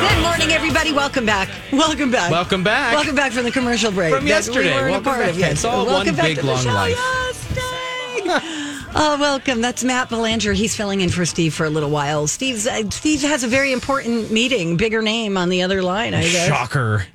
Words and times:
Good 0.00 0.22
morning, 0.22 0.52
everybody. 0.52 0.92
Welcome 0.92 1.24
back. 1.24 1.48
Welcome 1.72 2.10
back. 2.10 2.30
Welcome 2.30 2.62
back. 2.62 2.94
Welcome 2.94 3.14
back 3.14 3.32
from 3.32 3.44
the 3.44 3.50
commercial 3.50 3.90
break. 3.90 4.14
From 4.14 4.26
yesterday. 4.26 4.68
We 4.68 4.74
weren't 4.74 4.90
Welcome 4.90 5.00
a 5.00 5.04
part 5.04 5.20
back. 5.20 5.30
of 5.30 5.38
yet. 5.38 5.52
It's 5.52 5.64
all 5.64 5.86
welcome 5.86 6.08
one 6.08 6.16
back 6.16 6.26
big, 6.26 6.36
to 6.36 6.42
the 6.42 6.48
long 6.48 6.62
show. 6.62 6.72
life. 6.72 6.90
Yes, 6.90 7.54
dang. 7.54 8.76
Oh, 8.92 9.16
welcome. 9.20 9.60
That's 9.60 9.84
Matt 9.84 10.08
Belanger. 10.08 10.52
He's 10.52 10.74
filling 10.76 11.00
in 11.00 11.10
for 11.10 11.24
Steve 11.24 11.54
for 11.54 11.64
a 11.64 11.70
little 11.70 11.90
while. 11.90 12.26
Steve's 12.26 12.66
uh, 12.66 12.90
Steve 12.90 13.22
has 13.22 13.44
a 13.44 13.48
very 13.48 13.72
important 13.72 14.32
meeting, 14.32 14.76
bigger 14.76 15.00
name 15.00 15.36
on 15.36 15.48
the 15.48 15.62
other 15.62 15.80
line. 15.80 16.12
I 16.12 16.22
guess. 16.22 16.48
Shocker. 16.48 17.06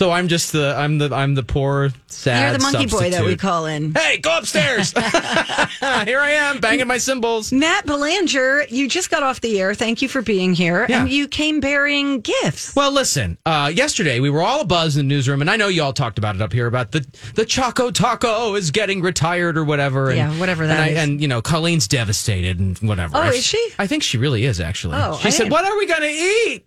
So 0.00 0.10
I'm 0.10 0.28
just 0.28 0.52
the 0.52 0.74
I'm 0.78 0.96
the 0.96 1.14
I'm 1.14 1.34
the 1.34 1.42
poor 1.42 1.90
sad. 2.06 2.42
You're 2.42 2.52
the 2.56 2.62
monkey 2.62 2.86
boy 2.86 3.10
that 3.10 3.22
we 3.22 3.36
call 3.36 3.66
in. 3.66 3.92
Hey, 3.92 4.16
go 4.16 4.38
upstairs. 4.38 4.92
Here 4.96 6.18
I 6.20 6.30
am, 6.40 6.58
banging 6.58 6.86
my 6.86 6.96
cymbals. 6.96 7.52
Matt 7.52 7.84
Belanger, 7.84 8.64
you 8.70 8.88
just 8.88 9.10
got 9.10 9.22
off 9.22 9.42
the 9.42 9.60
air. 9.60 9.74
Thank 9.74 10.00
you 10.00 10.08
for 10.08 10.22
being 10.22 10.54
here. 10.54 10.86
Yeah. 10.88 11.02
And 11.02 11.10
you 11.10 11.28
came 11.28 11.60
bearing 11.60 12.22
gifts. 12.22 12.74
Well, 12.74 12.92
listen. 12.92 13.36
Uh, 13.44 13.70
yesterday 13.74 14.20
we 14.20 14.30
were 14.30 14.40
all 14.40 14.64
abuzz 14.64 14.98
in 14.98 15.06
the 15.06 15.14
newsroom, 15.14 15.42
and 15.42 15.50
I 15.50 15.56
know 15.58 15.68
you 15.68 15.82
all 15.82 15.92
talked 15.92 16.16
about 16.16 16.34
it 16.34 16.40
up 16.40 16.54
here 16.54 16.66
about 16.66 16.92
the 16.92 17.06
the 17.34 17.44
Choco 17.44 17.90
Taco 17.90 18.54
is 18.54 18.70
getting 18.70 19.02
retired 19.02 19.58
or 19.58 19.64
whatever. 19.64 20.08
And, 20.08 20.16
Yeah, 20.16 20.40
whatever 20.40 20.66
that 20.66 20.80
and, 20.80 20.82
I- 20.82 20.88
is. 20.92 20.98
and 20.98 21.20
you 21.20 21.28
know, 21.28 21.42
Colleen's 21.42 21.86
devastated 21.86 22.58
and 22.58 22.78
whatever. 22.78 23.18
Oh, 23.18 23.20
I- 23.20 23.28
is 23.32 23.44
she? 23.44 23.72
I 23.78 23.86
think 23.86 24.02
she 24.02 24.16
really 24.16 24.46
is 24.46 24.60
actually. 24.62 24.96
Oh, 24.96 25.18
she 25.20 25.28
I 25.28 25.30
said, 25.30 25.38
didn't- 25.44 25.52
"What 25.52 25.66
are 25.66 25.76
we 25.76 25.84
going 25.84 26.00
to 26.00 26.08
eat?" 26.08 26.64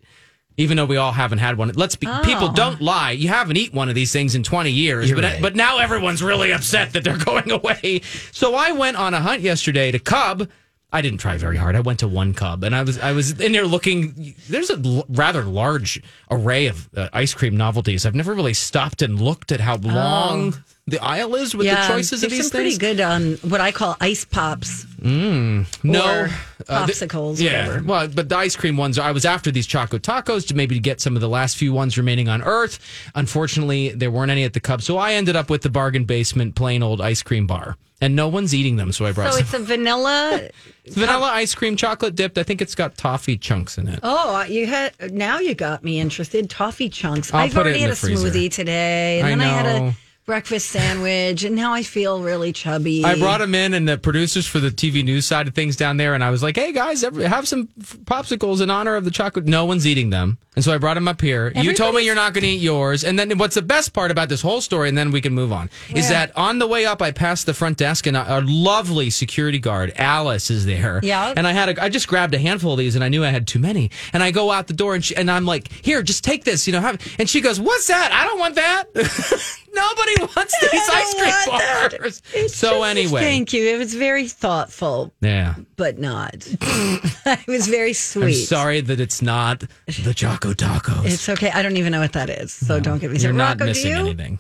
Even 0.58 0.78
though 0.78 0.86
we 0.86 0.98
all 0.98 1.12
haven't 1.12 1.40
had 1.40 1.58
one, 1.58 1.72
let's 1.76 1.96
be 1.96 2.06
people 2.24 2.50
Oh. 2.50 2.54
don't 2.54 2.80
lie. 2.80 3.12
You 3.12 3.28
haven't 3.30 3.58
eaten 3.58 3.76
one 3.76 3.90
of 3.90 3.96
these 3.96 4.12
things 4.14 4.36
in 4.36 4.44
twenty 4.44 4.72
years, 4.72 5.10
You're 5.10 5.18
but 5.20 5.24
right. 5.26 5.42
but 5.42 5.56
now 5.56 5.80
everyone's 5.80 6.22
really 6.22 6.52
upset 6.52 6.94
that 6.94 7.04
they're 7.04 7.18
going 7.26 7.50
away. 7.52 8.02
So 8.32 8.54
I 8.56 8.72
went 8.72 8.98
on 8.98 9.14
a 9.14 9.20
hunt 9.20 9.42
yesterday 9.42 9.92
to 9.92 10.00
Cub. 10.00 10.48
I 10.92 11.02
didn't 11.02 11.18
try 11.18 11.38
very 11.38 11.58
hard. 11.58 11.76
I 11.76 11.80
went 11.80 12.02
to 12.02 12.08
one 12.08 12.36
Cub, 12.36 12.64
and 12.64 12.76
I 12.76 12.84
was 12.84 13.00
I 13.00 13.14
was 13.14 13.40
in 13.42 13.52
there 13.52 13.66
looking. 13.66 14.36
There's 14.48 14.70
a 14.70 14.80
l- 14.80 15.06
rather 15.10 15.42
large 15.44 16.00
array 16.30 16.68
of 16.68 16.88
uh, 16.96 17.10
ice 17.14 17.34
cream 17.34 17.58
novelties. 17.58 18.06
I've 18.06 18.14
never 18.14 18.36
really 18.36 18.54
stopped 18.54 19.02
and 19.02 19.20
looked 19.20 19.52
at 19.52 19.60
how 19.60 19.78
long 19.78 20.54
the 20.86 21.00
aisle 21.02 21.34
is 21.34 21.56
with 21.56 21.66
the 21.66 21.76
choices 21.88 22.22
of 22.22 22.28
Oh. 22.28 22.30
there's 22.30 22.32
these 22.32 22.48
some 22.52 22.52
pretty 22.52 22.70
things. 22.76 22.78
good 22.78 23.02
um, 23.02 23.38
what 23.50 23.60
I 23.60 23.72
call 23.72 23.98
ice 24.02 24.24
pops. 24.24 24.86
No 25.04 25.70
or 25.84 26.30
uh, 26.70 26.86
th- 26.86 26.98
popsicles, 26.98 27.40
yeah, 27.42 27.68
whatever. 27.68 27.84
well, 27.86 28.08
but 28.08 28.30
the 28.30 28.38
ice 28.38 28.56
cream 28.56 28.78
ones. 28.78 28.98
I 28.98 29.12
was 29.12 29.26
after 29.26 29.52
these 29.52 29.68
choco 29.68 29.98
tacos 29.98 30.48
to 30.48 30.56
maybe 30.56 30.80
get 30.80 31.02
some 31.02 31.16
of 31.16 31.22
the 31.22 31.30
last 31.30 31.58
few 31.58 31.74
ones 31.74 31.98
remaining 31.98 32.30
on 32.30 32.42
Earth. 32.42 32.80
Unfortunately, 33.16 33.90
there 33.90 34.12
weren't 34.12 34.32
any 34.32 34.44
at 34.44 34.54
the 34.54 34.60
Cub, 34.60 34.82
so 34.82 34.98
I 34.98 35.14
ended 35.14 35.36
up 35.36 35.50
with 35.50 35.62
the 35.62 35.70
bargain 35.70 36.06
basement 36.06 36.56
plain 36.56 36.82
old 36.84 37.02
ice 37.02 37.22
cream 37.22 37.48
bar, 37.48 37.76
and 38.02 38.16
no 38.16 38.28
one's 38.28 38.56
eating 38.56 38.78
them. 38.78 38.92
So 38.92 39.06
I 39.06 39.12
brought 39.12 39.34
So 39.34 39.40
some 39.40 39.46
it's 39.46 39.54
a 39.54 39.60
vanilla. 39.60 40.50
vanilla 40.88 41.28
ice 41.34 41.54
cream, 41.54 41.76
chocolate 41.76 42.16
dipped. 42.16 42.38
I 42.38 42.44
think 42.44 42.62
it's 42.62 42.76
got 42.76 42.98
toffee 42.98 43.38
chunks 43.38 43.78
in 43.78 43.88
it. 43.88 44.00
Oh, 44.04 44.44
you 44.44 44.68
had 44.68 44.94
now 45.14 45.40
you 45.40 45.54
got 45.56 45.84
me 45.84 46.00
interested. 46.00 46.50
Toffee 46.50 46.90
chunks. 46.90 47.32
Put 47.32 47.46
it 47.46 47.56
already 47.58 47.80
had 47.80 47.90
a 47.92 47.96
freezer. 47.96 48.30
smoothie 48.30 48.52
today, 48.52 49.20
and 49.20 49.28
I 49.28 49.30
then 49.32 49.42
I 49.42 49.46
had 49.46 49.66
a 49.66 49.96
breakfast 50.26 50.70
sandwich, 50.70 51.44
and 51.44 51.56
now 51.56 51.74
I 51.74 51.84
feel 51.84 52.22
really 52.22 52.54
chubby. 52.54 53.04
I 53.04 53.16
brought 53.16 53.40
them 53.40 53.54
in, 53.56 53.74
and 53.74 53.88
the 53.88 53.98
producers 53.98 54.48
for 54.48 54.60
the 54.60 54.70
TV 54.70 55.04
news 55.04 55.26
side 55.26 55.48
of 55.48 55.54
things 55.54 55.76
down 55.76 55.98
there, 55.98 56.14
and 56.14 56.24
I 56.24 56.30
was 56.30 56.42
like, 56.42 56.56
"Hey 56.56 56.72
guys, 56.72 57.02
have 57.02 57.48
some 57.48 57.68
popsicles 58.06 58.62
in 58.62 58.70
honor 58.70 58.96
of 58.96 59.06
the 59.06 59.12
chocolate." 59.12 59.46
No 59.46 59.66
one's 59.66 59.86
eating 59.86 60.10
them, 60.10 60.38
and 60.56 60.64
so 60.64 60.74
I 60.74 60.78
brought 60.78 60.94
them 60.96 61.08
up 61.08 61.22
here. 61.22 61.52
You 61.56 61.74
told 61.74 61.96
me 61.96 62.06
you're 62.06 62.16
not 62.16 62.34
going 62.34 62.44
to 62.44 62.50
eat 62.50 62.62
yours, 62.62 63.04
and 63.04 63.18
then 63.20 63.38
what's 63.38 63.56
the 63.56 63.62
best 63.62 63.94
part 63.94 64.12
about 64.12 64.30
this 64.30 64.42
whole 64.42 64.62
story, 64.62 64.90
and 64.90 64.98
then 64.98 65.12
we 65.12 65.22
can 65.22 65.34
move 65.34 65.52
on, 65.52 65.70
is 65.94 66.10
that 66.10 66.32
on 66.38 66.60
the 66.60 66.68
way 66.68 66.86
up, 66.86 67.02
I 67.02 67.12
passed 67.12 67.46
the 67.46 67.54
front 67.54 67.78
desk, 67.78 68.08
and 68.08 68.16
a, 68.16 68.40
a 68.40 68.42
lovely 68.42 69.10
security 69.10 69.60
guard, 69.60 69.94
Alice, 69.98 70.50
is 70.50 70.66
there. 70.66 71.00
Yeah. 71.04 71.34
and 71.36 71.46
I 71.46 71.52
had 71.52 71.70
a, 71.78 71.84
I 71.84 71.90
just 71.90 72.08
grabbed 72.08 72.34
a 72.34 72.40
handful 72.40 72.74
of 72.74 72.78
these, 72.80 72.96
and 72.96 73.04
I 73.04 73.10
knew 73.10 73.24
I 73.26 73.30
had 73.30 73.48
too 73.48 73.60
many, 73.60 73.92
and 74.14 74.24
I 74.24 74.32
go 74.32 74.52
out 74.52 74.68
the 74.68 74.74
door, 74.74 74.96
and 74.96 75.04
she, 75.04 75.16
and 75.16 75.30
I'm 75.30 75.46
like, 75.46 75.70
"Here, 75.84 76.02
just 76.02 76.24
take 76.24 76.44
this," 76.46 76.66
you 76.68 76.74
know, 76.74 76.80
have, 76.82 77.02
and 77.20 77.30
she 77.30 77.42
goes, 77.42 77.60
"What's 77.60 77.88
that? 77.88 78.12
I 78.12 78.24
don't 78.26 78.40
want 78.40 78.56
that." 78.56 78.86
Nobody 79.74 80.14
wants 80.22 80.56
these 80.72 80.90
ice 80.90 81.14
cream 81.16 81.58
bars. 81.58 82.54
So 82.54 82.84
anyway, 82.84 83.22
thank 83.22 83.54
you. 83.54 83.66
It 83.68 83.78
was 83.80 83.94
very 83.96 84.28
thoughtful, 84.28 85.14
yeah. 85.22 85.56
but 85.76 85.98
not. 85.98 86.36
it 86.62 87.48
was 87.48 87.68
very 87.68 87.94
sweet. 87.94 88.26
I'm 88.26 88.34
sorry 88.46 88.82
that 88.82 89.00
it's 89.00 89.22
not 89.22 89.64
the 90.04 90.14
Choco 90.14 90.54
Tacos. 90.54 91.06
It's 91.06 91.28
okay. 91.28 91.50
I 91.52 91.62
don't 91.64 91.78
even 91.78 91.92
know 91.92 92.02
what 92.02 92.14
that 92.14 92.30
is, 92.30 92.54
so 92.54 92.80
don't 92.80 93.00
get 93.00 93.10
me 93.10 93.14
You're 93.18 93.34
started. 93.34 93.38
not 93.38 93.60
Rocco, 93.60 93.66
missing 93.66 93.94
anything. 93.94 94.40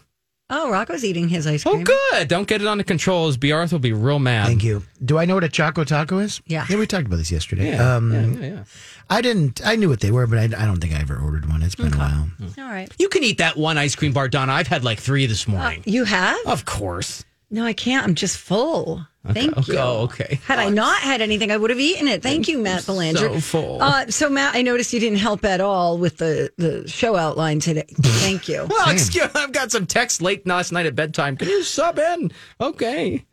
Oh, 0.49 0.69
Rocco's 0.69 1.03
eating 1.05 1.29
his 1.29 1.47
ice 1.47 1.63
cream. 1.63 1.81
Oh, 1.87 1.95
good. 2.11 2.27
Don't 2.27 2.47
get 2.47 2.61
it 2.61 2.67
under 2.67 2.83
control. 2.83 3.27
As 3.27 3.37
Bjarth 3.37 3.71
will 3.71 3.79
be 3.79 3.93
real 3.93 4.19
mad. 4.19 4.47
Thank 4.47 4.63
you. 4.63 4.83
Do 5.03 5.17
I 5.17 5.25
know 5.25 5.35
what 5.35 5.43
a 5.43 5.49
Choco 5.49 5.83
Taco 5.83 6.19
is? 6.19 6.41
Yeah. 6.45 6.65
Yeah, 6.69 6.77
we 6.77 6.85
talked 6.85 7.07
about 7.07 7.15
this 7.15 7.31
yesterday. 7.31 7.71
Yeah, 7.71 7.95
um, 7.95 8.11
yeah, 8.13 8.25
yeah, 8.47 8.53
yeah. 8.55 8.63
I 9.09 9.21
didn't. 9.21 9.65
I 9.65 9.75
knew 9.75 9.89
what 9.89 10.01
they 10.01 10.11
were, 10.11 10.27
but 10.27 10.37
I, 10.39 10.43
I 10.43 10.65
don't 10.65 10.77
think 10.79 10.93
I 10.93 10.99
ever 10.99 11.17
ordered 11.17 11.49
one. 11.49 11.63
It's 11.63 11.75
been 11.75 11.93
a 11.93 11.97
while. 11.97 12.27
All 12.59 12.65
right. 12.65 12.91
You 12.99 13.09
can 13.09 13.23
eat 13.23 13.37
that 13.39 13.57
one 13.57 13.77
ice 13.77 13.95
cream 13.95 14.11
bar, 14.13 14.27
Donna. 14.27 14.51
I've 14.53 14.67
had 14.67 14.83
like 14.83 14.99
three 14.99 15.25
this 15.25 15.47
morning. 15.47 15.81
You 15.85 16.03
have? 16.03 16.37
of 16.45 16.65
course. 16.65 17.23
No, 17.53 17.63
I 17.63 17.73
can't. 17.73 18.03
I'm 18.03 18.15
just 18.15 18.37
full. 18.37 19.05
Thank 19.31 19.55
okay. 19.55 19.73
you. 19.73 19.79
Oh, 19.79 20.01
okay. 20.05 20.39
Had 20.43 20.57
I 20.57 20.69
not 20.69 20.99
had 21.01 21.21
anything, 21.21 21.51
I 21.51 21.55
would 21.55 21.69
have 21.69 21.79
eaten 21.79 22.07
it. 22.07 22.23
Thank 22.23 22.47
you, 22.47 22.57
Matt 22.57 22.87
Belanger. 22.87 23.19
so 23.19 23.39
full. 23.39 23.79
Uh, 23.79 24.07
so, 24.07 24.27
Matt, 24.27 24.55
I 24.55 24.63
noticed 24.63 24.91
you 24.91 24.99
didn't 24.99 25.19
help 25.19 25.45
at 25.45 25.61
all 25.61 25.99
with 25.99 26.17
the, 26.17 26.51
the 26.57 26.87
show 26.87 27.15
outline 27.15 27.59
today. 27.59 27.85
Thank 28.01 28.49
you. 28.49 28.65
Well, 28.67 28.89
excuse 28.89 29.29
I've 29.35 29.51
got 29.51 29.71
some 29.71 29.85
text 29.85 30.19
late 30.19 30.47
last 30.47 30.71
night 30.71 30.87
at 30.87 30.95
bedtime. 30.95 31.37
Can 31.37 31.47
you 31.47 31.61
sub 31.61 31.99
in? 31.99 32.31
Okay. 32.59 33.23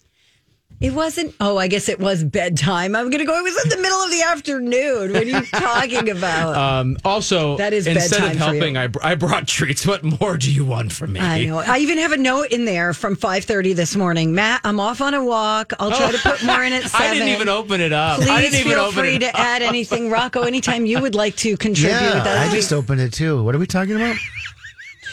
It 0.81 0.95
wasn't. 0.95 1.35
Oh, 1.41 1.59
I 1.59 1.69
guess 1.69 1.91
it 1.91 2.01
was 2.01 2.25
bedtime. 2.25 2.97
I'm 2.97 3.11
going 3.11 3.19
to 3.19 3.27
go. 3.27 3.39
It 3.39 3.43
was 3.43 3.65
in 3.65 3.69
the 3.69 3.77
middle 3.77 3.99
of 3.99 4.11
the 4.11 4.23
afternoon. 4.23 5.13
What 5.13 5.23
are 5.23 5.27
you 5.27 5.43
talking 5.53 6.09
about? 6.09 6.57
Um, 6.57 6.97
also, 7.05 7.59
That 7.59 7.75
is 7.75 7.87
instead 7.87 8.21
bedtime 8.21 8.31
of 8.31 8.33
for 8.33 8.55
you. 8.55 8.61
helping, 8.61 8.77
I, 8.79 8.87
br- 8.87 8.99
I 9.03 9.15
brought 9.15 9.47
treats. 9.47 9.87
What 9.87 10.03
more 10.03 10.39
do 10.39 10.51
you 10.51 10.65
want 10.65 10.91
from 10.91 11.13
me? 11.13 11.21
I 11.21 11.45
know. 11.45 11.59
I 11.59 11.79
even 11.81 11.99
have 11.99 12.13
a 12.13 12.17
note 12.17 12.47
in 12.51 12.65
there 12.65 12.95
from 12.95 13.15
5:30 13.15 13.75
this 13.77 13.95
morning. 13.95 14.35
Matt, 14.35 14.63
I'm 14.65 14.81
off 14.81 15.03
on 15.03 15.13
a 15.13 15.23
walk. 15.23 15.75
I'll 15.79 15.91
try 15.93 16.13
to 16.13 16.19
put 16.19 16.43
more 16.45 16.65
in 16.65 16.73
at 16.73 16.85
seven. 16.85 17.07
I 17.09 17.13
didn't 17.13 17.29
even 17.29 17.49
open 17.51 17.83
it 17.83 17.93
up. 17.93 18.21
I 18.21 18.25
Please 18.25 18.41
didn't 18.51 18.61
even 18.61 18.73
feel 18.73 18.81
open 18.81 19.01
free 19.01 19.17
it 19.17 19.21
to 19.21 19.37
add 19.39 19.61
anything, 19.61 20.09
Rocco. 20.09 20.43
Anytime 20.43 20.87
you 20.87 21.01
would 21.03 21.15
like 21.15 21.37
to 21.37 21.59
contribute. 21.59 21.91
Yeah, 21.95 22.23
That'd 22.25 22.51
I 22.51 22.55
just 22.55 22.73
opened 22.73 23.03
it 23.03 23.13
too. 23.13 23.45
What 23.45 23.55
are 23.55 23.59
we 23.59 23.67
talking 23.67 23.97
about? 23.97 24.17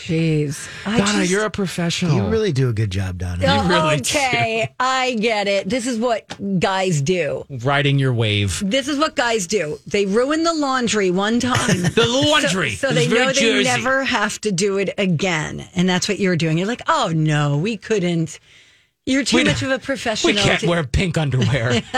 Jeez. 0.07 0.69
I 0.85 0.97
Donna, 0.99 1.11
just- 1.19 1.31
you're 1.31 1.43
a 1.45 1.49
professional. 1.51 2.15
You 2.15 2.27
really 2.29 2.51
do 2.51 2.69
a 2.69 2.73
good 2.73 2.89
job, 2.89 3.17
Donna. 3.17 3.43
Oh, 3.45 3.67
really 3.67 3.95
okay, 3.97 4.73
I 4.79 5.15
get 5.15 5.47
it. 5.47 5.67
This 5.69 5.85
is 5.85 5.97
what 5.99 6.25
guys 6.59 7.01
do. 7.01 7.45
riding 7.63 7.99
your 7.99 8.13
wave. 8.13 8.61
This 8.65 8.87
is 8.87 8.97
what 8.97 9.15
guys 9.15 9.47
do. 9.47 9.79
They 9.85 10.05
ruin 10.05 10.43
the 10.43 10.53
laundry 10.53 11.11
one 11.11 11.39
time. 11.39 11.57
The 11.97 12.05
laundry. 12.07 12.71
So 12.71 12.89
It 12.89 12.93
they 12.93 12.99
was 13.01 13.07
very 13.07 13.25
know 13.27 13.33
they 13.33 13.63
Jersey. 13.63 13.63
never 13.83 14.03
have 14.05 14.39
to 14.41 14.51
do 14.51 14.77
it 14.77 14.93
again. 14.97 15.67
And 15.75 15.89
that's 15.89 16.07
what 16.07 16.19
you're 16.19 16.35
doing. 16.37 16.57
You're 16.57 16.67
like, 16.67 16.83
oh 16.87 17.11
no, 17.13 17.57
we 17.57 17.75
couldn't. 17.77 18.39
You're 19.05 19.23
too 19.23 19.37
We 19.37 19.43
much 19.45 19.61
of 19.63 19.71
a 19.71 19.79
professional. 19.79 20.33
We 20.33 20.39
can't 20.39 20.59
to- 20.61 20.67
wear 20.67 20.83
pink 20.83 21.17
underwear. 21.17 21.81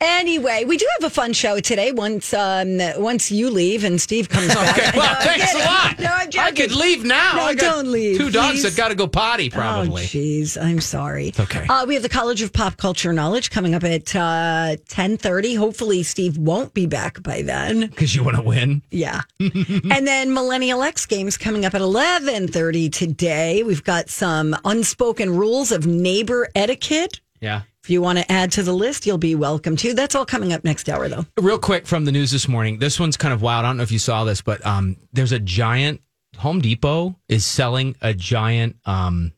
Anyway, 0.00 0.64
we 0.64 0.76
do 0.76 0.86
have 1.00 1.10
a 1.10 1.12
fun 1.12 1.32
show 1.32 1.58
today. 1.58 1.90
Once 1.90 2.32
um, 2.32 2.78
once 2.98 3.32
you 3.32 3.50
leave 3.50 3.82
and 3.82 4.00
Steve 4.00 4.28
comes 4.28 4.54
back. 4.54 4.78
Okay, 4.78 4.96
well, 4.96 5.12
No, 5.12 5.18
thanks 5.20 5.52
a 5.54 5.58
lot. 5.58 5.98
No, 5.98 6.06
I'm 6.12 6.30
joking. 6.30 6.40
I 6.46 6.52
could 6.52 6.70
leave 6.72 7.04
now. 7.04 7.32
No, 7.34 7.42
I 7.42 7.54
don't 7.54 7.90
leave, 7.90 8.16
Two 8.16 8.30
dogs 8.30 8.60
please. 8.60 8.62
that 8.62 8.76
got 8.76 8.88
to 8.88 8.94
go 8.94 9.08
potty, 9.08 9.50
probably. 9.50 10.02
Oh, 10.02 10.06
jeez. 10.06 10.56
I'm 10.60 10.80
sorry. 10.80 11.28
It's 11.28 11.40
okay. 11.40 11.66
Uh, 11.68 11.84
we 11.84 11.94
have 11.94 12.04
the 12.04 12.08
College 12.08 12.42
of 12.42 12.52
Pop 12.52 12.76
Culture 12.76 13.12
Knowledge 13.12 13.50
coming 13.50 13.74
up 13.74 13.82
at 13.82 14.14
uh, 14.14 14.76
1030. 14.86 15.54
Hopefully, 15.56 16.04
Steve 16.04 16.38
won't 16.38 16.72
be 16.74 16.86
back 16.86 17.20
by 17.24 17.42
then. 17.42 17.80
Because 17.80 18.14
you 18.14 18.22
want 18.22 18.36
to 18.36 18.42
win. 18.42 18.82
Yeah. 18.92 19.22
and 19.40 20.06
then 20.06 20.32
Millennial 20.32 20.80
X 20.84 21.06
Games 21.06 21.36
coming 21.36 21.64
up 21.64 21.74
at 21.74 21.80
1130 21.80 22.88
today. 22.90 23.64
We've 23.64 23.82
got 23.82 24.10
some 24.10 24.56
unspoken 24.64 25.34
rules 25.34 25.72
of 25.72 25.88
neighbor 25.88 26.48
etiquette. 26.54 27.20
Yeah. 27.40 27.62
If 27.88 27.92
you 27.92 28.02
want 28.02 28.18
to 28.18 28.30
add 28.30 28.52
to 28.52 28.62
the 28.62 28.74
list, 28.74 29.06
you'll 29.06 29.16
be 29.16 29.34
welcome 29.34 29.74
to. 29.76 29.94
That's 29.94 30.14
all 30.14 30.26
coming 30.26 30.52
up 30.52 30.62
next 30.62 30.90
hour, 30.90 31.08
though. 31.08 31.24
Real 31.40 31.58
quick 31.58 31.86
from 31.86 32.04
the 32.04 32.12
news 32.12 32.30
this 32.30 32.46
morning. 32.46 32.80
This 32.80 33.00
one's 33.00 33.16
kind 33.16 33.32
of 33.32 33.40
wild. 33.40 33.64
I 33.64 33.70
don't 33.70 33.78
know 33.78 33.82
if 33.82 33.90
you 33.90 33.98
saw 33.98 34.24
this, 34.24 34.42
but 34.42 34.64
um, 34.66 34.98
there's 35.14 35.32
a 35.32 35.38
giant 35.38 36.02
Home 36.36 36.60
Depot 36.60 37.16
is 37.30 37.46
selling 37.46 37.96
a 38.02 38.12
giant 38.12 38.76
um, 38.84 39.32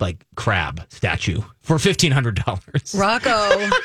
like 0.00 0.26
crab 0.34 0.84
statue 0.88 1.42
for 1.66 1.78
fifteen 1.78 2.12
hundred 2.12 2.42
dollars. 2.44 2.94
Rocco. 2.96 3.68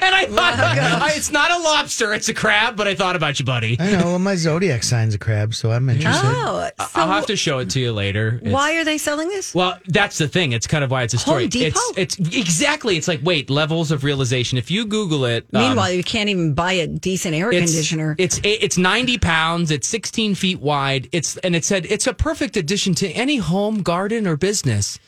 And 0.00 0.14
I 0.14 0.26
thought 0.26 0.54
I, 0.58 1.12
it's 1.16 1.32
not 1.32 1.50
a 1.50 1.58
lobster, 1.58 2.14
it's 2.14 2.28
a 2.28 2.34
crab. 2.34 2.76
But 2.76 2.86
I 2.86 2.94
thought 2.94 3.16
about 3.16 3.40
you, 3.40 3.44
buddy. 3.44 3.76
I 3.80 3.90
know. 3.90 4.04
Well, 4.04 4.18
my 4.20 4.36
zodiac 4.36 4.84
sign's 4.84 5.14
a 5.14 5.18
crab, 5.18 5.54
so 5.54 5.72
I'm 5.72 5.88
interested. 5.88 6.22
oh, 6.24 6.70
so 6.78 6.86
I'll 6.94 7.08
have 7.08 7.26
to 7.26 7.36
show 7.36 7.58
it 7.58 7.70
to 7.70 7.80
you 7.80 7.92
later. 7.92 8.36
It's- 8.36 8.52
why 8.52 8.76
are 8.76 8.84
they 8.84 8.96
selling 8.96 9.28
this? 9.28 9.54
Well, 9.54 9.78
that's 9.88 10.18
the 10.18 10.28
thing. 10.28 10.52
It's 10.52 10.68
kind 10.68 10.84
of 10.84 10.90
why 10.90 11.02
it's 11.02 11.14
a 11.14 11.18
story. 11.18 11.42
Home 11.42 11.50
Depot? 11.50 11.80
It's 11.96 12.16
it's 12.16 12.36
exactly. 12.36 12.96
It's 12.96 13.08
like 13.08 13.20
wait, 13.24 13.50
levels 13.50 13.90
of 13.90 14.04
realization. 14.04 14.56
If 14.56 14.70
you 14.70 14.86
Google 14.86 15.24
it, 15.24 15.46
um, 15.52 15.62
Meanwhile, 15.62 15.92
you 15.92 16.04
can't 16.04 16.28
even 16.28 16.54
buy 16.54 16.74
a 16.74 16.86
decent 16.86 17.34
air 17.34 17.50
it's, 17.50 17.72
conditioner. 17.72 18.14
It's 18.18 18.40
it's 18.44 18.78
ninety 18.78 19.18
pounds. 19.18 19.72
It's 19.72 19.88
sixteen 19.88 20.34
feet 20.36 20.60
wide. 20.60 21.08
It's 21.10 21.36
and 21.38 21.56
it 21.56 21.64
said 21.64 21.86
it's 21.86 22.06
a 22.06 22.14
perfect 22.14 22.56
addition 22.56 22.94
to 22.96 23.08
any 23.10 23.38
home, 23.38 23.82
garden, 23.82 24.28
or 24.28 24.36
business. 24.36 24.98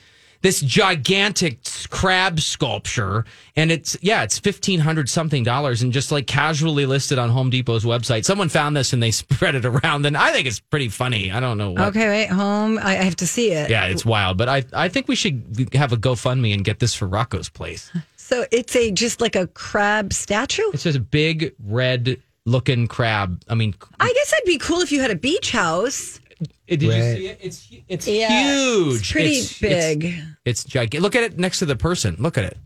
This 0.45 0.61
gigantic 0.61 1.61
crab 1.89 2.39
sculpture, 2.39 3.25
and 3.57 3.73
it's 3.73 3.97
yeah, 4.03 4.25
it's 4.25 4.39
fifteen 4.39 4.79
hundred 4.79 5.09
something 5.09 5.43
dollars, 5.43 5.81
and 5.81 5.91
just 5.91 6.13
like 6.13 6.27
casually 6.27 6.85
listed 6.85 7.19
on 7.19 7.31
Home 7.31 7.49
Depot's 7.49 7.87
website. 7.87 8.27
Someone 8.27 8.51
found 8.51 8.77
this 8.77 8.93
and 8.93 9.03
they 9.03 9.11
spread 9.23 9.55
it 9.55 9.65
around, 9.65 10.05
and 10.05 10.19
I 10.19 10.33
think 10.33 10.47
it's 10.47 10.61
pretty 10.61 10.91
funny. 10.91 11.33
I 11.33 11.41
don't 11.41 11.57
know. 11.57 11.71
What, 11.71 11.81
okay, 11.85 12.09
wait, 12.09 12.27
home. 12.27 12.77
I 12.77 12.91
I 12.99 13.05
have 13.05 13.17
to 13.17 13.27
see 13.27 13.53
it. 13.53 13.71
Yeah, 13.71 13.87
it's 13.87 14.05
wild, 14.05 14.37
but 14.37 14.51
I 14.51 14.65
I 14.75 14.91
think 14.91 15.09
we 15.09 15.15
should 15.17 15.71
have 15.73 15.95
a 15.95 15.97
GoFundMe 15.97 16.53
and 16.53 16.63
get 16.63 16.79
this 16.79 16.95
for 16.95 17.09
Rocco's 17.09 17.49
place. 17.49 17.91
So 18.17 18.47
it's 18.51 18.75
a 18.75 18.91
just 18.91 19.21
like 19.21 19.37
a 19.37 19.47
crab 19.49 20.15
statue. 20.15 20.63
It's 20.73 20.85
just 20.85 20.97
a 20.97 21.01
big 21.01 21.55
red 21.63 22.17
looking 22.47 22.87
crab. 22.87 23.43
I 23.49 23.55
mean, 23.55 23.75
I 24.01 24.13
guess 24.13 24.31
that'd 24.31 24.47
be 24.47 24.57
cool 24.57 24.81
if 24.81 24.91
you 24.93 25.01
had 25.01 25.11
a 25.11 25.15
beach 25.15 25.51
house. 25.51 26.21
Did 26.69 26.83
you 26.83 26.91
Right. 26.91 27.17
see 27.17 27.27
it? 27.29 27.39
It's 27.43 27.69
hu- 27.69 27.77
it's 27.89 28.07
Yeah, 28.09 28.45
huge. 28.45 29.01
it's 29.01 29.13
pretty 29.13 29.31
It's- 29.37 29.59
big. 29.59 30.05
It's, 30.05 30.17
it's 30.45 30.65
gigantic. 30.65 31.01
Look 31.03 31.17
at 31.17 31.23
it 31.25 31.39
next 31.39 31.59
to 31.61 31.67
the 31.67 31.77
person. 31.77 32.17
Look 32.19 32.37
at 32.39 32.45
it. 32.45 32.57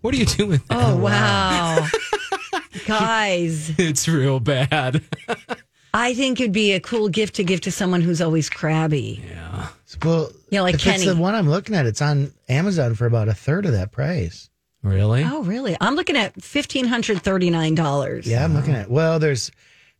What 0.00 0.14
are 0.14 0.16
you 0.16 0.26
doing? 0.26 0.60
there? 0.68 0.78
Oh 0.78 0.96
wow, 0.96 1.86
guys! 2.86 3.70
It's 3.78 4.08
real 4.08 4.40
bad. 4.40 5.02
I 5.94 6.14
think 6.14 6.40
it'd 6.40 6.52
be 6.52 6.72
a 6.72 6.80
cool 6.80 7.08
gift 7.08 7.34
to 7.36 7.44
give 7.44 7.60
to 7.62 7.72
someone 7.72 8.00
who's 8.00 8.20
always 8.20 8.48
crabby. 8.48 9.22
Yeah. 9.28 9.66
Well, 10.04 10.30
Yeah, 10.50 10.60
like 10.62 10.76
if 10.76 10.86
it's 10.86 11.04
the 11.04 11.16
one 11.16 11.34
I'm 11.34 11.48
looking 11.50 11.74
at, 11.74 11.84
it's 11.84 12.00
on 12.00 12.32
Amazon 12.48 12.94
for 12.94 13.06
about 13.06 13.28
a 13.28 13.34
third 13.34 13.66
of 13.66 13.72
that 13.72 13.90
price. 13.90 14.48
really? 14.84 15.24
Oh, 15.24 15.42
really? 15.42 15.76
I'm 15.80 15.96
looking 15.96 16.16
at 16.16 16.40
fifteen 16.40 16.86
hundred 16.86 17.22
thirty 17.22 17.50
nine 17.50 17.74
dollars. 17.74 18.26
Yeah, 18.26 18.44
I'm 18.44 18.54
looking 18.54 18.74
at. 18.74 18.88
Well, 18.88 19.18
there's 19.18 19.50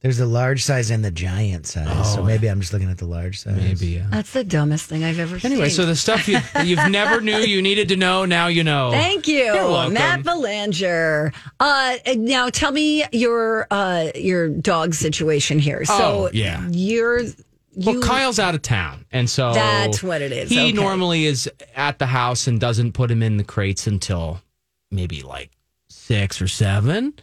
there's 0.02 0.17
the 0.19 0.26
large 0.26 0.64
size 0.64 0.91
and 0.91 1.05
the 1.05 1.11
giant 1.11 1.67
size. 1.67 2.14
so 2.14 2.23
maybe 2.25 2.49
I'm 2.49 2.61
just 2.61 2.73
looking 2.73 2.91
at 2.91 2.97
the 2.99 3.05
large 3.05 3.38
size. 3.41 3.55
Oh, 3.58 3.61
Maybe. 3.62 3.87
Yeah. 3.88 4.06
That's 4.11 4.32
the 4.32 4.44
dumbest 4.44 4.87
thing 4.87 5.05
I've 5.05 5.19
ever 5.19 5.38
seen. 5.38 5.52
Anyway, 5.52 5.69
so 5.69 5.85
the 5.85 5.94
stuff 5.97 6.26
you 6.26 6.38
you've 6.64 6.88
never 6.91 7.20
knew 7.20 7.37
you 7.38 7.61
needed 7.61 7.88
to 7.88 7.97
know, 7.97 8.25
now 8.25 8.47
you 8.47 8.64
know. 8.64 8.91
Thank 8.93 9.29
you, 9.29 9.44
You're 9.44 9.55
welcome. 9.69 9.94
Matt 9.94 10.23
Belanger. 10.25 11.32
Uh, 11.58 11.97
now 12.17 12.49
tell 12.49 12.73
me 12.73 13.05
your 13.12 13.67
uh, 13.70 14.11
your 14.14 14.49
dog 14.49 14.94
situation 14.94 15.58
here. 15.58 15.85
So 15.85 15.94
Oh, 15.94 16.31
yeah. 16.32 16.67
you're 16.70 17.23
Well, 17.76 17.97
you, 17.97 18.00
Kyle's 18.00 18.38
out 18.38 18.55
of 18.55 18.62
town, 18.62 19.05
and 19.12 19.29
so 19.29 19.52
That's 19.52 20.02
what 20.02 20.23
it 20.23 20.32
is. 20.32 20.49
He 20.50 20.58
Okay. 20.61 20.73
normally 20.73 21.26
is 21.26 21.49
at 21.76 21.99
the 21.99 22.06
house 22.06 22.47
and 22.47 22.58
doesn't 22.58 22.93
put 22.93 23.11
him 23.11 23.23
in 23.23 23.37
the 23.37 23.44
crates 23.44 23.87
until 23.87 24.41
maybe 24.91 25.23
like 25.23 25.50
six 25.88 26.41
or 26.43 26.49
seven, 26.49 27.14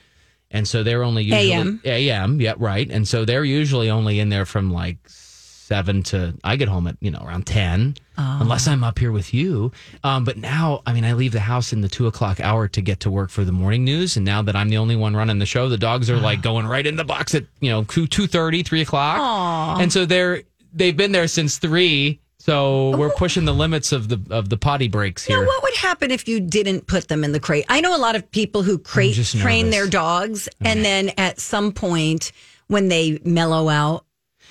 and 0.52 0.68
so 0.68 0.84
they're 0.84 1.04
only 1.04 1.24
usually 1.24 1.52
AM. 1.54 1.82
AM. 1.84 2.42
Yeah, 2.42 2.54
right. 2.58 2.90
And 2.90 3.08
so 3.08 3.26
they're 3.26 3.44
usually 3.46 3.90
only 3.90 4.20
in 4.20 4.30
there 4.30 4.46
from 4.46 4.72
like 4.72 4.98
seven 5.08 6.02
to 6.02 6.34
I 6.46 6.56
get 6.56 6.70
home 6.70 6.88
at 6.88 6.96
you 7.02 7.12
know 7.12 7.22
around 7.26 7.46
ten, 7.46 7.96
Oh. 8.18 8.38
unless 8.42 8.68
I'm 8.68 8.84
up 8.84 8.98
here 8.98 9.12
with 9.12 9.34
you. 9.34 9.72
Um, 10.04 10.24
but 10.24 10.38
now, 10.38 10.82
I 10.88 10.94
mean, 10.94 11.04
I 11.04 11.14
leave 11.14 11.34
the 11.34 11.40
house 11.42 11.74
in 11.74 11.82
the 11.82 11.90
two 11.90 12.08
o'clock 12.08 12.40
hour 12.40 12.68
to 12.70 12.82
get 12.82 13.02
to 13.02 13.12
work 13.12 13.30
for 13.30 13.44
the 13.44 13.52
morning 13.52 13.84
news, 13.84 14.16
and 14.16 14.26
now 14.26 14.42
that 14.42 14.56
I'm 14.56 14.70
the 14.70 14.78
only 14.78 14.96
one 14.96 15.16
running 15.16 15.40
the 15.40 15.46
show, 15.46 15.70
the 15.70 15.78
dogs 15.78 16.10
are 16.10 16.18
like 16.18 16.42
going 16.42 16.66
right 16.66 16.88
in 16.88 16.96
the 16.96 17.04
box 17.04 17.36
at 17.36 17.44
you 17.60 17.70
know 17.70 17.84
two 17.84 18.08
two 18.08 18.26
thirty, 18.28 18.64
three 18.64 18.82
o'clock, 18.82 19.18
oh. 19.20 19.82
and 19.82 19.92
so 19.92 20.06
they're 20.06 20.44
they've 20.74 20.96
been 20.98 21.12
there 21.12 21.28
since 21.28 21.58
three. 21.58 22.20
So 22.40 22.96
we're 22.98 23.10
pushing 23.10 23.46
the 23.46 23.54
limits 23.54 23.92
of 23.92 24.10
the 24.10 24.22
of 24.30 24.50
the 24.50 24.58
potty 24.58 24.88
breaks 24.88 25.26
here. 25.26 25.42
Now, 25.42 25.48
what 25.48 25.64
would 25.64 25.76
happen 25.76 26.12
if 26.12 26.28
you 26.28 26.40
didn't 26.40 26.88
put 26.88 27.08
them 27.08 27.24
in 27.24 27.32
the 27.32 27.40
crate? 27.40 27.66
I 27.68 27.82
know 27.82 27.96
a 27.96 28.00
lot 28.00 28.16
of 28.16 28.30
people 28.32 28.64
who 28.64 28.78
crate 28.78 29.16
train 29.16 29.66
nervous. 29.66 29.76
their 29.76 29.88
dogs, 29.88 30.50
and 30.62 30.86
then 30.86 31.12
at 31.18 31.40
some 31.40 31.72
point 31.72 32.32
when 32.68 32.90
they 32.90 33.20
mellow 33.24 33.70
out, 33.70 34.06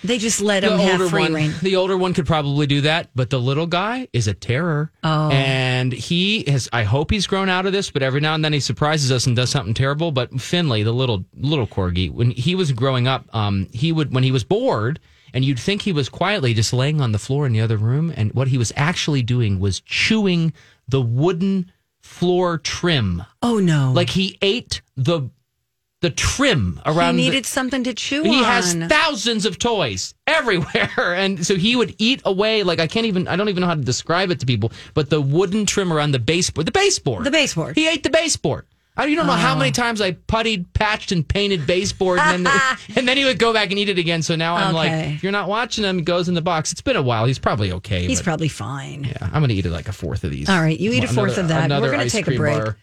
they 0.04 0.18
just 0.18 0.40
let 0.40 0.60
them 0.60 0.78
have 0.78 1.08
free 1.10 1.22
one, 1.22 1.34
reign. 1.34 1.54
the 1.62 1.76
older 1.76 1.96
one 1.96 2.12
could 2.12 2.26
probably 2.26 2.66
do 2.66 2.82
that, 2.82 3.08
but 3.14 3.30
the 3.30 3.40
little 3.40 3.66
guy 3.66 4.08
is 4.12 4.28
a 4.28 4.34
terror. 4.34 4.90
Oh. 5.02 5.30
And 5.30 5.92
he 5.92 6.44
has 6.48 6.68
I 6.72 6.82
hope 6.82 7.10
he's 7.10 7.26
grown 7.26 7.48
out 7.48 7.66
of 7.66 7.72
this, 7.72 7.90
but 7.90 8.02
every 8.02 8.20
now 8.20 8.34
and 8.34 8.44
then 8.44 8.52
he 8.52 8.60
surprises 8.60 9.10
us 9.10 9.26
and 9.26 9.36
does 9.36 9.50
something 9.50 9.74
terrible. 9.74 10.12
But 10.12 10.40
Finley, 10.40 10.82
the 10.82 10.92
little 10.92 11.24
little 11.34 11.66
corgi, 11.66 12.10
when 12.10 12.32
he 12.32 12.54
was 12.54 12.72
growing 12.72 13.06
up, 13.06 13.24
um, 13.34 13.68
he 13.72 13.92
would 13.92 14.12
when 14.12 14.24
he 14.24 14.32
was 14.32 14.44
bored 14.44 15.00
and 15.36 15.44
you'd 15.44 15.60
think 15.60 15.82
he 15.82 15.92
was 15.92 16.08
quietly 16.08 16.54
just 16.54 16.72
laying 16.72 16.98
on 17.02 17.12
the 17.12 17.18
floor 17.18 17.44
in 17.46 17.52
the 17.52 17.60
other 17.60 17.76
room, 17.76 18.10
and 18.16 18.32
what 18.32 18.48
he 18.48 18.56
was 18.56 18.72
actually 18.74 19.22
doing 19.22 19.60
was 19.60 19.80
chewing 19.80 20.54
the 20.88 21.00
wooden 21.02 21.70
floor 22.00 22.56
trim. 22.56 23.22
Oh 23.42 23.58
no! 23.58 23.92
Like 23.94 24.08
he 24.10 24.38
ate 24.40 24.80
the 24.96 25.28
the 26.00 26.08
trim 26.10 26.80
around 26.86 27.16
he 27.18 27.24
the- 27.24 27.30
needed 27.30 27.44
something 27.46 27.84
to 27.84 27.92
chew 27.94 28.22
he 28.22 28.38
on. 28.38 28.44
has 28.44 28.74
thousands 28.88 29.44
of 29.46 29.58
toys 29.58 30.14
everywhere 30.26 31.14
and 31.16 31.44
so 31.44 31.54
he 31.56 31.74
would 31.74 31.94
eat 31.98 32.20
away 32.26 32.62
like 32.62 32.78
i 32.78 32.86
can't 32.86 33.06
even 33.06 33.26
i 33.26 33.34
don't 33.34 33.48
even 33.48 33.62
know 33.62 33.66
how 33.66 33.74
to 33.74 33.80
describe 33.80 34.30
it 34.30 34.38
to 34.38 34.44
people 34.46 34.70
but 34.92 35.08
the 35.08 35.20
wooden 35.20 35.64
trim 35.64 35.90
around 35.90 36.12
the 36.12 36.18
baseboard 36.18 36.66
the 36.66 36.70
baseboard 36.70 37.24
The 37.24 37.30
baseboard. 37.30 37.76
he 37.76 37.88
ate 37.88 38.02
the 38.02 38.10
baseboard 38.10 38.66
I, 38.96 39.06
you 39.06 39.16
don't 39.16 39.26
know 39.26 39.32
how 39.32 39.54
many 39.54 39.70
oh. 39.70 39.72
times 39.72 40.00
I 40.00 40.12
puttied, 40.12 40.66
patched, 40.72 41.12
and 41.12 41.26
painted 41.26 41.66
baseboard, 41.66 42.18
and 42.18 42.47
then 42.47 42.61
and 42.97 43.06
then 43.06 43.16
he 43.16 43.25
would 43.25 43.38
go 43.38 43.52
back 43.52 43.70
and 43.70 43.78
eat 43.78 43.88
it 43.88 43.99
again. 43.99 44.23
So 44.23 44.37
now 44.37 44.56
I'm 44.56 44.75
like, 44.75 44.90
if 44.90 45.23
you're 45.23 45.32
not 45.32 45.49
watching 45.49 45.85
him, 45.85 45.99
he 45.99 46.02
goes 46.02 46.28
in 46.28 46.35
the 46.35 46.42
box. 46.42 46.73
It's 46.73 46.80
been 46.80 46.97
a 46.97 47.02
while. 47.02 47.26
He's 47.26 47.38
probably 47.38 47.73
okay. 47.73 48.06
He's 48.06 48.20
but, 48.20 48.25
probably 48.25 48.49
fine. 48.49 49.04
yeah, 49.04 49.18
I'm 49.20 49.42
gonna 49.42 49.52
eat 49.52 49.66
it 49.66 49.70
like 49.70 49.88
a 49.88 49.92
fourth 49.92 50.25
of 50.25 50.30
these. 50.30 50.49
All 50.49 50.61
right, 50.61 50.78
you 50.78 50.92
eat 50.92 51.04
a 51.04 51.09
fourth 51.09 51.38
of 51.38 51.49
that. 51.49 51.70
We're 51.70 51.90
gonna 51.90 52.09
take 52.09 52.28
a 52.28 52.37
break. 52.37 52.56
bar. 52.56 52.76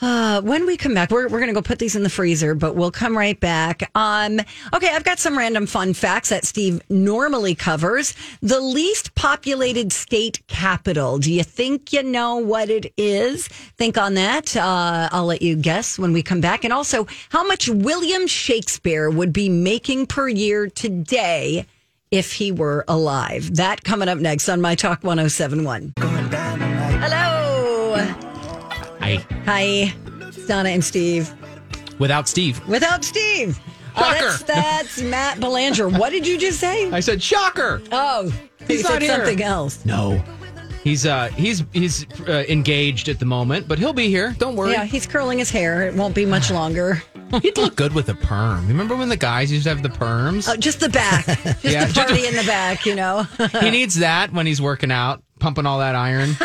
Uh, 0.00 0.42
when 0.42 0.66
we 0.66 0.76
come 0.76 0.92
back, 0.92 1.10
we're, 1.10 1.26
we're 1.28 1.38
going 1.38 1.48
to 1.48 1.54
go 1.54 1.62
put 1.62 1.78
these 1.78 1.96
in 1.96 2.02
the 2.02 2.10
freezer, 2.10 2.54
but 2.54 2.76
we'll 2.76 2.90
come 2.90 3.16
right 3.16 3.40
back. 3.40 3.90
Um, 3.94 4.40
okay, 4.74 4.90
I've 4.90 5.04
got 5.04 5.18
some 5.18 5.38
random 5.38 5.66
fun 5.66 5.94
facts 5.94 6.28
that 6.28 6.44
Steve 6.44 6.82
normally 6.90 7.54
covers. 7.54 8.14
The 8.42 8.60
least 8.60 9.14
populated 9.14 9.92
state 9.92 10.46
capital. 10.48 11.18
Do 11.18 11.32
you 11.32 11.42
think 11.42 11.94
you 11.94 12.02
know 12.02 12.36
what 12.36 12.68
it 12.68 12.92
is? 12.98 13.48
Think 13.48 13.96
on 13.96 14.14
that. 14.14 14.54
Uh, 14.54 15.08
I'll 15.12 15.24
let 15.26 15.40
you 15.40 15.56
guess 15.56 15.98
when 15.98 16.12
we 16.12 16.22
come 16.22 16.42
back. 16.42 16.64
And 16.64 16.74
also, 16.74 17.06
how 17.30 17.46
much 17.46 17.68
William 17.68 18.26
Shakespeare 18.26 19.08
would 19.08 19.32
be 19.32 19.48
making 19.48 20.08
per 20.08 20.28
year 20.28 20.68
today 20.68 21.64
if 22.10 22.34
he 22.34 22.52
were 22.52 22.84
alive? 22.86 23.56
That 23.56 23.82
coming 23.82 24.08
up 24.10 24.18
next 24.18 24.50
on 24.50 24.60
My 24.60 24.74
Talk 24.74 25.02
1071. 25.02 26.75
Hello. 29.06 29.22
I 29.30 29.44
Hi, 29.46 29.94
it's 30.26 30.46
Donna 30.46 30.70
and 30.70 30.84
Steve. 30.84 31.32
without 31.98 32.28
Steve. 32.28 32.66
Without 32.68 33.04
Steve. 33.04 33.58
Oh, 33.96 34.02
Shocker. 34.02 34.24
that's, 34.24 34.42
that's 34.42 35.00
Matt 35.10 35.40
Belanger. 35.40 35.88
What 35.88 36.10
did 36.10 36.26
you 36.26 36.38
just 36.38 36.60
say? 36.60 36.90
I 36.90 37.00
said 37.00 37.22
shocker. 37.22 37.82
Oh, 37.92 38.32
He's 38.66 38.82
not 38.82 39.00
here. 39.00 39.16
something 39.16 39.42
else. 39.42 39.84
No. 39.84 40.22
He's 40.82 41.04
uh 41.04 41.28
he's 41.28 41.64
he's 41.72 42.06
uh, 42.28 42.44
engaged 42.48 43.08
at 43.08 43.18
the 43.18 43.24
moment, 43.24 43.66
but 43.66 43.76
he'll 43.78 43.92
be 43.92 44.08
here. 44.08 44.36
Don't 44.38 44.54
worry. 44.54 44.70
Yeah, 44.72 44.84
he's 44.84 45.04
curling 45.06 45.38
his 45.38 45.50
hair. 45.50 45.82
It 45.82 45.94
won't 45.94 46.14
be 46.14 46.24
much 46.24 46.50
longer. 46.52 47.02
He'd 47.42 47.58
look 47.58 47.74
good 47.74 47.92
with 47.92 48.08
a 48.08 48.14
perm. 48.26 48.68
Remember 48.68 48.94
when 48.94 49.08
the 49.08 49.16
guys 49.16 49.50
used 49.50 49.64
to 49.64 49.70
have 49.70 49.82
the 49.82 49.88
perms? 49.88 50.48
Oh, 50.48 50.56
just 50.56 50.78
the 50.80 50.88
back. 50.88 51.24
Just 51.44 51.64
Yeah, 51.64 51.86
the 51.86 51.92
just- 51.92 52.06
party 52.08 52.26
in 52.26 52.36
the 52.36 52.44
back, 52.44 52.86
you 52.86 52.94
know. 52.94 53.24
he 53.60 53.70
needs 53.70 53.96
that 53.96 54.32
when 54.32 54.46
he's 54.46 54.60
working 54.62 54.92
out, 54.92 55.22
pumping 55.40 55.66
all 55.66 55.80
that 55.80 55.96
iron. 55.96 56.36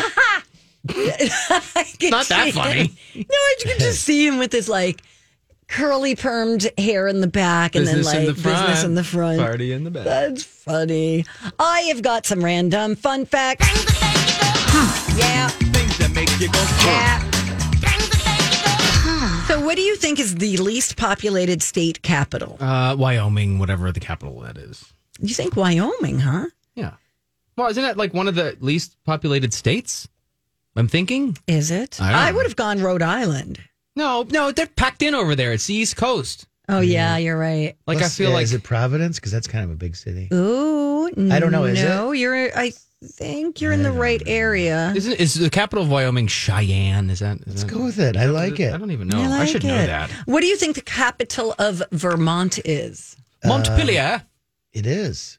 I 0.88 1.84
could 2.00 2.10
Not 2.10 2.26
that 2.26 2.52
funny. 2.52 2.86
him- 2.86 2.96
No, 3.16 3.22
I 3.36 3.54
could 3.62 3.78
just 3.78 4.02
see 4.04 4.26
him 4.26 4.38
with 4.38 4.52
his 4.52 4.68
like 4.68 5.00
curly 5.68 6.14
permed 6.16 6.68
hair 6.78 7.06
in 7.08 7.20
the 7.20 7.26
back 7.26 7.74
and 7.76 7.84
Business 7.86 8.10
then 8.10 8.22
in 8.22 8.26
like 8.26 8.36
the 8.36 8.42
business 8.42 8.84
in 8.84 8.94
the 8.94 9.04
front. 9.04 9.38
Party 9.38 9.72
in 9.72 9.84
the 9.84 9.90
back. 9.90 10.04
That's 10.04 10.42
funny. 10.44 11.24
I 11.58 11.80
have 11.82 12.02
got 12.02 12.26
some 12.26 12.44
random 12.44 12.96
fun 12.96 13.24
facts. 13.26 13.66
Yeah. 15.16 15.48
Things 15.48 15.98
that 15.98 16.10
make 16.14 16.28
you 16.40 16.48
go. 16.50 16.58
Yeah. 16.84 17.28
So, 19.46 19.60
what 19.64 19.76
do 19.76 19.82
you 19.82 19.96
think 19.96 20.18
is 20.18 20.34
the 20.36 20.56
least 20.56 20.96
populated 20.96 21.62
state 21.62 22.00
capital? 22.02 22.56
Uh, 22.58 22.96
Wyoming, 22.98 23.58
whatever 23.58 23.92
the 23.92 24.00
capital 24.00 24.40
that 24.40 24.56
is. 24.56 24.84
You 25.20 25.34
think 25.34 25.56
Wyoming, 25.56 26.20
huh? 26.20 26.46
Yeah. 26.74 26.92
Well, 27.56 27.68
isn't 27.68 27.82
that 27.82 27.96
like 27.98 28.14
one 28.14 28.28
of 28.28 28.34
the 28.34 28.56
least 28.60 28.96
populated 29.04 29.52
states? 29.52 30.08
I'm 30.76 30.88
thinking. 30.88 31.36
Is 31.46 31.70
it? 31.70 32.00
I 32.00 32.28
I 32.28 32.32
would 32.32 32.46
have 32.46 32.56
gone 32.56 32.80
Rhode 32.80 33.02
Island. 33.02 33.60
No, 33.94 34.26
no, 34.30 34.50
they're 34.52 34.66
packed 34.66 35.02
in 35.02 35.14
over 35.14 35.34
there. 35.34 35.52
It's 35.52 35.66
the 35.66 35.74
East 35.74 35.96
Coast. 35.96 36.46
Oh, 36.68 36.80
yeah, 36.80 37.18
you're 37.18 37.36
right. 37.38 37.76
Like 37.86 37.98
Plus, 37.98 38.14
I 38.14 38.16
feel 38.16 38.28
yeah, 38.30 38.34
like 38.36 38.44
is 38.44 38.54
it 38.54 38.62
Providence? 38.62 39.18
Because 39.18 39.32
that's 39.32 39.46
kind 39.46 39.64
of 39.64 39.70
a 39.70 39.74
big 39.74 39.94
city. 39.96 40.28
Ooh, 40.32 41.06
I 41.30 41.38
don't 41.40 41.52
know, 41.52 41.64
is 41.64 41.82
no, 41.82 42.12
you're. 42.12 42.56
I 42.56 42.72
think 43.04 43.60
you're 43.60 43.72
in 43.72 43.82
the 43.82 43.90
right 43.92 44.22
area. 44.26 44.92
isn't 44.96 45.14
is 45.14 45.34
the 45.34 45.50
capital 45.50 45.84
of 45.84 45.90
Wyoming 45.90 46.28
Cheyenne? 46.28 47.10
Is 47.10 47.18
that? 47.18 47.38
Is 47.40 47.46
Let's 47.48 47.64
that- 47.64 47.72
go 47.72 47.84
with 47.84 47.98
it. 47.98 48.16
I 48.16 48.26
like 48.26 48.60
it. 48.60 48.72
I 48.72 48.78
don't 48.78 48.92
even 48.92 49.08
know. 49.08 49.20
I 49.20 49.24
I, 49.24 49.28
like 49.40 49.48
should 49.48 49.64
know 49.64 49.74
it. 49.74 49.86
that. 49.88 50.10
What 50.24 50.40
do 50.40 50.46
you 50.46 50.56
think 50.56 50.76
the 50.76 50.80
capital 50.82 51.54
of 51.58 51.82
Vermont 51.90 52.60
is? 52.64 53.16
Montpelier. 53.44 54.20
Um, 54.20 54.26
it 54.72 54.86
is. 54.86 55.38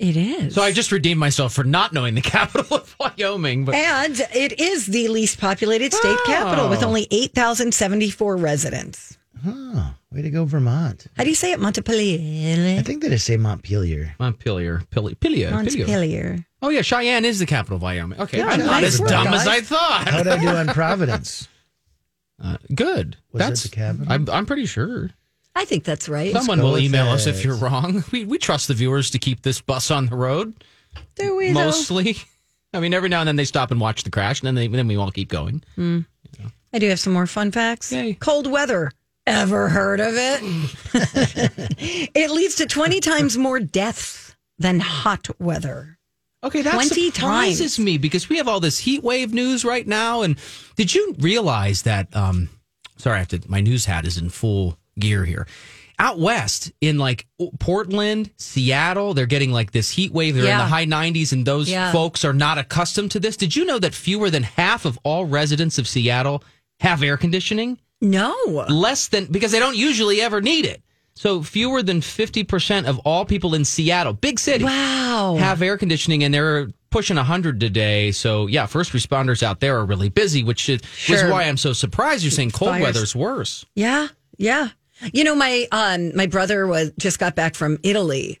It 0.00 0.16
is. 0.16 0.54
so 0.54 0.62
I 0.62 0.72
just 0.72 0.92
redeemed 0.92 1.20
myself 1.20 1.52
for 1.52 1.62
not 1.62 1.92
knowing 1.92 2.14
the 2.14 2.20
capital 2.38 2.78
of 2.78 2.96
Wyoming. 2.98 3.66
But 3.66 3.74
and 3.74 4.18
it 4.34 4.58
is 4.58 4.86
the 4.86 5.08
least 5.08 5.38
populated 5.38 5.92
state 5.92 6.16
capital 6.24 6.70
with 6.70 6.82
Oh. 6.82 6.86
only 6.86 7.06
8,074 7.10 8.36
residents. 8.38 9.18
Oh, 9.46 9.94
way 10.12 10.22
to 10.22 10.30
go, 10.30 10.44
Vermont. 10.46 11.06
How 11.16 11.24
do 11.24 11.28
you 11.30 11.34
say 11.36 11.52
it? 11.52 11.60
Montpelier. 11.60 12.78
I 12.78 12.82
think 12.82 13.02
they 13.02 13.08
just 13.10 13.26
say 13.26 13.36
Montpelier. 13.36 14.14
Montpelier, 14.18 14.82
Pili- 14.90 15.16
Pilier, 15.18 15.50
Pilier. 15.50 15.52
Montpelier. 15.52 16.46
Oh 16.62 16.68
yeah, 16.70 16.82
Cheyenne 16.82 17.24
is 17.24 17.38
the 17.38 17.46
capital 17.46 17.76
of 17.76 17.82
Wyoming. 17.82 18.20
Okay, 18.20 18.38
Yeah, 18.38 18.46
I'm 18.46 18.60
not 18.60 18.82
as 18.82 19.00
work, 19.00 19.08
dumb 19.10 19.28
as. 19.28 19.46
I 19.46 19.60
thought. 19.60 20.08
How'd 20.08 20.26
I 20.28 20.38
do 20.40 20.48
on 20.48 20.66
Providence? 20.74 21.48
Uh, 22.42 22.56
good. 22.74 23.16
Was 23.32 23.42
it 23.42 23.44
That's 23.48 23.62
the 23.64 23.68
capital? 23.68 24.06
I'm, 24.10 24.28
I'm 24.30 24.46
pretty 24.46 24.64
sure. 24.66 25.10
I 25.60 25.66
think 25.66 25.84
that's 25.84 26.08
right. 26.08 26.32
Someone 26.32 26.58
go 26.58 26.64
will 26.64 26.78
email 26.78 27.08
us 27.08 27.26
if 27.26 27.44
you're 27.44 27.54
wrong. 27.54 28.02
We 28.12 28.24
we 28.24 28.38
trust 28.38 28.66
the 28.68 28.72
viewers 28.74 29.10
to 29.10 29.18
keep 29.18 29.42
this 29.42 29.60
bus 29.60 29.90
on 29.90 30.06
the 30.06 30.16
road 30.16 30.54
Do 31.16 31.36
we 31.36 31.48
though? 31.52 31.66
mostly. 31.66 32.16
I 32.72 32.80
mean, 32.80 32.94
every 32.94 33.10
now 33.10 33.20
and 33.20 33.28
then 33.28 33.36
they 33.36 33.44
stop 33.44 33.70
and 33.70 33.78
watch 33.78 34.02
the 34.04 34.10
crash, 34.10 34.40
and 34.40 34.46
then 34.46 34.54
they 34.54 34.68
then 34.68 34.88
we 34.88 34.96
all 34.96 35.10
keep 35.10 35.28
going. 35.28 35.62
I 36.72 36.78
do 36.78 36.88
have 36.88 36.98
some 36.98 37.12
more 37.12 37.26
fun 37.26 37.52
facts. 37.52 37.92
Yay. 37.92 38.14
Cold 38.14 38.50
weather. 38.50 38.90
Ever 39.26 39.68
heard 39.68 40.00
of 40.00 40.14
it? 40.16 40.40
it 42.14 42.30
leads 42.30 42.54
to 42.54 42.66
20 42.66 43.00
times 43.00 43.36
more 43.36 43.60
deaths 43.60 44.34
than 44.58 44.80
hot 44.80 45.28
weather. 45.38 45.98
Okay, 46.42 46.62
that 46.62 46.72
20 46.72 47.10
surprises 47.10 47.76
times. 47.76 47.84
me 47.84 47.98
because 47.98 48.30
we 48.30 48.38
have 48.38 48.48
all 48.48 48.60
this 48.60 48.78
heat 48.78 49.02
wave 49.02 49.34
news 49.34 49.62
right 49.62 49.86
now. 49.86 50.22
And 50.22 50.38
did 50.76 50.94
you 50.94 51.14
realize 51.18 51.82
that? 51.82 52.16
Um, 52.16 52.48
sorry, 52.96 53.16
I 53.16 53.18
have 53.18 53.28
to. 53.28 53.40
My 53.46 53.60
news 53.60 53.84
hat 53.84 54.06
is 54.06 54.16
in 54.16 54.30
full 54.30 54.78
gear 55.00 55.24
here. 55.24 55.46
Out 55.98 56.18
west, 56.18 56.72
in 56.80 56.96
like 56.98 57.26
Portland, 57.58 58.30
Seattle, 58.38 59.12
they're 59.12 59.26
getting 59.26 59.52
like 59.52 59.70
this 59.72 59.90
heat 59.90 60.12
wave. 60.12 60.34
They're 60.34 60.44
in 60.50 60.56
the 60.58 60.64
high 60.64 60.86
90s, 60.86 61.32
and 61.32 61.44
those 61.44 61.68
Yeah. 61.68 61.92
folks 61.92 62.24
are 62.24 62.32
not 62.32 62.56
accustomed 62.56 63.10
to 63.10 63.20
this. 63.20 63.36
Did 63.36 63.54
you 63.54 63.66
know 63.66 63.78
that 63.78 63.94
fewer 63.94 64.30
than 64.30 64.42
half 64.44 64.84
of 64.86 64.98
all 65.02 65.26
residents 65.26 65.76
of 65.78 65.86
Seattle 65.86 66.42
have 66.80 67.02
air 67.02 67.16
conditioning? 67.18 67.78
No. 68.00 68.34
less 68.70 69.08
than 69.08 69.26
because 69.26 69.52
they 69.52 69.58
don't 69.58 69.76
usually 69.76 70.22
ever 70.22 70.40
need 70.40 70.64
it. 70.64 70.82
So 71.14 71.42
fewer 71.42 71.82
than 71.82 72.00
50% 72.00 72.86
of 72.86 72.98
all 73.00 73.26
people 73.26 73.54
in 73.54 73.66
Seattle, 73.66 74.14
big 74.14 74.40
city, 74.40 74.64
Wow. 74.64 75.36
have 75.38 75.60
air 75.60 75.76
conditioning 75.76 76.24
and 76.24 76.32
they're 76.32 76.70
pushing 76.90 77.18
100 77.18 77.60
today. 77.60 78.10
So 78.10 78.46
yeah, 78.46 78.64
first 78.64 78.92
responders 78.92 79.42
out 79.42 79.60
there 79.60 79.76
are 79.76 79.84
really 79.84 80.08
busy, 80.08 80.42
which 80.42 80.70
is, 80.70 80.80
Sure. 80.96 81.14
is 81.26 81.30
why 81.30 81.42
I'm 81.42 81.58
so 81.58 81.74
surprised 81.74 82.24
you're 82.24 82.30
saying 82.30 82.52
cold 82.52 82.70
Fires. 82.70 82.82
weather's 82.82 83.14
worse. 83.14 83.66
Yeah, 83.74 84.08
yeah. 84.38 84.68
You 85.12 85.24
know, 85.24 85.34
my 85.34 85.66
um 85.72 86.14
my 86.16 86.26
brother 86.26 86.66
was 86.66 86.92
just 86.98 87.18
got 87.18 87.34
back 87.34 87.54
from 87.54 87.78
Italy, 87.82 88.38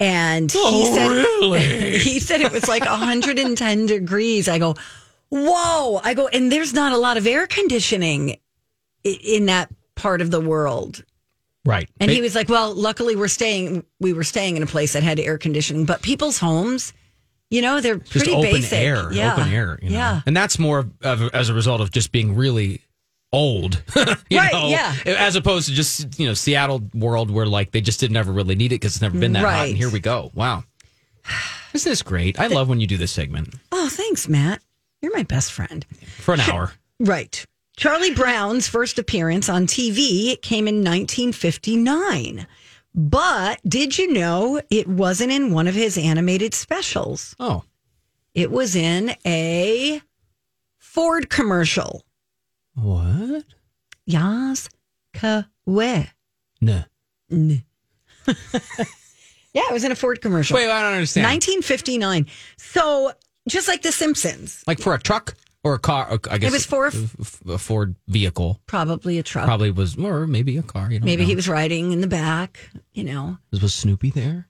and 0.00 0.50
he 0.50 0.58
Oh, 0.62 0.94
said 0.94 1.08
really? 1.08 1.98
he 1.98 2.20
said 2.20 2.40
it 2.40 2.52
was 2.52 2.68
like 2.68 2.84
110 2.84 3.86
degrees. 3.86 4.48
I 4.48 4.58
go, 4.58 4.74
whoa! 5.30 6.00
I 6.02 6.14
go, 6.14 6.28
and 6.28 6.50
there's 6.50 6.72
not 6.72 6.92
a 6.92 6.96
lot 6.98 7.16
of 7.16 7.26
air 7.26 7.46
conditioning 7.46 8.36
in 9.04 9.46
that 9.46 9.70
part 9.94 10.20
of 10.20 10.30
the 10.30 10.40
world. 10.40 11.04
Right. 11.64 11.88
And 12.00 12.10
he 12.10 12.22
was 12.22 12.34
like, 12.34 12.48
well, 12.48 12.72
luckily 12.74 13.14
we're 13.14 13.28
staying 13.28 13.84
we 14.00 14.12
were 14.14 14.24
staying 14.24 14.56
in 14.56 14.62
a 14.62 14.66
place 14.66 14.94
that 14.94 15.02
had 15.02 15.20
air 15.20 15.36
conditioning, 15.36 15.84
but 15.84 16.00
people's 16.00 16.38
homes, 16.38 16.94
you 17.50 17.60
know, 17.60 17.80
they're 17.82 17.96
just 17.96 18.12
pretty 18.12 18.32
open 18.32 18.52
basic. 18.52 18.78
air, 18.78 19.12
yeah. 19.12 19.34
open 19.34 19.52
air. 19.52 19.78
You 19.82 19.90
know? 19.90 19.96
Yeah. 19.96 20.20
And 20.24 20.34
that's 20.36 20.58
more 20.58 20.86
of, 21.02 21.22
as 21.34 21.50
a 21.50 21.54
result 21.54 21.82
of 21.82 21.90
just 21.90 22.10
being 22.10 22.34
really 22.36 22.80
old, 23.32 23.82
you 24.30 24.38
Right, 24.38 24.52
know, 24.52 24.68
yeah. 24.68 24.94
as 25.06 25.36
opposed 25.36 25.68
to 25.68 25.74
just, 25.74 26.18
you 26.18 26.26
know, 26.26 26.34
Seattle 26.34 26.82
world 26.94 27.30
where 27.30 27.46
like 27.46 27.70
they 27.72 27.80
just 27.80 28.00
didn't 28.00 28.16
ever 28.16 28.32
really 28.32 28.54
need 28.54 28.72
it 28.72 28.76
because 28.76 28.94
it's 28.96 29.02
never 29.02 29.18
been 29.18 29.32
that 29.34 29.44
hot. 29.44 29.68
And 29.68 29.76
here 29.76 29.90
we 29.90 30.00
go. 30.00 30.30
Wow. 30.34 30.64
Isn't 31.74 31.90
this 31.90 32.02
great? 32.02 32.40
I 32.40 32.46
love 32.46 32.68
when 32.68 32.80
you 32.80 32.86
do 32.86 32.96
this 32.96 33.12
segment 33.12 33.54
Oh, 33.70 33.88
thanks, 33.90 34.28
Matt. 34.28 34.62
You're 35.02 35.14
my 35.14 35.22
best 35.24 35.52
friend. 35.52 35.84
for 36.18 36.34
an 36.34 36.40
hour. 36.40 36.72
Right. 37.00 37.44
Charlie 37.76 38.12
Brown's 38.12 38.66
first 38.66 38.98
appearance 38.98 39.48
on 39.48 39.68
TV 39.68 40.40
came 40.42 40.66
in 40.66 40.82
1959. 40.82 42.44
But 42.94 43.60
did 43.68 43.96
you 43.98 44.12
know 44.12 44.60
it 44.70 44.88
wasn't 44.88 45.30
in 45.30 45.52
one 45.52 45.68
of 45.68 45.76
his 45.76 45.96
animated 45.96 46.54
specials? 46.54 47.36
Oh, 47.38 47.62
It 48.34 48.50
was 48.50 48.74
in 48.74 49.14
a 49.24 50.02
Ford 50.78 51.30
commercial. 51.30 52.04
What? 52.82 53.44
Yas 54.06 54.68
Kawe. 55.14 56.08
No. 56.60 56.82
Yeah, 59.54 59.62
it 59.70 59.72
was 59.72 59.82
in 59.82 59.90
a 59.90 59.96
Ford 59.96 60.20
commercial. 60.20 60.54
Wait, 60.56 60.70
I 60.70 60.82
don't 60.82 60.92
understand. 60.92 61.24
1959. 61.24 62.26
So 62.58 63.12
just 63.48 63.66
like 63.66 63.80
The 63.82 63.90
Simpsons, 63.90 64.62
like 64.66 64.78
for 64.78 64.94
a 64.94 64.98
truck 65.00 65.34
or 65.64 65.74
a 65.74 65.78
car? 65.78 66.18
I 66.30 66.38
guess 66.38 66.50
It 66.50 66.52
was 66.52 66.66
for 66.66 66.86
a- 66.88 66.92
a, 67.50 67.52
a 67.54 67.58
Ford 67.58 67.96
vehicle. 68.06 68.60
probably 68.66 69.18
a 69.18 69.22
truck. 69.22 69.46
Probably 69.46 69.70
was, 69.70 69.96
or 69.96 70.26
maybe 70.26 70.58
a 70.58 70.62
car. 70.62 70.92
You 70.92 70.98
don't 71.00 71.06
Maybe 71.06 71.22
know. 71.22 71.28
he 71.28 71.34
was 71.34 71.48
riding 71.48 71.92
in 71.92 72.02
the 72.02 72.06
back, 72.06 72.58
you 72.92 73.04
know. 73.04 73.38
was. 73.50 73.62
Was 73.62 73.74
Snoopy 73.74 74.10
there? 74.10 74.48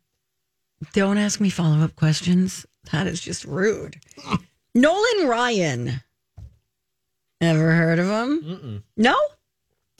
Don't 0.93 1.17
ask 1.17 1.41
me 1.41 1.49
follow 1.49 1.79
up 1.79 1.95
questions. 1.97 2.67
That 2.93 3.07
is 3.07 3.21
just 3.21 3.45
rude. 3.45 4.01
Nolan 4.75 5.27
Ryan. 5.29 6.01
Ever 7.41 7.73
heard 7.73 7.99
of 7.99 8.07
him? 8.09 8.85
No? 8.97 9.17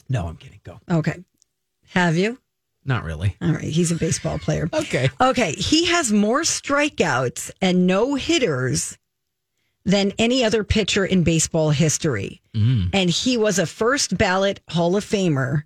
No, 0.09 0.27
I'm 0.27 0.35
kidding. 0.35 0.59
Go. 0.63 0.79
Okay. 0.89 1.23
Have 1.89 2.17
you? 2.17 2.39
Not 2.85 3.03
really. 3.03 3.35
All 3.41 3.51
right. 3.51 3.63
He's 3.63 3.91
a 3.91 3.95
baseball 3.95 4.39
player. 4.39 4.69
Okay. 4.73 5.09
Okay. 5.21 5.51
He 5.53 5.85
has 5.85 6.11
more 6.11 6.41
strikeouts 6.41 7.51
and 7.61 7.85
no 7.87 8.15
hitters 8.15 8.97
than 9.85 10.11
any 10.17 10.43
other 10.43 10.63
pitcher 10.63 11.05
in 11.05 11.23
baseball 11.23 11.69
history. 11.69 12.41
Mm. 12.55 12.89
And 12.93 13.09
he 13.09 13.37
was 13.37 13.59
a 13.59 13.65
first 13.65 14.17
ballot 14.17 14.59
Hall 14.69 14.95
of 14.95 15.05
Famer, 15.05 15.63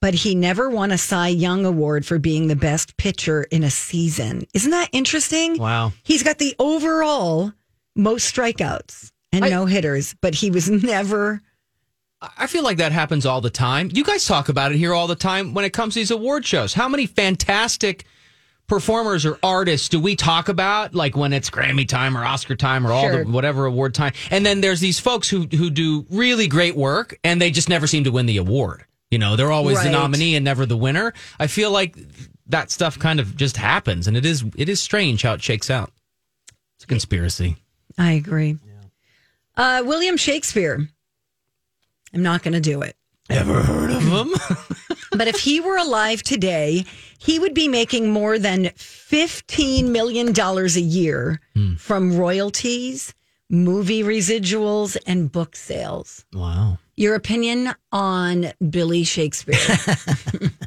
but 0.00 0.14
he 0.14 0.34
never 0.34 0.70
won 0.70 0.90
a 0.90 0.98
Cy 0.98 1.28
Young 1.28 1.64
Award 1.66 2.06
for 2.06 2.18
being 2.18 2.46
the 2.46 2.56
best 2.56 2.96
pitcher 2.96 3.42
in 3.44 3.64
a 3.64 3.70
season. 3.70 4.46
Isn't 4.54 4.70
that 4.70 4.90
interesting? 4.92 5.58
Wow. 5.58 5.92
He's 6.04 6.22
got 6.22 6.38
the 6.38 6.54
overall 6.58 7.52
most 7.96 8.32
strikeouts 8.34 9.10
and 9.32 9.44
I- 9.44 9.48
no 9.50 9.66
hitters, 9.66 10.14
but 10.20 10.34
he 10.34 10.50
was 10.50 10.68
never. 10.82 11.40
I 12.36 12.48
feel 12.48 12.64
like 12.64 12.78
that 12.78 12.90
happens 12.90 13.26
all 13.26 13.40
the 13.40 13.50
time. 13.50 13.90
You 13.92 14.02
guys 14.02 14.24
talk 14.24 14.48
about 14.48 14.72
it 14.72 14.78
here 14.78 14.92
all 14.92 15.06
the 15.06 15.14
time 15.14 15.54
when 15.54 15.64
it 15.64 15.72
comes 15.72 15.94
to 15.94 16.00
these 16.00 16.10
award 16.10 16.44
shows. 16.44 16.74
How 16.74 16.88
many 16.88 17.06
fantastic 17.06 18.04
performers 18.66 19.24
or 19.24 19.38
artists 19.42 19.88
do 19.88 20.00
we 20.00 20.16
talk 20.16 20.48
about 20.48 20.94
like 20.96 21.16
when 21.16 21.32
it's 21.32 21.48
Grammy 21.48 21.86
time 21.88 22.16
or 22.18 22.24
Oscar 22.24 22.56
time 22.56 22.84
or 22.86 22.92
all 22.92 23.04
Sure. 23.08 23.24
the 23.24 23.30
whatever 23.30 23.66
award 23.66 23.94
time? 23.94 24.14
And 24.32 24.44
then 24.44 24.60
there's 24.60 24.80
these 24.80 24.98
folks 24.98 25.28
who 25.28 25.42
who 25.42 25.70
do 25.70 26.06
really 26.10 26.48
great 26.48 26.74
work 26.74 27.16
and 27.22 27.40
they 27.40 27.52
just 27.52 27.68
never 27.68 27.86
seem 27.86 28.02
to 28.04 28.10
win 28.10 28.26
the 28.26 28.38
award. 28.38 28.84
You 29.12 29.18
know, 29.18 29.36
they're 29.36 29.52
always 29.52 29.80
the 29.82 29.90
nominee 29.90 30.34
and 30.34 30.44
never 30.44 30.66
the 30.66 30.76
winner. 30.76 31.14
I 31.38 31.46
feel 31.46 31.70
like 31.70 31.96
that 32.48 32.70
stuff 32.72 32.98
kind 32.98 33.20
of 33.20 33.36
just 33.36 33.56
happens 33.56 34.08
and 34.08 34.16
it 34.16 34.26
is 34.26 34.44
it 34.56 34.68
is 34.68 34.80
strange 34.80 35.22
how 35.22 35.34
it 35.34 35.42
shakes 35.42 35.70
out. 35.70 35.92
It's 36.76 36.84
a 36.84 36.88
conspiracy. 36.88 37.56
I 37.96 38.12
agree. 38.12 38.58
Uh, 39.58 39.82
William 39.84 40.16
Shakespeare. 40.16 40.88
I'm 42.14 42.22
not 42.22 42.42
going 42.42 42.54
to 42.54 42.60
do 42.60 42.80
it. 42.80 42.96
Ever 43.28 43.62
heard 43.62 43.90
of 43.90 44.02
him? 44.02 44.32
But 45.10 45.26
if 45.26 45.40
he 45.40 45.58
were 45.58 45.76
alive 45.78 46.22
today, 46.22 46.84
he 47.18 47.38
would 47.40 47.54
be 47.54 47.66
making 47.66 48.12
more 48.12 48.38
than 48.38 48.66
$15 48.66 49.88
million 49.88 50.38
a 50.38 50.66
year 50.80 51.40
from 51.76 52.16
royalties, 52.16 53.14
movie 53.50 54.04
residuals, 54.04 54.96
and 55.06 55.32
book 55.32 55.56
sales. 55.56 56.24
wow. 56.32 56.78
Your 56.94 57.14
opinion 57.16 57.74
on 57.90 58.52
Billy 58.70 59.02
Shakespeare? 59.02 59.56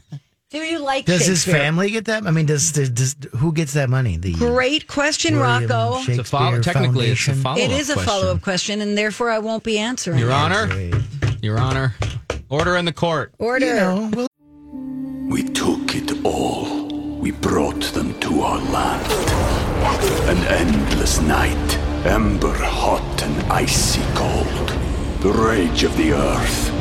Do 0.52 0.58
you 0.58 0.80
like 0.80 1.06
Does 1.06 1.26
his 1.26 1.46
family 1.46 1.92
get 1.92 2.06
that? 2.06 2.28
I 2.28 2.32
mean, 2.32 2.46
does, 2.46 2.74
does, 2.74 2.90
does 2.90 3.16
who 3.38 3.54
gets 3.54 3.72
that 3.74 3.90
money? 3.90 4.18
The 4.18 4.34
uh, 4.34 4.38
Great 4.38 4.86
question, 4.88 5.38
William 5.40 5.70
Rocco. 5.70 5.96
Shakespeare 6.00 6.20
It's 6.20 6.20
a 6.20 6.24
follow- 6.32 6.62
technically, 6.62 7.08
it's 7.12 7.22
a 7.28 7.34
Foundation? 7.34 7.42
follow-up 7.42 7.70
It 7.70 7.72
is 7.72 7.90
a 7.90 7.94
question. 7.94 8.10
follow 8.12 8.32
up 8.34 8.42
question, 8.42 8.82
and 8.82 8.98
therefore 8.98 9.30
I 9.32 9.40
won't 9.40 9.64
be 9.64 9.78
answering. 9.80 10.20
Your 10.20 10.30
it. 10.30 10.34
Honor, 10.34 10.68
Great. 10.68 10.94
Your 11.42 11.58
Honor, 11.58 11.96
order 12.50 12.76
in 12.76 12.84
the 12.84 12.92
court. 12.92 13.34
Order. 13.40 13.66
You 13.66 13.74
know, 13.76 14.12
well, 14.14 14.28
We 15.30 15.44
took 15.44 15.96
it 15.96 16.12
all. 16.26 16.88
We 17.22 17.32
brought 17.32 17.82
them 17.94 18.20
to 18.20 18.42
our 18.42 18.60
land. 18.60 19.08
An 20.30 20.38
endless 20.48 21.22
night, 21.22 21.78
ember 22.06 22.54
hot 22.54 23.24
and 23.24 23.52
icy 23.52 24.02
cold. 24.16 24.68
The 25.22 25.32
rage 25.32 25.84
of 25.84 25.96
the 25.96 26.12
earth. 26.12 26.81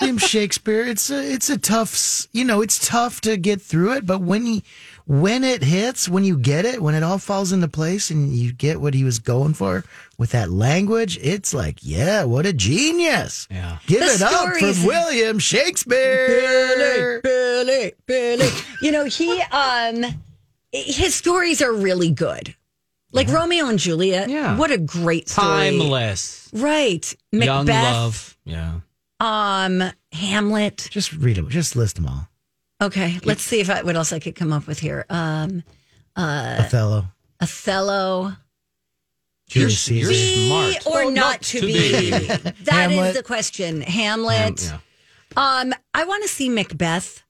William 0.00 0.18
Shakespeare. 0.18 0.82
It's 0.82 1.10
a 1.10 1.32
it's 1.32 1.50
a 1.50 1.58
tough 1.58 2.26
you 2.32 2.44
know 2.44 2.60
it's 2.62 2.86
tough 2.86 3.20
to 3.22 3.36
get 3.36 3.60
through 3.60 3.94
it, 3.94 4.06
but 4.06 4.20
when 4.20 4.44
he 4.46 4.62
when 5.06 5.42
it 5.42 5.62
hits, 5.62 6.08
when 6.08 6.24
you 6.24 6.36
get 6.36 6.64
it, 6.64 6.82
when 6.82 6.94
it 6.94 7.02
all 7.02 7.18
falls 7.18 7.50
into 7.52 7.66
place, 7.68 8.10
and 8.10 8.32
you 8.34 8.52
get 8.52 8.80
what 8.80 8.92
he 8.94 9.04
was 9.04 9.18
going 9.18 9.54
for 9.54 9.84
with 10.18 10.30
that 10.32 10.50
language, 10.50 11.18
it's 11.22 11.52
like 11.54 11.78
yeah, 11.82 12.24
what 12.24 12.46
a 12.46 12.52
genius! 12.52 13.48
Yeah. 13.50 13.78
give 13.86 14.00
The 14.00 14.06
it 14.06 14.22
up 14.22 14.30
stories- 14.30 14.80
for 14.82 14.86
William 14.86 15.38
Shakespeare. 15.38 17.20
Billy, 17.20 17.20
Billy. 17.22 17.92
Billy. 18.06 18.48
you 18.82 18.92
know, 18.92 19.04
he 19.04 19.40
um 19.50 20.04
his 20.72 21.14
stories 21.14 21.60
are 21.62 21.72
really 21.72 22.10
good. 22.10 22.54
Like 23.10 23.28
Romeo 23.28 23.66
and 23.68 23.78
Juliet. 23.78 24.28
Yeah. 24.28 24.58
What 24.58 24.70
a 24.70 24.76
great 24.76 25.30
story. 25.30 25.46
Timeless. 25.70 26.50
Right. 26.52 27.16
Macbeth. 27.32 27.46
Young 27.46 27.66
love. 27.66 28.36
Yeah. 28.44 28.72
Um 29.20 29.82
Hamlet. 30.12 30.88
Just 30.90 31.12
read 31.12 31.36
them. 31.36 31.48
Just 31.48 31.76
list 31.76 31.96
them 31.96 32.06
all. 32.06 32.28
Okay, 32.80 33.18
let's 33.24 33.42
see 33.42 33.60
if 33.60 33.68
I, 33.68 33.82
what 33.82 33.96
else 33.96 34.12
I 34.12 34.20
could 34.20 34.36
come 34.36 34.52
up 34.52 34.66
with 34.66 34.78
here. 34.78 35.04
Um 35.10 35.62
uh, 36.16 36.56
Othello, 36.66 37.04
Othello. 37.40 38.32
Julius 39.48 39.80
Caesar. 39.82 40.10
you're 40.10 40.10
Be 40.10 40.78
smart. 40.80 40.86
or 41.06 41.10
not 41.10 41.40
to 41.42 41.60
be? 41.62 42.10
That 42.10 42.54
is 42.56 42.68
Hamlet. 42.68 43.14
the 43.14 43.22
question. 43.22 43.80
Hamlet. 43.80 44.62
Yeah. 44.62 44.78
Um, 45.36 45.72
I 45.94 46.04
want 46.04 46.22
to 46.24 46.28
see 46.28 46.48
Macbeth 46.50 47.22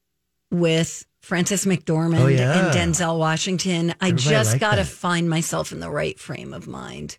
with 0.50 1.06
Frances 1.20 1.64
McDormand 1.64 2.20
Oh, 2.20 2.26
yeah. 2.26 2.66
and 2.70 2.94
Denzel 2.94 3.18
Washington. 3.18 3.90
I 4.00 4.08
Everybody 4.08 4.30
just 4.30 4.50
liked 4.52 4.60
got 4.60 4.70
to 4.72 4.76
that. 4.78 4.86
find 4.86 5.28
myself 5.30 5.70
in 5.70 5.78
the 5.80 5.90
right 5.90 6.18
frame 6.18 6.52
of 6.54 6.66
mind. 6.66 7.18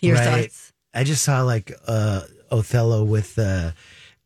Your 0.00 0.14
Right. 0.16 0.44
thoughts? 0.50 0.72
I 0.94 1.04
just 1.04 1.22
saw 1.22 1.42
like 1.42 1.72
uh, 1.86 2.22
Othello 2.50 3.04
with 3.04 3.38
uh, 3.38 3.72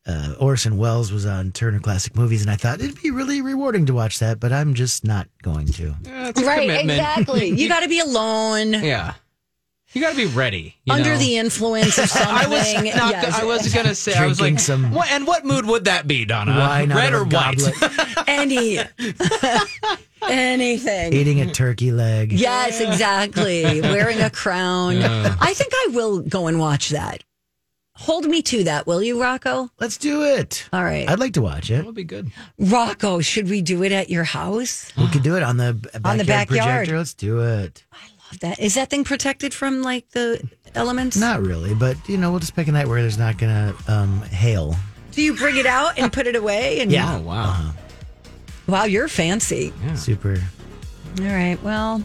uh, 0.07 0.35
Orson 0.39 0.77
Welles 0.77 1.13
was 1.13 1.25
on 1.27 1.53
Turner 1.53 1.81
Classic 1.81 2.15
Movies, 2.17 2.43
and 2.43 2.51
I 2.51 2.57
thought 2.57 2.81
it'd 2.81 3.01
be 3.03 3.11
really 3.11 3.41
rewarding 3.43 3.87
to 3.87 3.95
watch 3.95 4.19
that, 4.19 4.39
but 4.41 4.53
I'm 4.53 4.75
just 4.75 5.05
not 5.05 5.29
going 5.43 5.67
to. 5.69 5.95
Yeah, 6.05 6.25
Right, 6.25 6.35
commitment. 6.35 6.91
exactly. 6.91 7.49
You 7.61 7.69
got 7.69 7.81
to 7.81 7.89
be 7.89 8.01
alone 8.01 8.73
Yeah. 8.75 9.15
You 9.93 10.01
got 10.01 10.11
to 10.11 10.17
be 10.17 10.27
ready. 10.27 10.75
you 10.85 10.93
under 10.93 11.11
know? 11.11 11.19
the 11.19 11.37
influence 11.37 11.97
of 11.99 12.09
something. 12.09 12.29
I 12.37 12.49
was 12.49 12.75
not. 12.75 13.13
Yes. 13.13 13.39
I 13.39 13.45
was 13.45 13.73
gonna 13.73 13.95
say. 13.95 14.13
I 14.13 14.27
was 14.27 14.39
Drinking 14.39 14.55
like, 14.57 14.61
some 14.61 14.91
what, 14.91 15.09
and 15.13 15.25
what 15.25 15.45
mood 15.45 15.65
would 15.67 15.85
that 15.85 16.09
be, 16.09 16.25
Donna? 16.25 16.51
Wine 16.51 16.91
out 16.91 16.97
Red 16.99 17.13
or 17.13 17.23
a 17.23 17.25
white? 17.25 17.63
any 18.27 18.81
anything. 20.23 21.13
eating 21.13 21.41
a 21.41 21.53
turkey 21.53 21.93
leg. 21.93 22.33
Yes, 22.33 22.81
exactly. 22.81 23.81
Wearing 23.83 24.21
a 24.21 24.31
crown. 24.31 24.97
I 25.03 25.53
think 25.55 25.73
I 25.73 25.89
will 25.93 26.21
go 26.21 26.47
and 26.49 26.59
watch 26.59 26.89
that. 26.91 27.23
Hold 27.97 28.27
me 28.27 28.43
to 28.43 28.65
that, 28.65 28.87
will 28.89 29.01
you, 29.03 29.23
Rocco? 29.23 29.71
Let's 29.79 29.97
do 29.97 30.25
it. 30.25 30.69
All 30.73 30.83
right. 30.83 31.09
I'd 31.09 31.21
like 31.21 31.35
to 31.35 31.43
watch 31.43 31.71
it. 31.71 31.77
That 31.77 31.87
would 31.87 31.95
be 31.95 32.03
good. 32.05 32.31
Rocco, 32.59 33.21
should 33.21 33.49
we 33.49 33.63
do 33.63 33.85
it 33.85 33.93
at 33.93 34.11
your 34.11 34.25
house? 34.25 34.93
We 34.99 35.07
could 35.09 35.23
do 35.23 35.37
it 35.37 35.43
on 35.45 35.57
the 35.59 35.75
b- 35.75 35.89
backyard 35.93 36.07
On 36.07 36.19
the 36.19 36.25
backyard. 36.25 36.67
projector. 36.67 36.99
Let's 36.99 37.15
do 37.15 37.41
it. 37.41 37.85
I 37.93 37.97
love 38.31 38.41
that. 38.41 38.59
Is 38.59 38.75
that 38.75 38.91
thing 38.91 39.05
protected 39.05 39.55
from 39.55 39.83
like 39.83 40.11
the 40.11 40.43
elements? 40.75 41.17
Not 41.17 41.41
really, 41.43 41.73
but 41.75 41.97
you 42.09 42.17
know, 42.19 42.33
we'll 42.33 42.41
just 42.41 42.57
pick 42.57 42.67
a 42.67 42.73
night 42.73 42.89
where 42.89 43.01
there's 43.01 43.19
not 43.19 43.39
gonna 43.39 43.73
um, 43.87 44.23
hail. 44.23 44.75
Do 45.13 45.23
you 45.23 45.37
bring 45.37 45.57
it 45.57 45.67
out 45.67 45.97
and 45.97 46.13
put 46.13 46.27
it 46.27 46.35
away? 46.35 46.81
And 46.81 46.91
Yeah. 46.91 47.19
Oh 47.19 47.21
wow. 47.21 47.71
Wow, 48.67 48.85
you're 48.85 49.07
fancy. 49.09 49.73
Super. 49.95 50.43
All 51.21 51.27
right. 51.27 51.63
Well, 51.63 52.03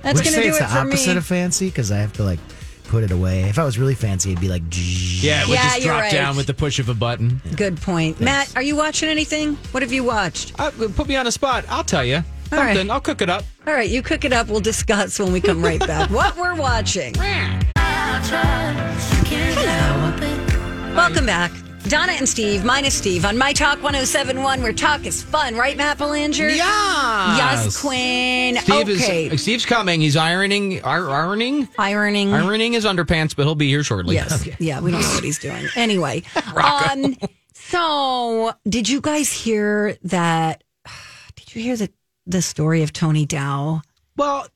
that's 0.00 0.16
Would 0.18 0.24
you 0.26 0.30
going 0.32 0.34
to 0.34 0.40
say 0.40 0.42
do 0.44 0.48
it's 0.48 0.56
it 0.58 0.62
the 0.62 0.68
for 0.68 0.78
opposite 0.78 1.10
me. 1.12 1.16
of 1.18 1.26
fancy 1.26 1.66
because 1.66 1.90
I 1.92 1.98
have 1.98 2.12
to 2.14 2.22
like 2.24 2.38
put 2.84 3.02
it 3.04 3.10
away. 3.10 3.42
If 3.44 3.58
I 3.58 3.64
was 3.64 3.78
really 3.78 3.94
fancy, 3.94 4.30
it'd 4.32 4.40
be 4.40 4.48
like. 4.48 4.62
Yeah, 4.70 5.42
it 5.42 5.48
would 5.48 5.54
Yeah, 5.54 5.62
just 5.64 5.76
you're 5.80 5.92
drop 5.92 6.02
right. 6.02 6.12
down 6.12 6.36
with 6.36 6.46
the 6.46 6.54
push 6.54 6.78
of 6.78 6.88
a 6.88 6.94
button. 6.94 7.40
Good 7.56 7.80
point. 7.80 8.20
Matt, 8.20 8.54
are 8.56 8.62
you 8.62 8.76
watching 8.76 9.08
anything? 9.08 9.54
What 9.72 9.82
have 9.82 9.92
you 9.92 10.04
watched? 10.04 10.58
Uh, 10.60 10.70
put 10.70 11.08
me 11.08 11.16
on 11.16 11.26
a 11.26 11.32
spot. 11.32 11.64
I'll 11.68 11.84
tell 11.84 12.04
you. 12.04 12.16
All 12.52 12.58
right. 12.58 12.74
Something. 12.76 12.90
I'll 12.90 13.00
cook 13.00 13.22
it 13.22 13.30
up. 13.30 13.42
All 13.66 13.72
right, 13.74 13.88
you 13.88 14.02
cook 14.02 14.24
it 14.24 14.32
up. 14.32 14.48
We'll 14.48 14.60
discuss 14.60 15.18
when 15.18 15.32
we 15.32 15.40
come 15.40 15.62
right 15.62 15.80
back. 15.80 16.10
what 16.18 16.36
we're 16.36 16.54
watching. 16.54 17.14
Hello. 19.46 20.94
Welcome 20.94 21.26
back. 21.26 21.50
Donna 21.88 22.12
and 22.12 22.26
Steve, 22.26 22.64
minus 22.64 22.94
Steve, 22.94 23.26
on 23.26 23.36
My 23.36 23.52
Talk 23.52 23.82
1071, 23.82 24.62
where 24.62 24.72
talk 24.72 25.04
is 25.04 25.22
fun, 25.22 25.54
right, 25.54 25.76
Matt 25.76 25.98
Belanger? 25.98 26.48
Yeah. 26.48 27.36
Yes, 27.36 27.78
Quinn. 27.78 28.56
Steve 28.56 28.88
okay. 28.88 29.26
is 29.26 29.42
Steve's 29.42 29.66
coming. 29.66 30.00
He's 30.00 30.16
ironing, 30.16 30.72
ir- 30.78 31.10
ironing, 31.10 31.68
Ironing. 31.78 32.32
ironing 32.32 32.72
his 32.72 32.86
underpants, 32.86 33.36
but 33.36 33.42
he'll 33.42 33.54
be 33.54 33.68
here 33.68 33.82
shortly. 33.82 34.14
Yes. 34.14 34.48
Yeah, 34.58 34.80
we 34.80 34.92
don't 34.92 35.02
know 35.02 35.08
what 35.08 35.24
he's 35.24 35.38
doing. 35.38 35.66
Anyway. 35.76 36.22
um, 36.56 37.16
so, 37.52 38.54
did 38.66 38.88
you 38.88 39.02
guys 39.02 39.30
hear 39.30 39.98
that? 40.04 40.64
Did 41.36 41.54
you 41.54 41.62
hear 41.62 41.76
the, 41.76 41.90
the 42.26 42.40
story 42.40 42.82
of 42.82 42.94
Tony 42.94 43.26
Dow? 43.26 43.82
Well, 44.16 44.46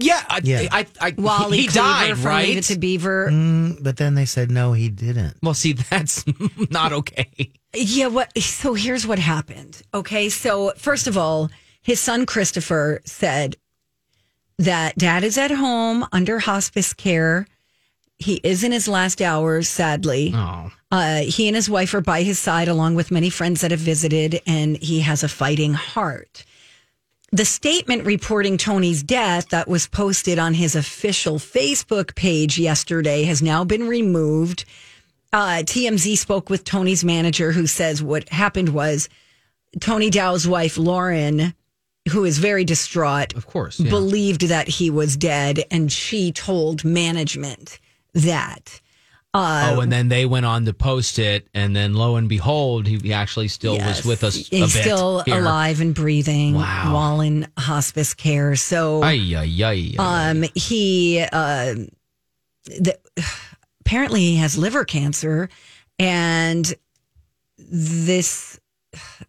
yeah. 0.00 0.24
I, 0.28 0.40
Yeah. 0.42 0.68
I, 0.70 0.86
I, 1.00 1.14
Wally 1.16 1.58
he, 1.58 1.62
he 1.64 1.68
Cleaver 1.68 1.88
died, 1.88 2.16
from 2.16 2.26
right? 2.26 2.48
Leave 2.48 2.58
It 2.58 2.64
to 2.64 2.78
Beaver. 2.78 3.28
Mm, 3.30 3.82
but 3.82 3.96
then 3.96 4.14
they 4.14 4.24
said 4.26 4.50
no, 4.50 4.72
he 4.72 4.88
didn't. 4.88 5.36
well, 5.42 5.54
see, 5.54 5.72
that's 5.90 6.24
not 6.70 6.92
okay. 6.92 7.52
Yeah, 7.74 8.08
what 8.08 8.36
so 8.38 8.74
here's 8.74 9.06
what 9.06 9.18
happened. 9.18 9.82
Okay, 9.94 10.28
so 10.28 10.72
first 10.76 11.06
of 11.06 11.16
all, 11.16 11.50
his 11.82 12.00
son 12.00 12.26
Christopher 12.26 13.00
said 13.04 13.56
that 14.58 14.96
dad 14.98 15.24
is 15.24 15.38
at 15.38 15.50
home 15.50 16.04
under 16.12 16.38
hospice 16.40 16.92
care. 16.92 17.46
He 18.18 18.34
is 18.44 18.62
in 18.64 18.72
his 18.72 18.86
last 18.86 19.22
hours, 19.22 19.68
sadly. 19.68 20.32
Oh, 20.34 20.70
Uh, 20.90 21.20
he 21.22 21.46
and 21.46 21.56
his 21.56 21.70
wife 21.70 21.94
are 21.94 22.02
by 22.02 22.22
his 22.22 22.38
side, 22.38 22.68
along 22.68 22.94
with 22.96 23.10
many 23.10 23.30
friends 23.30 23.62
that 23.62 23.70
have 23.70 23.80
visited, 23.80 24.42
and 24.46 24.76
he 24.76 25.00
has 25.00 25.22
a 25.22 25.28
fighting 25.28 25.72
heart. 25.72 26.44
The 27.32 27.44
statement 27.44 28.04
reporting 28.04 28.56
Tony's 28.56 29.04
death 29.04 29.50
that 29.50 29.68
was 29.68 29.86
posted 29.86 30.38
on 30.40 30.54
his 30.54 30.74
official 30.74 31.38
Facebook 31.38 32.16
page 32.16 32.58
yesterday 32.58 33.22
has 33.22 33.40
now 33.40 33.62
been 33.62 33.86
removed. 33.86 34.64
Uh, 35.32 35.62
TMZ 35.62 36.18
spoke 36.18 36.50
with 36.50 36.64
Tony's 36.64 37.04
manager, 37.04 37.52
who 37.52 37.68
says 37.68 38.02
what 38.02 38.28
happened 38.30 38.70
was 38.70 39.08
Tony 39.78 40.10
Dow's 40.10 40.48
wife, 40.48 40.76
Lauren, 40.76 41.54
who 42.10 42.24
is 42.24 42.38
very 42.38 42.64
distraught, 42.64 43.32
of 43.36 43.46
course. 43.46 43.78
yeah. 43.78 43.90
believed 43.90 44.48
that 44.48 44.66
he 44.66 44.90
was 44.90 45.16
dead, 45.16 45.64
and 45.70 45.92
she 45.92 46.32
told 46.32 46.84
management 46.84 47.78
that. 48.12 48.80
Uh, 49.32 49.74
oh, 49.76 49.80
and 49.80 49.92
then 49.92 50.08
they 50.08 50.26
went 50.26 50.44
on 50.44 50.64
to 50.64 50.72
post 50.72 51.18
it, 51.18 51.46
and 51.54 51.74
then 51.76 51.94
lo 51.94 52.16
and 52.16 52.28
behold, 52.28 52.86
he, 52.86 53.12
actually 53.12 53.46
still 53.48 53.74
Yes. 53.74 53.98
was 53.98 54.04
with 54.06 54.24
us. 54.24 54.36
a 54.36 54.56
He's 54.56 54.72
still 54.80 55.20
here. 55.20 55.40
alive 55.40 55.80
and 55.80 55.94
breathing 55.94 56.54
Wow. 56.54 56.92
while 56.94 57.20
in 57.20 57.46
hospice 57.58 58.12
care. 58.14 58.56
So 58.56 59.02
Ay, 59.04 59.34
ay, 59.36 59.44
ay, 59.62 59.64
ay, 59.64 59.94
ay. 59.98 60.30
um, 60.30 60.44
he 60.54 61.20
uh, 61.32 61.74
the, 62.66 62.98
apparently 63.80 64.20
he 64.20 64.36
has 64.36 64.58
liver 64.58 64.84
cancer, 64.84 65.48
and 65.98 66.72
this 67.58 68.59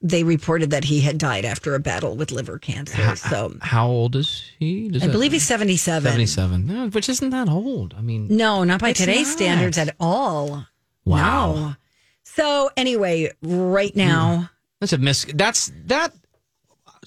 they 0.01 0.23
reported 0.23 0.69
that 0.71 0.83
he 0.83 1.01
had 1.01 1.17
died 1.17 1.45
after 1.45 1.75
a 1.75 1.79
battle 1.79 2.15
with 2.15 2.31
liver 2.31 2.57
cancer. 2.57 3.15
So 3.15 3.55
How 3.61 3.87
old 3.87 4.15
is 4.15 4.43
he? 4.59 4.89
Does 4.89 5.03
I 5.03 5.07
that- 5.07 5.11
believe 5.11 5.31
he's 5.31 5.45
seventy 5.45 5.77
seven. 5.77 6.11
77. 6.11 6.65
No, 6.67 6.89
which 6.89 7.09
isn't 7.09 7.29
that 7.29 7.49
old. 7.49 7.93
I 7.97 8.01
mean, 8.01 8.27
No, 8.29 8.63
not 8.63 8.79
by 8.81 8.93
today's 8.93 9.27
not. 9.27 9.37
standards 9.37 9.77
at 9.77 9.95
all. 9.99 10.65
Wow. 11.05 11.53
No. 11.53 11.75
So 12.23 12.69
anyway, 12.77 13.31
right 13.41 13.91
hmm. 13.91 13.97
now, 13.99 14.49
that's 14.79 14.93
a 14.93 14.97
miss. 14.97 15.25
That's 15.33 15.71
that. 15.85 16.13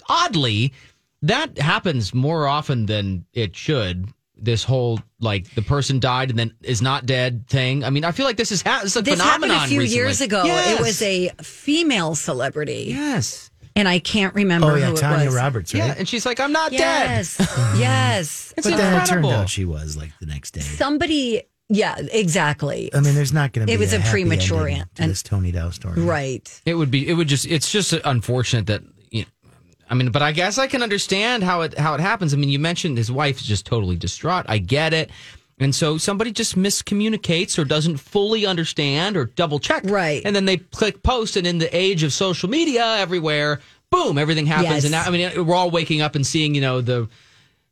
Oddly, 0.09 0.73
that 1.23 1.59
happens 1.59 2.13
more 2.13 2.47
often 2.47 2.87
than 2.87 3.25
it 3.33 3.57
should. 3.57 4.09
This 4.45 4.63
whole 4.65 5.01
like 5.21 5.53
the 5.55 5.63
person 5.63 6.01
died 6.01 6.31
and 6.31 6.39
then 6.39 6.55
is 6.63 6.83
not 6.83 7.07
dead 7.07 7.47
thing. 7.49 7.83
I 7.85 7.91
mean, 7.91 8.05
I 8.05 8.13
feel 8.13 8.27
like 8.27 8.37
this 8.37 8.53
is 8.53 8.63
ha- 8.63 8.83
it's 8.85 8.95
a 8.97 9.03
this 9.03 9.21
happened 9.21 9.53
a 9.53 9.61
few 9.67 9.81
recently. 9.81 9.97
years 9.97 10.21
ago. 10.21 10.45
Yes. 10.45 10.79
It 10.79 10.83
was 10.83 11.03
a 11.03 11.31
female 11.43 12.15
celebrity, 12.15 12.87
yes, 12.89 13.51
and 13.77 13.89
I 13.89 13.99
can't 13.99 14.35
remember 14.35 14.73
Oh 14.73 14.75
yeah, 14.77 14.91
who 14.91 14.97
Tanya 14.97 15.25
it 15.25 15.27
was. 15.27 15.35
Roberts, 15.37 15.75
right? 15.75 15.81
yeah, 15.87 15.95
and 15.97 16.09
she's 16.09 16.25
like, 16.27 16.39
I'm 16.41 16.53
not 16.53 16.71
dead. 16.71 16.79
Yes, 16.81 17.37
yes. 17.79 18.55
It's 18.57 18.69
but 18.69 18.77
then 18.77 19.03
it 19.03 19.07
turned 19.07 19.27
out 19.27 19.49
she 19.49 19.65
was 19.65 19.97
like 19.97 20.13
the 20.21 20.27
next 20.27 20.53
day. 20.53 20.61
Somebody, 20.61 21.43
yeah, 21.69 21.97
exactly. 22.13 22.93
I 22.95 23.01
mean, 23.01 23.15
there's 23.15 23.33
not 23.33 23.53
going 23.53 23.67
to 23.67 23.71
be. 23.71 23.73
It 23.75 23.81
was 23.81 23.93
a 23.93 23.99
happy 23.99 24.11
premature 24.11 24.69
ending 24.69 24.81
an- 24.83 24.89
to 24.97 25.07
this 25.09 25.23
Tony 25.23 25.51
Dow 25.51 25.71
story, 25.71 26.01
right. 26.03 26.63
It 26.67 26.75
would 26.75 26.91
be. 26.91 27.09
It 27.09 27.15
would 27.15 27.27
just. 27.29 27.47
It's 27.47 27.71
just 27.73 27.93
unfortunate 27.93 28.67
that. 28.67 28.83
I 29.89 29.95
mean, 29.95 30.11
but 30.11 30.23
I 30.23 30.33
guess 30.33 30.59
I 30.59 30.67
can 30.67 30.83
understand 30.83 31.43
how 31.43 31.63
it 31.63 31.79
how 31.79 31.95
it 31.95 32.01
happens. 32.01 32.33
I 32.35 32.37
mean, 32.37 32.49
you 32.51 32.59
mentioned 32.59 32.99
his 32.99 33.11
wife 33.13 33.39
is 33.39 33.47
just 33.47 33.67
totally 33.67 33.97
distraught. 33.97 34.47
I 34.49 34.59
get 34.59 34.93
it. 34.93 35.11
And 35.61 35.73
so 35.75 35.99
somebody 35.99 36.33
just 36.33 36.57
miscommunicates 36.57 37.59
or 37.59 37.65
doesn't 37.65 37.99
fully 37.99 38.45
understand 38.45 39.17
or 39.17 39.27
double 39.27 39.61
check. 39.61 39.85
Right. 39.87 40.21
And 40.25 40.35
then 40.35 40.47
they 40.47 40.57
click 40.57 41.03
post, 41.03 41.37
and 41.37 41.47
in 41.47 41.59
the 41.59 41.75
age 41.77 42.03
of 42.03 42.13
social 42.13 42.49
media 42.51 42.97
everywhere, 42.99 43.61
boom, 43.91 44.19
everything 44.19 44.47
happens. 44.47 44.69
Yes. 44.69 44.85
And 44.85 44.91
now, 44.93 45.05
I 45.05 45.11
mean, 45.11 45.47
we're 45.47 45.55
all 45.55 45.71
waking 45.71 46.01
up 46.01 46.17
and 46.17 46.27
seeing, 46.27 46.55
you 46.57 46.61
know, 46.61 46.81
the 46.81 47.09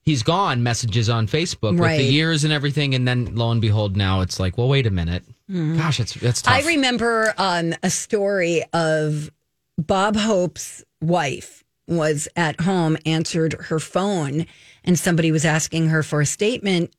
he's 0.05 0.23
gone 0.23 0.63
messages 0.63 1.09
on 1.09 1.27
Facebook 1.27 1.73
with 1.73 1.81
Right. 1.81 1.97
the 1.99 2.05
years 2.05 2.45
and 2.45 2.53
everything. 2.53 2.95
And 2.95 3.07
then 3.07 3.35
lo 3.35 3.51
and 3.51 3.61
behold, 3.61 3.97
now 3.97 4.21
it's 4.21 4.39
like, 4.39 4.57
well, 4.59 4.69
wait 4.69 4.87
a 4.87 4.91
minute. 4.91 5.25
Gosh, 5.51 5.99
it's 6.01 6.15
that's 6.15 6.43
tough. 6.43 6.55
I 6.55 6.63
remember 6.67 7.35
um, 7.37 7.75
a 7.83 7.91
story 7.91 8.63
of 8.73 9.31
Bob 9.77 10.17
Hope's 10.17 10.83
wife 11.01 11.63
was 11.97 12.29
at 12.37 12.61
home, 12.61 12.97
answered 13.07 13.55
her 13.55 13.79
phone, 13.79 14.47
and 14.85 14.99
somebody 14.99 15.31
was 15.33 15.45
asking 15.45 15.89
her 15.89 16.03
for 16.03 16.21
a 16.21 16.27
statement 16.27 16.93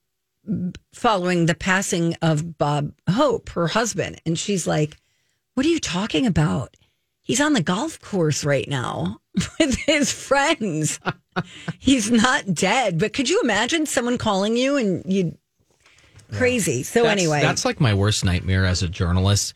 following 0.94 1.46
the 1.46 1.56
passing 1.56 2.16
of 2.22 2.58
Bob 2.58 2.92
Hope, 3.10 3.50
her 3.50 3.68
husband. 3.68 4.20
And 4.26 4.38
she's 4.38 4.68
like, 4.68 4.98
What 5.54 5.66
are 5.66 5.70
you 5.70 5.80
talking 5.80 6.26
about? 6.26 6.76
He's 7.22 7.40
on 7.40 7.54
the 7.54 7.64
golf 7.64 8.02
course 8.02 8.44
right 8.44 8.68
now 8.68 9.20
with 9.60 9.76
his 9.86 10.12
friends. 10.12 11.00
He's 11.80 12.12
not 12.12 12.54
dead. 12.54 13.00
But 13.00 13.14
could 13.14 13.30
you 13.30 13.40
imagine 13.42 13.86
someone 13.86 14.18
calling 14.18 14.58
you 14.58 14.76
and 14.76 15.04
you 15.12 15.38
crazy? 16.34 16.84
So, 16.84 17.04
That's- 17.04 17.18
anyway. 17.22 17.42
that's 17.42 17.64
like 17.66 17.80
my 17.80 17.94
worst 17.94 18.26
nightmare 18.26 18.66
as 18.66 18.84
a 18.84 18.90
journalist. 18.90 19.54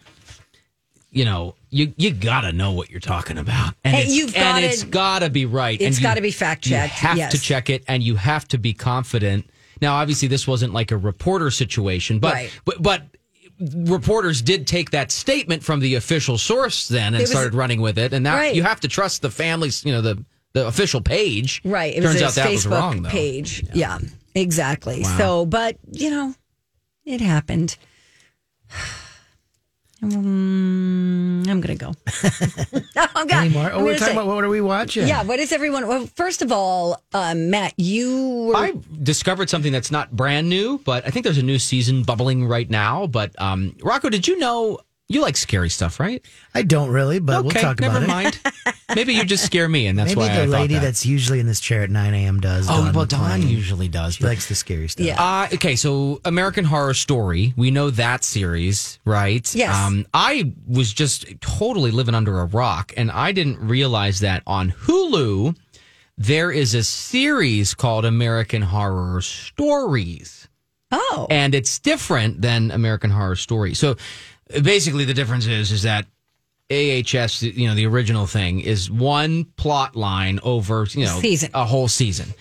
You 1.09 1.23
know, 1.25 1.55
you 1.69 1.93
you 1.97 2.11
gotta 2.11 2.51
know 2.51 2.73
what 2.73 2.89
you're 2.89 2.99
talking 2.99 3.37
about, 3.37 3.73
and 3.83 3.95
it's, 3.95 4.13
you've 4.13 4.35
and 4.35 4.55
gotta- 4.61 4.65
it's 4.67 4.83
gotta 4.83 5.29
be 5.29 5.45
right. 5.45 5.79
It's 5.79 5.97
you- 5.99 6.03
gotta 6.03 6.21
be 6.21 6.31
fact 6.31 6.65
checked. 6.65 7.01
You 7.01 7.07
have 7.07 7.17
yes. 7.17 7.31
to 7.31 7.39
check 7.39 7.69
it, 7.69 7.83
and 7.87 8.03
you 8.03 8.15
have 8.15 8.47
to 8.49 8.57
be 8.57 8.73
confident. 8.73 9.49
Now, 9.81 9.95
obviously, 9.95 10.27
this 10.27 10.45
wasn't 10.47 10.73
like 10.73 10.91
a 10.91 10.97
reporter 10.97 11.49
situation, 11.49 12.19
but 12.19 12.33
Right. 12.33 12.51
but 12.65 12.81
but 12.81 13.03
reporters 13.59 14.41
did 14.41 14.67
take 14.67 14.91
that 14.91 15.11
statement 15.11 15.63
from 15.63 15.79
the 15.79 15.95
official 15.95 16.37
source 16.37 16.87
then 16.89 17.13
and 17.13 17.21
was- 17.21 17.31
started 17.31 17.53
running 17.55 17.79
with 17.81 17.97
it, 17.97 18.11
and 18.13 18.23
now 18.23 18.35
Right. 18.35 18.53
you 18.53 18.63
have 18.63 18.81
to 18.81 18.87
trust 18.87 19.21
the 19.21 19.31
families. 19.31 19.83
You 19.85 19.93
know 19.93 20.01
the 20.01 20.23
the 20.53 20.67
official 20.67 21.01
page. 21.01 21.61
Right. 21.63 21.95
It 21.95 22.01
Turns 22.01 22.15
was 22.15 22.23
out 22.23 22.33
that 22.33 22.47
Facebook 22.47 22.53
was 22.53 22.67
wrong 22.67 23.01
though. 23.03 23.09
page. 23.09 23.63
Yeah. 23.73 23.99
exactly. 24.35 25.03
So, 25.03 25.45
but 25.45 25.77
you 25.91 26.09
know, 26.11 26.35
it 27.05 27.21
happened. 27.21 27.77
Mm, 30.03 31.47
I'm 31.49 31.59
gonna 31.61 31.75
go. 31.75 31.93
I'm 33.15 33.27
gonna, 33.27 33.41
Anymore? 33.45 33.63
I'm 33.71 33.79
Oh, 33.79 33.83
we're 33.83 33.93
talking 33.97 34.05
say- 34.07 34.11
about 34.13 34.27
what 34.27 34.43
are 34.43 34.49
we 34.49 34.61
watching? 34.61 35.07
Yeah. 35.07 35.23
What 35.23 35.39
is 35.39 35.51
everyone? 35.51 35.87
Well, 35.87 36.05
first 36.15 36.41
of 36.41 36.51
all, 36.51 37.01
um, 37.13 37.49
Matt, 37.49 37.73
you 37.77 38.47
were. 38.49 38.55
I 38.55 38.73
discovered 39.01 39.49
something 39.49 39.71
that's 39.71 39.89
not 39.91 40.11
brand 40.15 40.49
new, 40.49 40.79
but 40.85 41.05
I 41.05 41.09
think 41.09 41.23
there's 41.23 41.37
a 41.39 41.43
new 41.43 41.59
season 41.59 42.03
bubbling 42.03 42.45
right 42.47 42.69
now. 42.69 43.07
But 43.07 43.31
um, 43.41 43.75
Rocco, 43.81 44.09
did 44.09 44.27
you 44.27 44.37
know 44.37 44.79
you 45.09 45.21
like 45.21 45.37
scary 45.37 45.69
stuff, 45.69 45.99
right? 45.99 46.23
I 46.53 46.63
don't 46.63 46.89
really, 46.89 47.19
but 47.19 47.43
we'll 47.43 47.51
talk 47.53 47.79
never 47.79 48.03
about 48.03 48.03
it. 48.03 48.07
mind. 48.07 48.39
Maybe 48.95 49.13
you 49.13 49.23
just 49.23 49.45
scare 49.45 49.69
me, 49.69 49.87
and 49.87 49.97
that's 49.97 50.09
Maybe 50.09 50.19
why 50.19 50.27
the 50.35 50.41
I 50.41 50.45
thought 50.45 50.51
lady 50.51 50.73
that. 50.75 50.81
that's 50.81 51.05
usually 51.05 51.39
in 51.39 51.45
this 51.45 51.59
chair 51.61 51.83
at 51.83 51.89
9 51.89 52.13
a.m. 52.13 52.39
does. 52.41 52.67
Oh, 52.69 52.83
Dawn 52.85 52.93
well, 52.93 53.05
Dawn 53.05 53.41
McClain. 53.41 53.49
usually 53.49 53.87
does. 53.87 54.15
She 54.15 54.23
but- 54.23 54.29
likes 54.29 54.47
the 54.49 54.55
scary 54.55 54.87
stuff. 54.89 55.05
Yeah. 55.05 55.21
Uh, 55.21 55.47
okay, 55.53 55.75
so 55.77 56.19
American 56.25 56.65
Horror 56.65 56.93
Story, 56.93 57.53
we 57.55 57.71
know 57.71 57.89
that 57.91 58.23
series, 58.25 58.99
right? 59.05 59.53
Yes. 59.55 59.73
Um, 59.75 60.05
I 60.13 60.51
was 60.67 60.91
just 60.93 61.25
totally 61.41 61.91
living 61.91 62.15
under 62.15 62.39
a 62.39 62.45
rock, 62.45 62.93
and 62.97 63.09
I 63.11 63.31
didn't 63.31 63.59
realize 63.59 64.19
that 64.21 64.43
on 64.45 64.71
Hulu 64.71 65.55
there 66.17 66.51
is 66.51 66.73
a 66.73 66.83
series 66.83 67.73
called 67.75 68.03
American 68.03 68.61
Horror 68.63 69.21
Stories. 69.21 70.47
oh, 70.91 71.27
and 71.29 71.53
it's 71.53 71.79
different 71.79 72.41
than 72.41 72.71
American 72.71 73.09
Horror 73.11 73.35
Story. 73.35 73.73
So 73.73 73.95
basically, 74.61 75.05
the 75.05 75.13
difference 75.13 75.47
is 75.47 75.71
is 75.71 75.83
that 75.83 76.05
AHS, 76.69 77.43
you 77.43 77.67
know, 77.67 77.75
the 77.75 77.85
original 77.85 78.25
thing 78.27 78.59
is 78.59 78.91
one 78.91 79.45
plot 79.55 79.95
line 79.95 80.39
over 80.43 80.85
you 80.91 81.05
know 81.05 81.19
Season. 81.19 81.49
a 81.53 81.65
whole 81.65 81.87
season. 81.87 82.33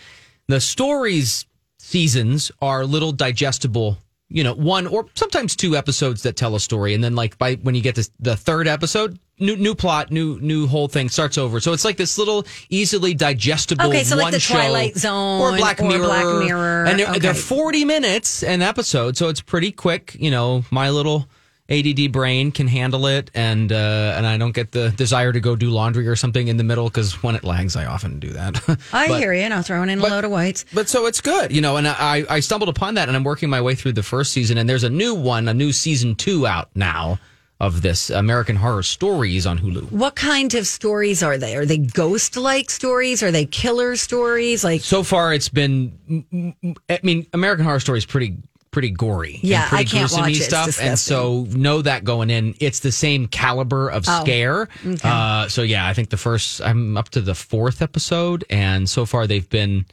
The 0.49 0.61
stories 0.61 1.47
seasons 1.79 2.51
are 2.61 2.85
little 2.85 3.13
digestible. 3.13 3.99
You 4.29 4.43
know, 4.43 4.55
one 4.55 4.89
or 4.89 5.07
sometimes 5.15 5.55
two 5.55 5.77
episodes 5.77 6.25
that 6.25 6.37
tell 6.37 6.57
a 6.57 6.61
story, 6.61 6.95
and 6.95 7.05
then 7.05 7.15
like 7.15 7.39
by 7.39 7.55
when 7.57 7.77
you 7.77 7.81
get 7.81 7.95
to 7.95 8.11
the 8.19 8.37
third 8.37 8.67
episode, 8.67 9.21
new 9.39 9.55
new 9.55 9.77
plot, 9.77 10.11
new 10.11 10.41
new 10.41 10.67
whole 10.67 10.89
thing 10.89 11.09
starts 11.09 11.39
over. 11.39 11.61
So 11.61 11.73
it's 11.73 11.85
like 11.85 11.97
this 11.97 12.19
little 12.19 12.45
easily 12.69 13.15
digestible. 13.15 13.87
Okay, 13.87 14.03
so 14.03 14.17
like 14.17 14.25
one 14.25 14.33
the 14.33 14.41
show, 14.41 14.55
Twilight 14.55 14.97
Zone 14.97 15.41
or 15.41 15.57
Black 15.57 15.81
or 15.81 15.89
Mirror, 15.89 16.07
Black 16.07 16.45
Mirror. 16.45 16.85
and 16.87 16.99
they're, 16.99 17.19
they're 17.21 17.35
40 17.35 17.85
minutes 17.85 18.43
an 18.43 18.63
episode, 18.63 19.17
so 19.17 19.29
it's 19.29 19.41
pretty 19.41 19.71
quick. 19.71 20.17
You 20.19 20.33
know, 20.33 20.65
my 20.73 20.91
little 20.91 21.29
ADD 21.69 22.13
brain 22.13 22.53
can 22.53 22.69
handle 22.69 23.07
it, 23.07 23.31
and 23.35 23.73
uh, 23.73 24.15
and 24.17 24.25
I 24.27 24.37
don't 24.39 24.53
get 24.55 24.71
the 24.73 24.91
desire 24.91 25.33
to 25.33 25.41
go 25.41 25.57
do 25.57 25.71
laundry 25.71 26.07
or 26.07 26.15
something 26.15 26.47
in 26.47 26.57
the 26.59 26.65
middle 26.65 26.85
because 26.89 27.23
when 27.25 27.35
it 27.35 27.43
lags, 27.43 27.75
I 27.75 27.87
often 27.87 28.21
do 28.21 28.31
that. 28.31 28.57
I 28.93 29.09
But- 29.09 29.19
hear 29.19 29.33
you. 29.35 29.49
Now 29.49 29.63
throwing 29.63 29.91
in 29.91 29.99
a 29.99 30.03
load 30.03 30.25
of 30.25 30.31
whites. 30.31 30.65
But 30.73 30.89
so 30.89 31.07
it's 31.07 31.21
good, 31.21 31.51
you 31.53 31.61
know. 31.61 31.77
And 31.77 31.89
I 31.89 32.25
I 32.31 32.41
stumbled 32.41 32.69
upon 32.69 32.95
that, 32.95 33.09
and 33.09 33.17
I'm 33.17 33.25
working 33.25 33.51
my 33.51 33.61
way 33.61 33.75
through 33.75 33.95
the 33.95 34.03
first 34.05 34.33
season, 34.33 34.59
and 34.59 34.69
there's 34.69 34.85
a 34.85 34.91
new 34.91 35.15
one, 35.15 35.49
a 35.49 35.55
new 35.55 35.73
season 35.73 36.15
two 36.15 36.47
out 36.47 36.71
now 36.77 37.19
of 37.59 37.81
this 37.81 38.11
American 38.11 38.55
Horror 38.55 38.83
Stories 38.83 39.47
on 39.47 39.59
Hulu. 39.59 39.91
What 39.91 40.15
kind 40.15 40.53
of 40.55 40.67
stories 40.67 41.23
are 41.23 41.39
they? 41.39 41.57
Are 41.57 41.65
they 41.65 41.79
ghost 41.79 42.37
like 42.37 42.71
stories? 42.71 43.23
Are 43.23 43.31
they 43.33 43.47
killer 43.47 43.97
stories? 43.97 44.63
Like, 44.63 44.83
So 44.83 45.03
far, 45.03 45.33
it's 45.33 45.49
been. 45.49 46.55
I 46.91 47.01
mean, 47.03 47.27
American 47.33 47.65
Horror 47.65 47.81
Story 47.81 47.99
is 47.99 48.05
pretty 48.07 48.37
pretty 48.77 48.91
gory. 48.91 49.41
Yeah, 49.43 49.67
pretty 49.71 49.85
I 49.85 49.85
can't 49.89 50.13
watch 50.13 50.33
it. 50.33 50.37
It's 50.37 50.45
stuff. 50.45 50.79
And 50.83 50.99
so 50.99 51.47
know 51.49 51.81
that 51.81 52.05
going 52.05 52.29
in, 52.29 52.55
it's 52.61 52.81
the 52.81 52.93
same 52.93 53.27
caliber 53.27 53.89
of 53.89 54.05
Oh, 54.07 54.21
scare. 54.21 54.69
Uh, 55.03 55.49
so 55.49 55.63
yeah, 55.63 55.89
I 55.89 55.95
think 55.95 56.11
the 56.11 56.19
first 56.19 56.61
I'm 56.61 56.95
up 56.99 57.09
to 57.17 57.23
the 57.23 57.35
fourth 57.35 57.81
episode, 57.81 58.45
and 58.51 58.87
so 58.87 59.07
far 59.07 59.27
they've 59.27 59.49
been 59.49 59.87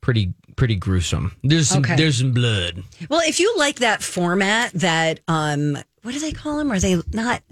pretty 0.00 0.32
pretty 0.54 0.76
gruesome. 0.76 1.32
There's 1.42 1.66
some, 1.68 1.82
Okay. 1.82 1.96
there's 1.96 2.18
some 2.18 2.30
blood. 2.32 2.84
well, 3.08 3.20
if 3.26 3.40
you 3.40 3.52
like 3.56 3.80
that 3.80 4.00
format, 4.00 4.70
that 4.74 5.18
um, 5.26 5.76
what 6.02 6.12
do 6.14 6.20
they 6.20 6.30
call 6.32 6.56
them? 6.58 6.70
Are 6.70 6.78
they 6.78 7.02
not 7.12 7.42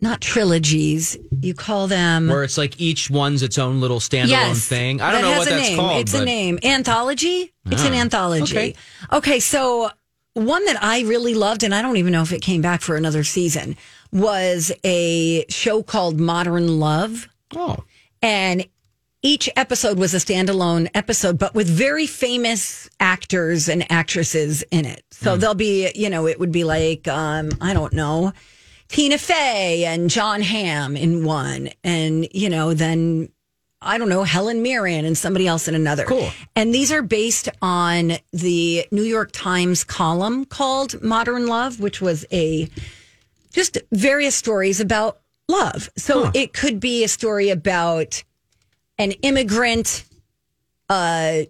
not 0.00 0.20
trilogies? 0.20 1.16
You 1.40 1.54
call 1.54 1.86
them 1.88 2.28
Where 2.28 2.44
it's 2.44 2.56
like 2.58 2.80
each 2.80 3.10
one's 3.10 3.42
its 3.42 3.58
own 3.58 3.80
little 3.80 3.98
standalone 4.00 4.28
yes, 4.28 4.66
thing. 4.66 5.00
I 5.00 5.12
don't 5.12 5.22
know 5.22 5.38
what 5.38 5.46
a 5.46 5.50
that's 5.50 5.68
name. 5.68 5.78
called. 5.78 6.00
It's 6.00 6.12
but 6.12 6.22
a 6.22 6.24
name. 6.24 6.58
Anthology. 6.62 7.52
It's 7.66 7.82
an 7.84 7.94
Ah, 7.94 7.96
anthology. 7.98 8.56
okay. 8.56 8.74
okay, 9.12 9.40
so 9.40 9.90
one 10.34 10.64
that 10.66 10.82
I 10.82 11.00
really 11.02 11.34
loved, 11.34 11.62
and 11.64 11.74
I 11.74 11.82
don't 11.82 11.96
even 11.96 12.12
know 12.12 12.22
if 12.22 12.32
it 12.32 12.42
came 12.42 12.62
back 12.62 12.80
for 12.80 12.96
another 12.96 13.24
season, 13.24 13.76
was 14.12 14.70
a 14.84 15.44
show 15.48 15.82
called 15.82 16.18
Modern 16.20 16.78
Love. 16.80 17.28
Oh, 17.56 17.78
and 18.22 18.66
each 19.20 19.50
episode 19.56 19.98
was 19.98 20.14
a 20.14 20.18
standalone 20.18 20.88
episode, 20.94 21.38
but 21.38 21.52
with 21.54 21.68
very 21.68 22.06
famous 22.06 22.88
actors 23.00 23.68
and 23.68 23.90
actresses 23.90 24.62
in 24.70 24.84
it. 24.86 25.02
So 25.10 25.34
Hmm. 25.34 25.40
there'll 25.40 25.54
be, 25.56 25.90
you 25.96 26.08
know, 26.08 26.26
it 26.28 26.38
would 26.38 26.52
be 26.52 26.62
like, 26.62 27.08
um, 27.08 27.50
I 27.60 27.74
don't 27.74 27.92
know, 27.92 28.32
Tina 28.88 29.18
Fey 29.18 29.84
and 29.84 30.10
Jon 30.10 30.40
Hamm 30.40 30.96
in 30.96 31.24
one, 31.24 31.70
and 31.84 32.26
you 32.32 32.48
know, 32.48 32.74
then 32.74 33.28
I 33.80 33.98
don't 33.98 34.08
know, 34.08 34.24
Helen 34.24 34.62
Mirren 34.62 35.04
and 35.04 35.16
somebody 35.16 35.46
else 35.46 35.68
in 35.68 35.74
another. 35.74 36.04
Cool. 36.04 36.30
And 36.56 36.74
these 36.74 36.90
are 36.90 37.02
based 37.02 37.48
on 37.62 38.14
the 38.32 38.86
New 38.90 39.02
York 39.02 39.30
Times 39.32 39.84
column 39.84 40.44
called 40.44 41.00
Modern 41.02 41.46
Love, 41.46 41.78
which 41.78 42.00
was 42.00 42.24
a 42.32 42.68
just 43.52 43.78
various 43.92 44.34
stories 44.34 44.80
about 44.80 45.20
love. 45.48 45.90
So 45.96 46.30
it 46.34 46.52
could 46.52 46.80
be 46.80 47.04
a 47.04 47.08
story 47.08 47.50
about 47.50 48.22
an 48.98 49.12
immigrant 49.22 50.04
uh, 50.88 51.42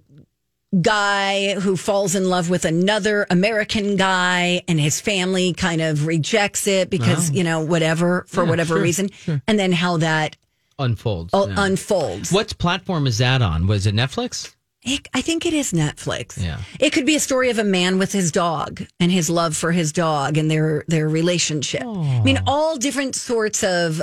guy 0.82 1.54
who 1.54 1.76
falls 1.76 2.14
in 2.14 2.28
love 2.28 2.50
with 2.50 2.64
another 2.64 3.26
American 3.30 3.96
guy 3.96 4.62
and 4.68 4.78
his 4.78 5.00
family 5.00 5.52
kind 5.54 5.80
of 5.80 6.06
rejects 6.06 6.66
it 6.66 6.90
because, 6.90 7.30
you 7.30 7.42
know, 7.44 7.60
whatever, 7.60 8.24
for 8.28 8.44
Yeah, 8.44 8.50
whatever 8.50 8.74
sure, 8.74 8.82
reason. 8.82 9.08
And 9.46 9.58
then 9.58 9.72
how 9.72 9.96
that 9.98 10.36
Unfolds. 10.78 11.32
uh, 11.32 11.46
yeah. 11.48 11.54
unfolds. 11.64 12.30
What 12.32 12.56
platform 12.58 13.06
is 13.06 13.18
that 13.18 13.40
on? 13.42 13.66
Was 13.66 13.86
it 13.86 13.94
Netflix? 13.94 14.54
It, 14.82 15.08
I 15.12 15.22
think 15.22 15.44
it 15.44 15.52
is 15.54 15.72
Netflix. 15.72 16.40
Yeah. 16.42 16.60
It 16.78 16.92
could 16.92 17.04
be 17.04 17.16
a 17.16 17.20
story 17.20 17.50
of 17.50 17.58
a 17.58 17.64
man 17.64 17.98
with 17.98 18.12
his 18.12 18.30
dog 18.30 18.82
and 19.00 19.10
his 19.10 19.28
love 19.28 19.56
for 19.56 19.72
his 19.72 19.92
dog 19.92 20.38
and 20.38 20.48
their 20.50 20.84
their 20.86 21.08
relationship. 21.08 21.82
I 21.82 22.22
mean, 22.22 22.38
all 22.46 22.76
different 22.76 23.16
sorts 23.16 23.64
of 23.64 24.00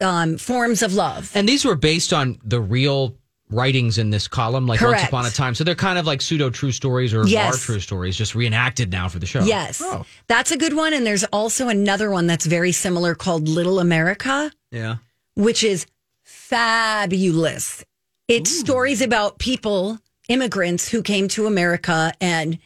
um, 0.00 0.38
forms 0.38 0.82
of 0.82 0.94
love. 0.94 1.32
And 1.34 1.48
these 1.48 1.64
were 1.64 1.74
based 1.74 2.12
on 2.12 2.38
the 2.44 2.60
real 2.60 3.16
writings 3.52 3.98
in 3.98 4.10
this 4.10 4.26
column, 4.28 4.66
like 4.66 4.80
Once 4.80 5.02
Upon 5.04 5.26
a 5.26 5.30
Time. 5.30 5.54
So 5.54 5.64
they're 5.64 5.74
kind 5.74 5.98
of 5.98 6.06
like 6.06 6.20
pseudo 6.20 6.50
true 6.50 6.72
stories 6.72 7.12
or 7.14 7.26
Yes. 7.26 7.54
are 7.54 7.58
true 7.58 7.80
stories, 7.80 8.16
just 8.16 8.34
reenacted 8.34 8.90
now 8.90 9.08
for 9.08 9.18
the 9.18 9.26
show. 9.26 9.42
Yes, 9.44 9.80
oh. 9.84 10.04
that's 10.26 10.50
a 10.50 10.56
good 10.56 10.74
one. 10.74 10.92
And 10.94 11.06
there's 11.06 11.24
also 11.24 11.68
another 11.68 12.10
one 12.10 12.26
that's 12.26 12.46
very 12.46 12.72
similar 12.72 13.14
called 13.14 13.48
Little 13.48 13.78
America. 13.78 14.50
Yeah. 14.70 14.96
which 15.34 15.62
is 15.64 15.86
fabulous. 16.22 17.84
It's 18.28 18.50
stories 18.50 19.02
about 19.02 19.38
people, 19.38 19.98
immigrants 20.28 20.88
who 20.88 21.02
came 21.02 21.28
to 21.28 21.46
America 21.46 22.12
and 22.20 22.58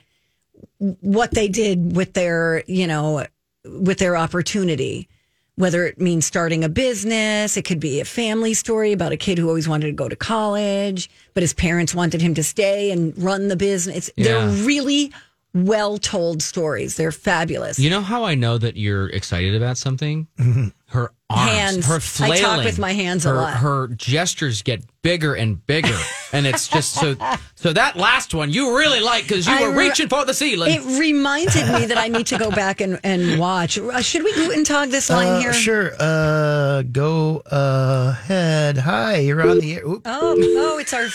what 0.78 1.30
they 1.32 1.48
did 1.48 1.96
with 1.96 2.12
their, 2.12 2.62
you 2.66 2.86
know, 2.86 3.26
with 3.64 3.98
their 3.98 4.16
opportunity. 4.16 5.08
Whether 5.56 5.86
it 5.86 5.98
means 5.98 6.26
starting 6.26 6.64
a 6.64 6.68
business, 6.68 7.56
it 7.56 7.62
could 7.62 7.80
be 7.80 8.00
a 8.00 8.04
family 8.04 8.52
story 8.52 8.92
about 8.92 9.12
a 9.12 9.16
kid 9.16 9.38
who 9.38 9.48
always 9.48 9.66
wanted 9.66 9.86
to 9.86 9.92
go 9.92 10.06
to 10.06 10.16
college, 10.16 11.10
but 11.32 11.42
his 11.42 11.54
parents 11.54 11.94
wanted 11.94 12.20
him 12.20 12.34
to 12.34 12.44
stay 12.44 12.90
and 12.90 13.16
run 13.18 13.48
the 13.48 13.56
business. 13.56 14.10
Yeah. 14.16 14.24
They're 14.24 14.64
really 14.66 15.12
well 15.54 15.96
told 15.96 16.42
stories. 16.42 16.96
They're 16.96 17.10
fabulous. 17.10 17.78
You 17.78 17.88
know 17.88 18.02
how 18.02 18.24
I 18.24 18.34
know 18.34 18.58
that 18.58 18.76
you're 18.76 19.08
excited 19.08 19.54
about 19.54 19.78
something? 19.78 20.26
Mm-hmm. 20.38 20.68
Her 20.88 21.10
arms, 21.28 21.50
Hands. 21.50 21.86
her 21.86 21.96
I 21.96 21.98
flailing. 21.98 22.38
talk 22.42 22.64
with 22.64 22.78
my 22.78 22.92
hands 22.92 23.26
a 23.26 23.30
her, 23.30 23.34
lot. 23.34 23.54
Her 23.54 23.88
gestures 23.88 24.62
get 24.62 24.84
bigger 25.02 25.34
and 25.34 25.64
bigger, 25.66 25.98
and 26.32 26.46
it's 26.46 26.68
just 26.68 26.94
so. 26.94 27.16
So 27.56 27.72
that 27.72 27.96
last 27.96 28.32
one 28.34 28.52
you 28.52 28.76
really 28.78 29.00
like 29.00 29.24
because 29.24 29.48
you 29.48 29.52
I 29.52 29.62
were 29.62 29.72
re- 29.72 29.88
reaching 29.88 30.08
for 30.08 30.24
the 30.24 30.32
ceiling. 30.32 30.72
It 30.72 30.84
reminded 31.00 31.66
me 31.72 31.86
that 31.86 31.98
I 31.98 32.06
need 32.06 32.28
to 32.28 32.38
go 32.38 32.52
back 32.52 32.80
and, 32.80 33.00
and 33.02 33.40
watch. 33.40 33.78
Uh, 33.78 34.00
Should 34.00 34.22
we 34.22 34.32
gluten 34.34 34.62
tog 34.62 34.90
this 34.90 35.10
line 35.10 35.26
Uh, 35.26 35.40
here? 35.40 35.52
Sure. 35.52 35.90
Uh, 35.98 36.82
go 36.82 37.42
ahead. 37.46 38.78
Hi, 38.78 39.16
you're 39.18 39.42
on 39.48 39.58
the 39.58 39.74
air. 39.74 39.86
Oop. 39.86 40.02
Oh, 40.04 40.36
oh, 40.38 40.78
it's 40.78 40.92
our 40.94 41.06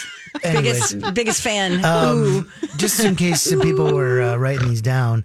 biggest 0.44 1.14
biggest 1.14 1.42
fan. 1.42 1.80
Ooh. 1.86 2.40
Um, 2.40 2.52
just 2.78 3.00
in 3.00 3.16
case 3.16 3.42
some 3.42 3.62
people 3.62 3.94
were 3.94 4.22
uh, 4.22 4.36
writing 4.36 4.68
these 4.70 4.82
down, 4.82 5.24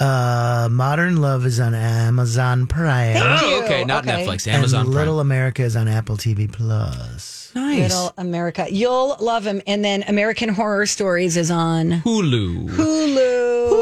uh, 0.00 0.68
Modern 0.70 1.16
Love 1.20 1.44
is 1.46 1.58
on 1.60 1.74
Amazon 1.74 2.66
Prime. 2.66 3.14
Thank 3.14 3.42
you. 3.42 3.48
oh, 3.56 3.62
okay, 3.64 3.84
not 3.84 4.06
Okay. 4.06 4.24
Netflix, 4.26 4.46
Amazon 4.46 4.80
and 4.82 4.88
Prime. 4.90 4.96
Little 4.98 5.20
America 5.20 5.62
is 5.62 5.76
on 5.76 5.88
Apple 5.88 6.16
TV 6.16 6.50
Plus. 6.50 7.50
Nice. 7.54 7.90
Little 7.90 8.12
America. 8.18 8.66
You'll 8.70 9.16
love 9.20 9.46
him. 9.46 9.62
And 9.66 9.84
then 9.84 10.04
American 10.06 10.50
Horror 10.50 10.86
Stories 10.86 11.36
is 11.36 11.50
on 11.50 11.90
Hulu. 12.02 12.68
Hulu. 12.70 13.77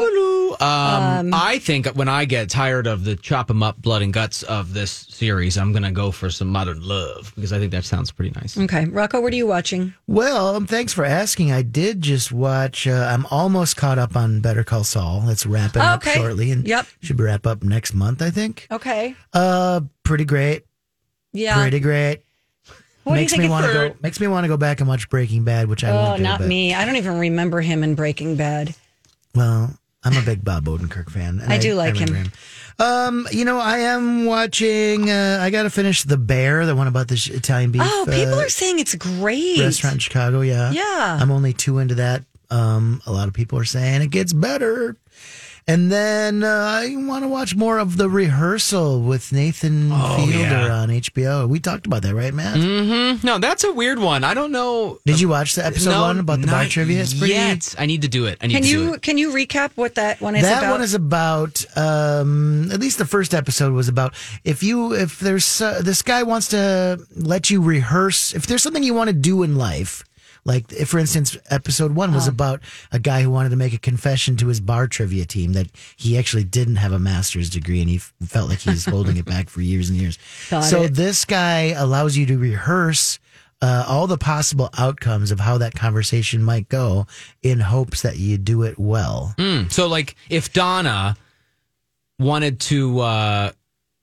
Hulu. 0.59 1.19
Um, 1.19 1.33
I 1.33 1.59
think 1.59 1.87
when 1.87 2.07
I 2.07 2.25
get 2.25 2.49
tired 2.49 2.87
of 2.87 3.03
the 3.03 3.15
chop 3.15 3.47
chop 3.47 3.49
'em 3.51 3.61
up 3.61 3.81
blood 3.81 4.01
and 4.01 4.11
guts 4.11 4.41
of 4.43 4.73
this 4.73 4.91
series, 5.09 5.57
I'm 5.57 5.71
gonna 5.73 5.91
go 5.91 6.09
for 6.11 6.29
some 6.29 6.47
modern 6.47 6.81
love 6.81 7.31
because 7.35 7.53
I 7.53 7.59
think 7.59 7.71
that 7.71 7.85
sounds 7.85 8.11
pretty 8.11 8.31
nice. 8.39 8.57
Okay. 8.57 8.85
Rocco, 8.85 9.21
what 9.21 9.31
are 9.31 9.35
you 9.35 9.45
watching? 9.47 9.93
Well, 10.07 10.55
um, 10.55 10.65
thanks 10.65 10.91
for 10.93 11.05
asking. 11.05 11.51
I 11.51 11.61
did 11.61 12.01
just 12.01 12.31
watch. 12.31 12.87
Uh, 12.87 13.07
I'm 13.11 13.25
almost 13.27 13.77
caught 13.77 13.99
up 13.99 14.15
on 14.15 14.39
Better 14.39 14.63
Call 14.63 14.83
Saul. 14.83 15.29
It's 15.29 15.45
wrapping 15.45 15.81
up 15.83 16.01
Okay. 16.05 16.15
shortly, 16.15 16.51
and 16.51 16.67
Yep. 16.67 16.87
should 17.01 17.17
be 17.17 17.23
wrap 17.23 17.45
up 17.45 17.63
next 17.63 17.93
month. 17.93 18.21
I 18.21 18.29
think. 18.31 18.65
Okay. 18.71 19.15
Uh, 19.33 19.81
pretty 20.03 20.25
great. 20.25 20.63
Yeah. 21.33 21.61
Pretty 21.61 21.79
great. 21.79 22.21
What 23.03 23.13
do 23.13 23.19
you 23.19 23.23
makes 23.23 23.31
think 23.33 23.43
me 23.43 23.49
want 23.49 23.65
to 23.67 23.71
go. 23.71 23.95
Makes 24.01 24.19
me 24.19 24.27
want 24.27 24.43
to 24.45 24.47
go 24.49 24.57
back 24.57 24.79
and 24.79 24.89
watch 24.89 25.09
Breaking 25.09 25.43
Bad, 25.43 25.69
which 25.69 25.83
I 25.83 25.91
Oh, 25.91 25.95
won't 25.95 26.17
do. 26.17 26.23
not 26.23 26.39
but- 26.39 26.47
me. 26.47 26.73
I 26.73 26.83
don't 26.85 26.95
even 26.95 27.17
remember 27.19 27.61
him 27.61 27.83
in 27.83 27.93
Breaking 27.95 28.35
Bad. 28.35 28.73
Well, 29.35 29.77
I'm 30.07 30.21
a 30.21 30.25
big 30.25 30.43
Bob 30.43 30.65
Odenkirk 30.65 31.09
fan. 31.09 31.39
and 31.39 31.51
I 31.51 31.57
do 31.57 31.75
like 31.75 31.93
remember 31.93 32.15
him. 32.15 32.31
Um, 32.79 33.27
you 33.31 33.43
know, 33.43 33.57
I 33.59 33.79
am 33.79 34.25
watching. 34.25 35.09
Uh, 35.09 35.39
I 35.41 35.49
got 35.49 35.63
to 35.63 35.69
finish 35.69 36.03
The 36.03 36.17
Bear, 36.17 36.65
the 36.65 36.75
one 36.75 36.87
about 36.87 37.07
the 37.07 37.31
Italian 37.33 37.71
beef. 37.71 37.81
Oh, 37.83 38.05
people 38.07 38.35
uh, 38.35 38.43
are 38.43 38.49
saying 38.49 38.79
it's 38.79 38.93
great. 38.95 39.59
restaurant 39.59 39.95
in 39.95 39.99
Chicago. 39.99 40.41
Yeah, 40.41 40.71
Yeah. 40.71 41.17
I'm 41.19 41.31
only 41.31 41.53
two 41.53 41.79
into 41.79 41.95
that. 41.95 42.23
Um, 42.49 43.01
a 43.05 43.11
lot 43.11 43.27
of 43.27 43.33
people 43.33 43.57
are 43.59 43.65
saying 43.65 44.01
it 44.03 44.11
gets 44.11 44.31
better. 44.31 44.95
And 45.69 45.91
then 45.91 46.45
uh, 46.45 46.47
I 46.47 46.95
want 46.95 47.25
to 47.25 47.27
watch 47.27 47.53
more 47.53 47.77
of 47.77 47.97
the 47.97 48.09
rehearsal 48.09 49.01
with 49.01 49.33
Nathan 49.33 49.89
Fielder 49.89 50.37
yeah. 50.37 50.73
on 50.73 50.87
HBO. 50.87 51.45
We 51.49 51.59
talked 51.59 51.85
about 51.85 52.03
that, 52.03 52.15
right, 52.15 52.33
Matt? 52.33 52.55
Mm-hmm. 52.55 53.27
No, 53.27 53.37
that's 53.37 53.65
a 53.65 53.73
weird 53.73 53.99
one. 53.99 54.23
I 54.23 54.33
don't 54.33 54.53
know. 54.53 54.99
Did 55.05 55.19
you 55.19 55.27
watch 55.27 55.55
the 55.55 55.65
episode 55.65 55.89
No, 55.91 56.03
one 56.03 56.19
about 56.19 56.39
the 56.39 56.47
bar 56.47 56.63
trivia? 56.65 57.01
It's 57.01 57.13
pretty. 57.13 57.33
yet. 57.33 57.75
I 57.77 57.85
need 57.85 58.03
to 58.03 58.07
do 58.07 58.27
it. 58.27 58.37
I 58.39 58.47
need 58.47 58.53
Can 58.53 58.61
to 58.63 58.67
do 58.69 58.81
you 58.83 58.93
it. 58.93 59.01
can 59.01 59.17
you 59.17 59.31
recap 59.31 59.71
what 59.75 59.95
that 59.95 60.21
one 60.21 60.37
is 60.37 60.43
that 60.43 60.59
about? 60.59 60.71
one 60.71 60.81
is 60.81 60.93
about 60.93 61.65
um 61.77 62.71
at 62.71 62.79
least 62.79 62.97
the 62.97 63.05
first 63.05 63.33
episode 63.33 63.73
was 63.73 63.89
about 63.89 64.13
if 64.45 64.63
you 64.63 64.93
if 64.93 65.19
there's 65.19 65.61
uh, 65.61 65.81
this 65.83 66.01
guy 66.01 66.23
wants 66.23 66.47
to 66.49 66.97
let 67.15 67.49
you 67.49 67.61
rehearse 67.61 68.33
if 68.33 68.47
there's 68.47 68.63
something 68.63 68.83
you 68.83 68.93
want 68.93 69.09
to 69.09 69.13
do 69.13 69.43
in 69.43 69.57
life 69.57 70.03
like 70.47 70.71
if 70.73 70.89
for 70.89 70.97
instance 70.97 71.37
episode 71.51 71.93
one 71.93 72.11
was 72.13 72.27
about 72.27 72.61
a 72.91 72.97
guy 72.97 73.21
who 73.21 73.29
wanted 73.29 73.49
to 73.49 73.55
make 73.55 73.73
a 73.73 73.77
confession 73.77 74.35
to 74.37 74.47
his 74.47 74.59
bar 74.59 74.87
trivia 74.87 75.25
team 75.25 75.53
that 75.53 75.67
he 75.95 76.17
actually 76.17 76.43
didn't 76.45 76.77
have 76.77 76.91
a 76.93 76.97
master's 76.99 77.49
degree 77.51 77.81
and 77.81 77.89
he 77.89 77.97
f- 77.97 78.11
felt 78.25 78.49
like 78.49 78.59
he's 78.59 78.85
holding 78.85 79.17
it 79.17 79.25
back 79.35 79.49
for 79.49 79.61
years 79.61 79.89
and 79.89 79.99
years. 79.99 80.17
Got 80.49 80.61
so 80.63 80.81
it. 80.83 80.95
this 80.95 81.23
guy 81.25 81.73
allows 81.77 82.17
you 82.17 82.25
to 82.25 82.37
rehearse 82.39 83.19
uh, 83.61 83.83
all 83.87 84.07
the 84.07 84.17
possible 84.19 84.69
outcomes 84.77 85.31
of 85.31 85.39
how 85.39 85.57
that 85.57 85.73
conversation 85.75 86.43
might 86.43 86.69
go 86.69 87.07
in 87.41 87.59
hopes 87.59 88.03
that 88.03 88.17
you 88.17 88.37
do 88.37 88.61
it 88.63 88.77
well. 88.77 89.33
Mm, 89.37 89.71
so, 89.71 89.87
like, 89.87 90.15
if 90.29 90.53
Donna 90.53 91.17
wanted 92.19 92.59
to 92.59 92.99
uh, 92.99 93.51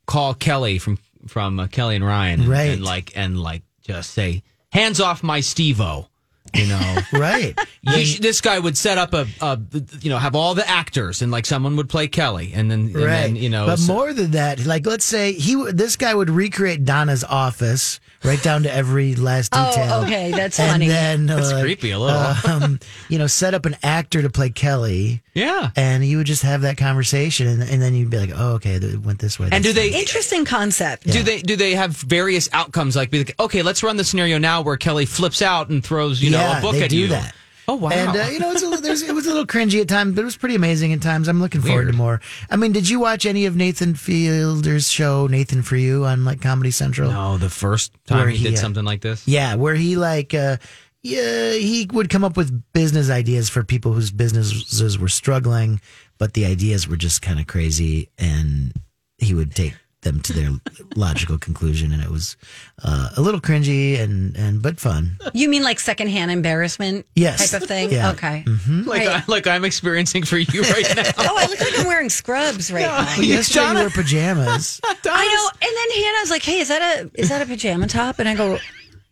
call 0.06 0.34
Kelly 0.34 0.78
from 0.78 0.98
from 1.26 1.58
uh, 1.60 1.66
Kelly 1.68 1.96
and 1.96 2.04
Ryan, 2.04 2.40
and, 2.40 2.48
Right. 2.48 2.70
and 2.72 2.84
like 2.84 3.12
and 3.16 3.40
like 3.40 3.62
just 3.82 4.10
say, 4.10 4.42
"Hands 4.72 4.98
off 5.00 5.22
my 5.22 5.40
Stevo," 5.40 6.08
you 6.52 6.66
know. 6.66 6.98
right 7.12 7.58
He 7.82 8.04
sh- 8.04 8.18
this 8.20 8.40
guy 8.40 8.58
would 8.58 8.76
set 8.76 8.98
up 8.98 9.14
a, 9.14 9.26
a, 9.40 9.58
you 10.00 10.10
know, 10.10 10.18
have 10.18 10.34
all 10.34 10.54
the 10.54 10.68
actors, 10.68 11.22
and 11.22 11.32
like 11.32 11.46
someone 11.46 11.76
would 11.76 11.88
play 11.88 12.06
Kelly, 12.08 12.52
and 12.54 12.70
then, 12.70 12.80
and 12.86 12.94
right. 12.96 13.04
then 13.04 13.36
you 13.36 13.48
know, 13.48 13.66
but 13.66 13.78
so- 13.78 13.92
more 13.92 14.12
than 14.12 14.32
that, 14.32 14.64
like 14.66 14.86
let's 14.86 15.04
say 15.04 15.32
he, 15.32 15.52
w- 15.54 15.72
this 15.72 15.96
guy 15.96 16.14
would 16.14 16.30
recreate 16.30 16.84
Donna's 16.84 17.24
office 17.24 17.98
right 18.22 18.42
down 18.42 18.62
to 18.64 18.72
every 18.72 19.14
last 19.16 19.50
detail 19.52 19.68
Oh, 19.68 19.70
detail. 19.72 20.02
okay, 20.04 20.30
that's 20.32 20.58
and 20.60 20.70
funny. 20.72 20.88
then 20.88 21.26
That's 21.26 21.50
uh, 21.52 21.60
creepy 21.60 21.90
a 21.90 21.98
little. 21.98 22.50
um, 22.50 22.78
you 23.08 23.18
know, 23.18 23.26
set 23.26 23.54
up 23.54 23.66
an 23.66 23.76
actor 23.82 24.22
to 24.22 24.30
play 24.30 24.50
Kelly, 24.50 25.22
yeah. 25.34 25.70
and 25.76 26.04
you 26.04 26.18
would 26.18 26.26
just 26.26 26.42
have 26.42 26.62
that 26.62 26.76
conversation, 26.76 27.46
and, 27.48 27.62
and 27.62 27.82
then 27.82 27.94
you'd 27.94 28.10
be 28.10 28.18
like, 28.18 28.30
oh, 28.34 28.54
okay, 28.54 28.74
it 28.74 29.00
went 29.04 29.18
this 29.18 29.38
way. 29.38 29.48
And 29.52 29.62
do 29.62 29.72
That's 29.72 29.90
they 29.92 29.98
Interesting 29.98 30.44
concept. 30.44 31.04
do 31.04 31.22
they 31.22 31.40
do 31.40 31.56
they 31.56 31.74
have 31.74 31.96
various 31.96 32.48
outcomes? 32.52 32.96
Like, 32.96 33.10
be 33.10 33.18
like, 33.18 33.38
okay, 33.38 33.62
let's 33.62 33.82
run 33.82 33.96
the 33.96 34.04
scenario 34.04 34.38
now 34.38 34.62
where 34.62 34.76
Kelly 34.76 35.06
flips 35.06 35.42
out 35.42 35.68
and 35.70 35.84
throws 35.84 36.22
you 36.22 36.30
know 36.30 36.38
yeah, 36.38 36.58
a 36.58 36.62
book 36.62 36.72
they 36.72 36.84
at 36.84 36.90
do 36.90 36.98
you. 36.98 37.08
that. 37.08 37.34
Oh 37.66 37.76
wow! 37.76 37.90
And 37.90 38.10
uh, 38.10 38.24
you 38.24 38.38
know, 38.38 38.50
it's 38.52 38.62
a, 38.62 38.66
little- 38.66 38.82
there's, 38.82 39.00
it 39.00 39.14
was 39.14 39.26
a 39.26 39.30
little 39.30 39.46
cringy 39.46 39.80
at 39.80 39.88
times, 39.88 40.14
but 40.14 40.20
it 40.20 40.24
was 40.24 40.36
pretty 40.36 40.54
amazing 40.54 40.92
at 40.92 41.00
times. 41.00 41.28
I'm 41.28 41.40
looking 41.40 41.62
forward 41.62 41.86
to 41.86 41.94
more. 41.94 42.20
I 42.50 42.56
mean, 42.56 42.72
did 42.72 42.88
you 42.90 43.00
watch 43.00 43.24
any 43.24 43.46
of 43.46 43.56
Nathan 43.56 43.94
Fielder's 43.94 44.90
show, 44.90 45.26
Nathan 45.28 45.62
for 45.62 45.76
You, 45.76 46.04
on 46.04 46.26
like 46.26 46.42
Comedy 46.42 46.70
Central? 46.70 47.10
no, 47.10 47.38
the 47.38 47.48
first 47.48 47.92
time 48.06 48.18
Where 48.18 48.28
he, 48.28 48.36
he, 48.36 48.44
did 48.44 48.54
uh, 48.54 48.58
something 48.58 48.84
like 48.84 49.00
this. 49.00 49.26
Yeah, 49.26 49.54
where 49.54 49.74
he 49.74 49.96
like 49.96 50.34
uh 50.34 50.58
yeah, 51.04 51.52
he 51.52 51.86
would 51.92 52.08
come 52.10 52.24
up 52.24 52.36
with 52.36 52.62
business 52.72 53.10
ideas 53.10 53.48
for 53.50 53.62
people 53.62 53.92
whose 53.92 54.10
businesses 54.10 54.98
were 54.98 55.08
struggling, 55.08 55.80
but 56.18 56.32
the 56.32 56.46
ideas 56.46 56.88
were 56.88 56.96
just 56.96 57.22
kind 57.22 57.38
of 57.38 57.46
crazy 57.46 58.08
and 58.18 58.72
he 59.18 59.34
would 59.34 59.54
take 59.54 59.74
them 60.00 60.20
to 60.20 60.32
their 60.32 60.50
logical 60.96 61.38
conclusion 61.38 61.92
and 61.92 62.02
it 62.02 62.10
was 62.10 62.36
uh, 62.84 63.10
a 63.16 63.20
little 63.22 63.40
cringy 63.40 63.98
and 64.00 64.34
and 64.36 64.60
but 64.62 64.80
fun. 64.80 65.16
You 65.32 65.48
mean 65.48 65.62
like 65.62 65.78
secondhand 65.80 66.30
embarrassment 66.30 67.06
Yes. 67.14 67.50
type 67.50 67.62
of 67.62 67.68
thing? 67.68 67.90
Yeah. 67.92 68.10
Okay. 68.12 68.44
Like 68.68 69.06
I, 69.08 69.22
like 69.28 69.46
I'm 69.46 69.64
experiencing 69.64 70.24
for 70.24 70.36
you 70.38 70.62
right 70.62 70.86
now. 70.96 71.10
Oh, 71.18 71.36
I 71.38 71.46
look 71.46 71.60
like 71.60 71.78
I'm 71.78 71.86
wearing 71.86 72.10
scrubs 72.10 72.70
right 72.72 72.82
now. 72.82 73.14
Yesterday 73.22 73.68
you 73.72 73.74
wore 73.78 73.90
pajamas. 73.90 74.80
I 74.84 74.94
know. 75.04 75.66
And 75.68 75.76
then 75.76 76.04
Hannah's 76.04 76.30
like, 76.30 76.42
"Hey, 76.42 76.58
is 76.60 76.68
that 76.68 76.82
a 77.04 77.10
is 77.14 77.28
that 77.30 77.40
a 77.42 77.46
pajama 77.46 77.86
top?" 77.86 78.18
And 78.18 78.28
I 78.28 78.34
go, 78.34 78.58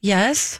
"Yes." 0.02 0.58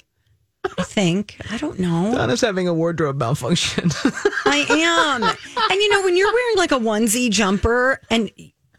I 0.78 0.82
think. 0.82 1.36
I 1.50 1.56
don't 1.58 1.78
know. 1.78 2.12
Donna's 2.14 2.40
having 2.40 2.68
a 2.68 2.74
wardrobe 2.74 3.18
malfunction. 3.18 3.90
I 4.46 4.64
am. 4.70 5.22
And 5.22 5.80
you 5.80 5.88
know, 5.90 6.02
when 6.02 6.16
you're 6.16 6.32
wearing 6.32 6.56
like 6.56 6.72
a 6.72 6.78
onesie 6.78 7.30
jumper 7.30 8.00
and 8.10 8.30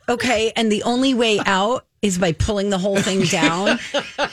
okay, 0.07 0.51
and 0.55 0.71
the 0.71 0.83
only 0.83 1.13
way 1.13 1.39
out 1.45 1.85
is 2.01 2.17
by 2.17 2.33
pulling 2.33 2.69
the 2.69 2.77
whole 2.77 2.97
thing 2.97 3.23
down, 3.23 3.79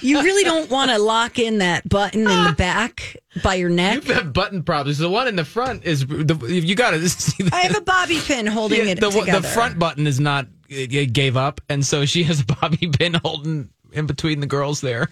you 0.00 0.22
really 0.22 0.42
don't 0.44 0.70
want 0.70 0.90
to 0.90 0.98
lock 0.98 1.38
in 1.38 1.58
that 1.58 1.88
button 1.88 2.22
in 2.22 2.44
the 2.44 2.54
back 2.56 3.16
by 3.42 3.54
your 3.54 3.68
neck. 3.68 4.06
you 4.06 4.14
have 4.14 4.32
button 4.32 4.62
problems. 4.62 4.98
The 4.98 5.08
one 5.08 5.28
in 5.28 5.36
the 5.36 5.44
front 5.44 5.84
is 5.84 6.06
the 6.06 6.36
you 6.48 6.74
got 6.74 6.90
to 6.92 7.08
see. 7.08 7.42
The, 7.44 7.54
I 7.54 7.60
have 7.60 7.76
a 7.76 7.80
bobby 7.80 8.18
pin 8.20 8.46
holding 8.46 8.86
yeah, 8.86 8.92
it 8.92 9.00
the, 9.00 9.10
together. 9.10 9.40
the 9.40 9.48
front 9.48 9.78
button 9.78 10.06
is 10.06 10.18
not 10.20 10.46
it, 10.68 10.92
it 10.92 11.12
gave 11.12 11.36
up, 11.36 11.60
and 11.68 11.84
so 11.84 12.04
she 12.04 12.22
has 12.24 12.40
a 12.40 12.46
bobby 12.46 12.88
pin 12.88 13.14
holding 13.14 13.70
in 13.92 14.06
between 14.06 14.40
the 14.40 14.46
girls 14.46 14.80
there. 14.80 15.08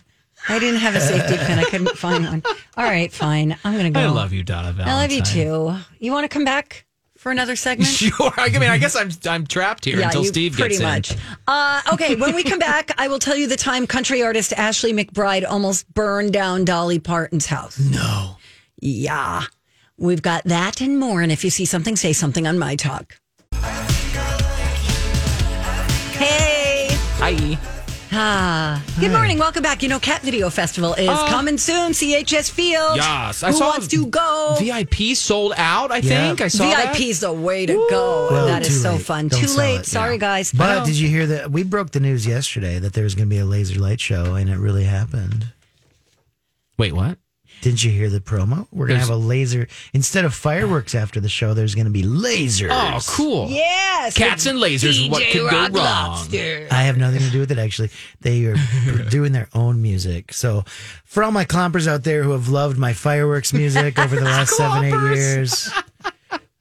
I 0.48 0.58
didn't 0.58 0.80
have 0.80 0.94
a 0.94 1.00
safety 1.00 1.36
pin. 1.36 1.58
I 1.58 1.64
couldn't 1.64 1.90
find 1.98 2.24
one. 2.24 2.42
All 2.76 2.84
right, 2.84 3.12
fine. 3.12 3.56
I'm 3.64 3.72
going 3.74 3.92
to 3.92 3.98
go. 3.98 4.00
I 4.00 4.08
love 4.08 4.32
you, 4.32 4.42
Donna 4.42 4.72
Valentine. 4.72 4.88
I 4.88 5.00
love 5.02 5.10
you 5.12 5.22
too. 5.22 5.74
You 5.98 6.12
want 6.12 6.24
to 6.24 6.28
come 6.28 6.44
back 6.44 6.86
for 7.16 7.30
another 7.32 7.56
segment? 7.56 7.88
Sure. 7.98 8.32
I 8.36 8.48
mean, 8.50 8.62
I 8.70 8.78
guess 8.78 8.94
I'm 8.96 9.10
I'm 9.26 9.46
trapped 9.46 9.84
here 9.84 10.00
until 10.00 10.22
you- 10.22 10.28
Steve 10.28 10.52
pretty 10.54 10.76
gets 10.78 10.82
much. 10.82 11.12
in. 11.12 11.18
Uh, 11.46 11.80
okay, 11.94 12.14
when 12.14 12.34
we 12.34 12.44
come 12.44 12.58
back, 12.60 12.92
I 12.96 13.08
will 13.08 13.18
tell 13.18 13.36
you 13.36 13.46
the 13.48 13.56
time 13.56 13.86
country 13.86 14.22
artist 14.22 14.52
Ashley 14.54 14.92
McBryde 14.92 15.44
almost 15.48 15.92
burned 15.92 16.32
down 16.32 16.64
Dolly 16.64 16.98
Parton's 16.98 17.46
house. 17.46 17.78
No. 17.78 18.36
Yeah, 18.80 19.42
we've 19.96 20.22
got 20.22 20.44
that 20.44 20.80
and 20.80 20.98
more. 20.98 21.20
And 21.20 21.32
if 21.32 21.42
you 21.44 21.50
see 21.50 21.64
something, 21.64 21.96
say 21.96 22.12
something 22.12 22.46
on 22.46 22.58
my 22.58 22.76
talk. 22.76 23.18
Hey. 26.14 26.88
Hi. 27.18 27.58
Ah, 28.10 28.82
good 29.00 29.10
morning. 29.12 29.38
Welcome 29.38 29.62
back. 29.62 29.82
You 29.82 29.88
know, 29.90 29.98
Cat 30.00 30.22
Video 30.22 30.48
Festival 30.48 30.94
is 30.94 31.08
coming 31.28 31.58
soon. 31.58 31.92
CHS 31.92 32.50
Field. 32.50 32.96
Yes, 32.96 33.42
I 33.42 33.48
Who 33.50 33.56
saw 33.58 33.68
wants 33.70 33.86
to 33.88 34.06
go? 34.06 34.56
VIP 34.58 35.14
sold 35.14 35.52
out. 35.56 35.92
I 35.92 35.98
Yeah. 35.98 36.28
think 36.28 36.40
I 36.40 36.48
saw 36.48 36.64
that. 36.70 36.96
VIP's 36.96 37.20
the 37.20 37.32
way 37.32 37.66
to 37.66 37.74
go. 37.90 38.28
Well, 38.30 38.46
that 38.46 38.62
is 38.62 38.68
too 38.68 38.74
so 38.74 38.92
late. 38.92 39.02
fun. 39.02 39.28
Don't 39.28 39.40
Too 39.40 39.46
sell 39.48 39.58
late. 39.58 39.80
it. 39.80 39.86
Sorry, 39.86 40.14
Yeah. 40.14 40.20
guys. 40.20 40.52
But 40.52 40.86
did 40.86 40.94
you 40.94 41.08
hear 41.08 41.26
that? 41.26 41.50
We 41.52 41.62
broke 41.64 41.90
the 41.90 42.00
news 42.00 42.26
yesterday 42.26 42.78
that 42.78 42.94
there 42.94 43.04
was 43.04 43.14
going 43.14 43.28
to 43.28 43.34
be 43.34 43.38
a 43.40 43.44
laser 43.44 43.78
light 43.78 44.00
show, 44.00 44.34
and 44.36 44.48
it 44.48 44.56
really 44.56 44.84
happened. 44.84 45.48
Wait, 46.78 46.94
what? 46.94 47.18
Didn't 47.60 47.82
you 47.82 47.90
hear 47.90 48.08
the 48.08 48.20
promo? 48.20 48.66
We're 48.72 48.86
going 48.86 49.00
to 49.00 49.06
have 49.06 49.14
a 49.14 49.16
laser 49.16 49.66
instead 49.92 50.24
of 50.24 50.34
fireworks 50.34 50.94
after 50.94 51.20
the 51.20 51.28
show. 51.28 51.54
There's 51.54 51.74
going 51.74 51.86
to 51.86 51.90
be 51.90 52.02
lasers. 52.04 52.68
Oh, 52.70 53.00
cool. 53.06 53.48
Yes. 53.48 54.16
Cats 54.16 54.46
and 54.46 54.58
lasers. 54.58 55.10
What 55.10 55.22
could 55.24 55.50
go 55.50 55.68
wrong? 55.68 56.26
I 56.70 56.82
have 56.82 56.96
nothing 56.96 57.20
to 57.20 57.30
do 57.30 57.40
with 57.40 57.50
it. 57.50 57.58
Actually, 57.58 57.90
they 58.20 58.44
are 58.46 58.56
doing 59.10 59.32
their 59.32 59.48
own 59.54 59.82
music. 59.82 60.32
So, 60.32 60.64
for 61.04 61.22
all 61.24 61.32
my 61.32 61.44
clompers 61.44 61.86
out 61.88 62.04
there 62.04 62.22
who 62.22 62.30
have 62.32 62.48
loved 62.48 62.78
my 62.78 62.92
fireworks 62.92 63.52
music 63.52 63.98
over 63.98 64.16
the 64.16 64.24
last 64.24 64.50
seven, 64.56 64.84
eight 64.84 65.14
years, 65.16 65.70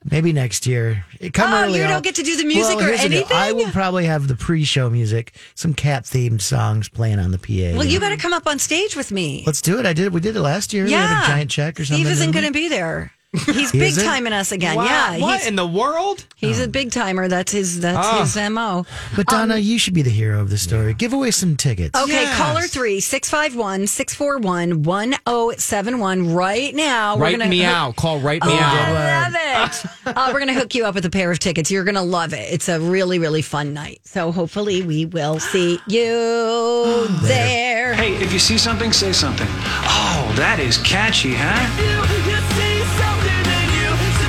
maybe 0.10 0.34
next 0.34 0.66
year. 0.66 1.04
Come 1.34 1.54
Oh, 1.54 1.64
early. 1.64 1.80
you 1.80 1.86
I'll- 1.86 1.92
don't 1.92 2.04
get 2.04 2.16
to 2.16 2.24
do 2.24 2.36
the 2.38 2.46
music 2.46 2.78
or 2.78 2.84
here's 2.84 3.02
deal. 3.02 3.12
anything? 3.12 3.36
I 3.38 3.52
will 3.52 3.70
probably 3.72 4.06
have 4.06 4.28
the 4.28 4.36
pre-show 4.36 4.90
music, 4.90 5.34
some 5.56 5.74
cat-themed 5.74 6.42
songs 6.42 6.90
playing 6.90 7.20
on 7.20 7.32
the 7.32 7.38
PA. 7.38 7.78
Well, 7.78 7.86
you 7.86 8.00
got 8.00 8.10
to 8.10 8.18
come 8.18 8.34
up 8.34 8.48
on 8.48 8.60
stage 8.60 8.96
with 8.96 9.12
me. 9.12 9.44
Let's 9.46 9.62
do 9.62 9.80
it. 9.80 9.86
I 9.86 9.94
did. 9.94 10.14
We 10.14 10.22
did 10.22 10.36
it 10.36 10.42
last 10.42 10.74
year. 10.74 10.86
We 10.86 10.92
yeah. 10.92 11.08
had 11.08 11.24
a 11.24 11.28
giant 11.28 11.52
check 11.52 11.80
or 11.80 11.86
something. 11.86 12.04
Steve 12.06 12.12
isn't 12.14 12.32
going 12.32 12.46
to 12.46 12.52
be 12.52 12.68
there. 12.70 13.12
He's 13.34 13.72
big 13.74 13.82
isn't? 13.92 14.04
timing 14.06 14.32
us 14.34 14.52
again. 14.54 14.78
Wow. 14.78 14.86
Yeah. 14.86 15.18
What 15.20 15.40
He's, 15.40 15.48
in 15.48 15.56
the 15.58 15.68
world? 15.68 16.26
he's 16.38 16.60
a 16.62 16.68
big 16.68 16.92
timer. 16.92 17.28
That's 17.28 17.52
his. 17.52 17.82
That's 17.82 17.98
Ah. 18.08 18.22
his 18.24 18.36
mo. 18.52 18.86
But 19.18 19.28
Donna, 19.28 19.56
Um, 19.56 19.62
you 19.62 19.78
should 19.78 19.94
be 19.94 20.02
the 20.02 20.10
hero 20.10 20.40
of 20.42 20.50
the 20.50 20.58
story. 20.58 20.94
Give 20.94 21.12
away 21.14 21.32
some 21.32 21.56
tickets. 21.58 22.00
Okay, 22.02 22.22
Yes. 22.24 22.38
caller 22.38 22.62
three 22.64 23.00
six 23.02 23.30
five 23.30 23.54
one 23.56 23.86
six 23.86 24.14
four 24.14 24.38
one 24.38 24.82
one 24.84 25.16
zero 25.28 25.52
seven 25.58 26.00
one 26.00 26.34
right 26.34 26.74
now. 26.74 27.18
Write 27.18 27.38
me 27.50 27.60
hook- 27.60 27.68
out. 27.68 27.96
Call 27.98 28.20
right 28.22 28.40
Oh, 28.42 28.48
me 28.48 28.58
out. 28.58 28.74
I 28.74 29.30
love 29.30 29.36
it. 29.76 29.86
uh, 30.18 30.30
we're 30.34 30.40
going 30.40 30.54
to 30.54 30.60
hook 30.60 30.74
you 30.74 30.86
up 30.86 30.96
with 30.96 31.06
a 31.06 31.10
pair 31.10 31.30
of 31.30 31.38
tickets. 31.40 31.70
You're 31.70 31.84
going 31.84 31.96
to 31.96 32.02
love 32.02 32.34
it. 32.34 32.52
It's 32.54 32.70
a 32.70 32.80
really, 32.80 33.20
really 33.20 33.42
fun 33.42 33.74
night. 33.74 34.00
So 34.06 34.32
hopefully 34.32 34.82
we 34.84 35.06
will 35.06 35.40
see 35.40 35.80
you 35.88 37.08
there. 37.24 37.94
Hey, 37.94 38.16
if 38.16 38.32
you 38.32 38.40
see 38.40 38.58
something, 38.58 38.94
say 38.94 39.12
something. 39.12 39.48
Oh, 39.50 40.34
that 40.38 40.60
is 40.60 40.78
catchy, 40.78 41.34
huh? 41.36 42.17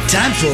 Time 0.09 0.33
for 0.33 0.47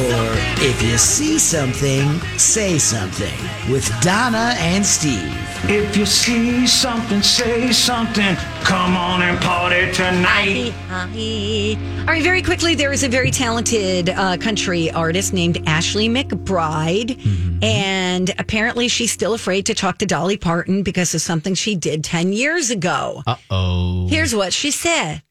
If 0.61 0.83
You 0.83 0.97
See 0.97 1.39
Something, 1.39 2.19
Say 2.37 2.77
Something 2.77 3.33
with 3.71 3.89
Donna 4.01 4.53
and 4.57 4.85
Steve. 4.85 5.33
If 5.69 5.95
you 5.95 6.05
see 6.05 6.67
something, 6.67 7.21
say 7.21 7.71
something. 7.71 8.35
Come 8.65 8.97
on 8.97 9.21
and 9.21 9.39
party 9.39 9.91
tonight. 9.93 10.73
All 10.91 12.05
right, 12.05 12.21
very 12.21 12.41
quickly, 12.41 12.75
there 12.75 12.91
is 12.91 13.03
a 13.03 13.07
very 13.07 13.31
talented 13.31 14.09
uh, 14.09 14.35
country 14.37 14.91
artist 14.91 15.31
named 15.31 15.63
Ashley 15.65 16.09
McBryde. 16.09 17.17
And 17.63 18.31
apparently, 18.37 18.89
she's 18.89 19.11
still 19.11 19.33
afraid 19.33 19.65
to 19.67 19.73
talk 19.73 19.99
to 19.99 20.05
Dolly 20.05 20.37
Parton 20.37 20.83
because 20.83 21.15
of 21.15 21.21
something 21.21 21.55
she 21.55 21.75
did 21.75 22.03
10 22.03 22.33
years 22.33 22.69
ago. 22.69 23.23
Uh 23.25 23.37
oh. 23.49 24.07
Here's 24.09 24.35
what 24.35 24.51
she 24.51 24.69
said. 24.69 25.23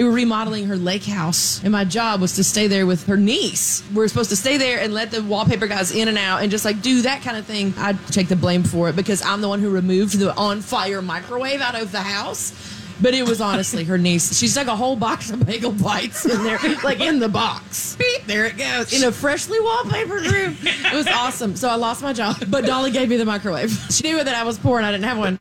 They 0.00 0.04
were 0.04 0.12
remodeling 0.12 0.64
her 0.68 0.78
lake 0.78 1.04
house, 1.04 1.62
and 1.62 1.72
my 1.72 1.84
job 1.84 2.22
was 2.22 2.36
to 2.36 2.42
stay 2.42 2.68
there 2.68 2.86
with 2.86 3.04
her 3.06 3.18
niece. 3.18 3.82
We 3.94 4.02
are 4.02 4.08
supposed 4.08 4.30
to 4.30 4.36
stay 4.36 4.56
there 4.56 4.80
and 4.80 4.94
let 4.94 5.10
the 5.10 5.22
wallpaper 5.22 5.66
guys 5.66 5.92
in 5.92 6.08
and 6.08 6.16
out 6.16 6.40
and 6.40 6.50
just 6.50 6.64
like 6.64 6.80
do 6.80 7.02
that 7.02 7.20
kind 7.20 7.36
of 7.36 7.44
thing. 7.44 7.74
I'd 7.76 7.98
take 8.06 8.28
the 8.28 8.34
blame 8.34 8.62
for 8.62 8.88
it 8.88 8.96
because 8.96 9.20
I'm 9.20 9.42
the 9.42 9.48
one 9.50 9.60
who 9.60 9.68
removed 9.68 10.18
the 10.18 10.34
on 10.36 10.62
fire 10.62 11.02
microwave 11.02 11.60
out 11.60 11.74
of 11.74 11.92
the 11.92 12.00
house. 12.00 12.54
But 13.02 13.12
it 13.12 13.28
was 13.28 13.42
honestly 13.42 13.84
her 13.84 13.98
niece. 13.98 14.38
She 14.38 14.48
stuck 14.48 14.68
a 14.68 14.74
whole 14.74 14.96
box 14.96 15.30
of 15.30 15.44
bagel 15.44 15.72
bites 15.72 16.24
in 16.24 16.44
there, 16.44 16.58
like 16.82 17.00
in 17.00 17.18
the 17.18 17.28
box. 17.28 17.96
Beep, 17.96 18.24
there 18.24 18.46
it 18.46 18.56
goes. 18.56 18.94
In 18.94 19.06
a 19.06 19.12
freshly 19.12 19.58
wallpapered 19.58 20.32
room. 20.32 20.56
It 20.62 20.94
was 20.94 21.08
awesome. 21.08 21.56
So 21.56 21.68
I 21.68 21.74
lost 21.74 22.00
my 22.00 22.14
job, 22.14 22.42
but 22.48 22.64
Dolly 22.64 22.90
gave 22.90 23.10
me 23.10 23.18
the 23.18 23.26
microwave. 23.26 23.70
She 23.92 24.04
knew 24.04 24.24
that 24.24 24.34
I 24.34 24.44
was 24.44 24.58
poor 24.58 24.78
and 24.78 24.86
I 24.86 24.92
didn't 24.92 25.04
have 25.04 25.18
one. 25.18 25.38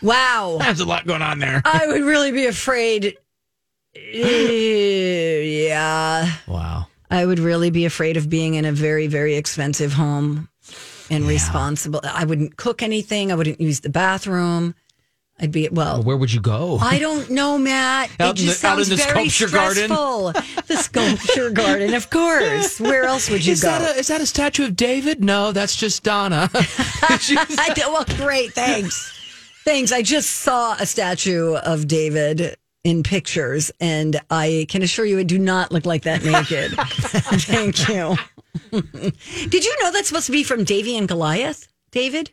Wow. 0.00 0.58
There's 0.60 0.78
a 0.78 0.84
lot 0.84 1.08
going 1.08 1.22
on 1.22 1.40
there. 1.40 1.60
I 1.64 1.88
would 1.88 2.02
really 2.02 2.30
be 2.30 2.46
afraid. 2.46 3.16
Yeah. 3.94 6.30
Wow. 6.46 6.86
I 7.10 7.26
would 7.26 7.38
really 7.40 7.70
be 7.70 7.84
afraid 7.86 8.16
of 8.16 8.30
being 8.30 8.54
in 8.54 8.64
a 8.64 8.72
very, 8.72 9.08
very 9.08 9.34
expensive 9.34 9.92
home 9.92 10.48
and 11.10 11.26
responsible. 11.26 12.00
I 12.04 12.24
wouldn't 12.24 12.56
cook 12.56 12.82
anything. 12.82 13.32
I 13.32 13.34
wouldn't 13.34 13.60
use 13.60 13.80
the 13.80 13.90
bathroom. 13.90 14.74
I'd 15.42 15.52
be, 15.52 15.68
well, 15.72 16.02
Where 16.02 16.18
would 16.18 16.30
you 16.32 16.40
go? 16.40 16.76
I 16.82 16.98
don't 16.98 17.30
know, 17.30 17.56
Matt. 17.56 18.10
Out 18.20 18.36
it 18.38 18.42
in 18.42 18.46
just 18.48 18.60
the- 18.60 18.68
out 18.68 18.76
sounds 18.76 18.90
in 18.90 18.96
the 18.98 19.02
very 19.02 19.28
sculpture 19.30 19.56
garden? 19.56 19.84
stressful. 19.86 20.32
the 20.66 20.76
sculpture 20.76 21.50
garden, 21.50 21.94
of 21.94 22.10
course. 22.10 22.78
Where 22.78 23.04
else 23.04 23.30
would 23.30 23.44
you 23.46 23.54
is 23.54 23.62
go? 23.62 23.68
that 23.70 23.96
a 23.96 23.98
is 23.98 24.08
that 24.08 24.20
a 24.20 24.26
statue 24.26 24.66
of 24.66 24.76
David? 24.76 25.24
No, 25.24 25.50
that's 25.52 25.76
just 25.76 26.02
Donna. 26.02 26.50
Well, 27.76 28.04
great. 28.18 28.52
Thanks. 28.52 29.12
Thanks. 29.64 29.90
I 29.92 30.02
just 30.02 30.30
saw 30.30 30.74
a 30.78 30.84
statue 30.86 31.54
of 31.56 31.88
David 31.88 32.56
in 32.84 33.02
pictures, 33.02 33.70
and 33.80 34.20
I 34.30 34.66
can 34.68 34.82
assure 34.82 35.04
you 35.04 35.18
it 35.18 35.26
do 35.26 35.38
not 35.38 35.72
look 35.72 35.86
like 35.86 36.02
that 36.02 36.24
naked. 36.24 36.72
Thank 37.42 37.88
you. 37.88 38.16
Did 39.48 39.64
you 39.64 39.76
know 39.82 39.92
that's 39.92 40.08
supposed 40.08 40.26
to 40.26 40.32
be 40.32 40.44
from 40.44 40.64
Davy 40.64 40.96
and 40.96 41.06
Goliath? 41.06 41.68
David? 41.90 42.30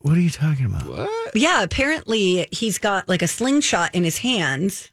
What 0.00 0.16
are 0.16 0.20
you 0.20 0.30
talking 0.30 0.66
about? 0.66 1.08
Yeah, 1.34 1.62
apparently 1.62 2.46
he's 2.52 2.78
got 2.78 3.08
like 3.08 3.22
a 3.22 3.28
slingshot 3.28 3.94
in 3.94 4.04
his 4.04 4.18
hands. 4.18 4.90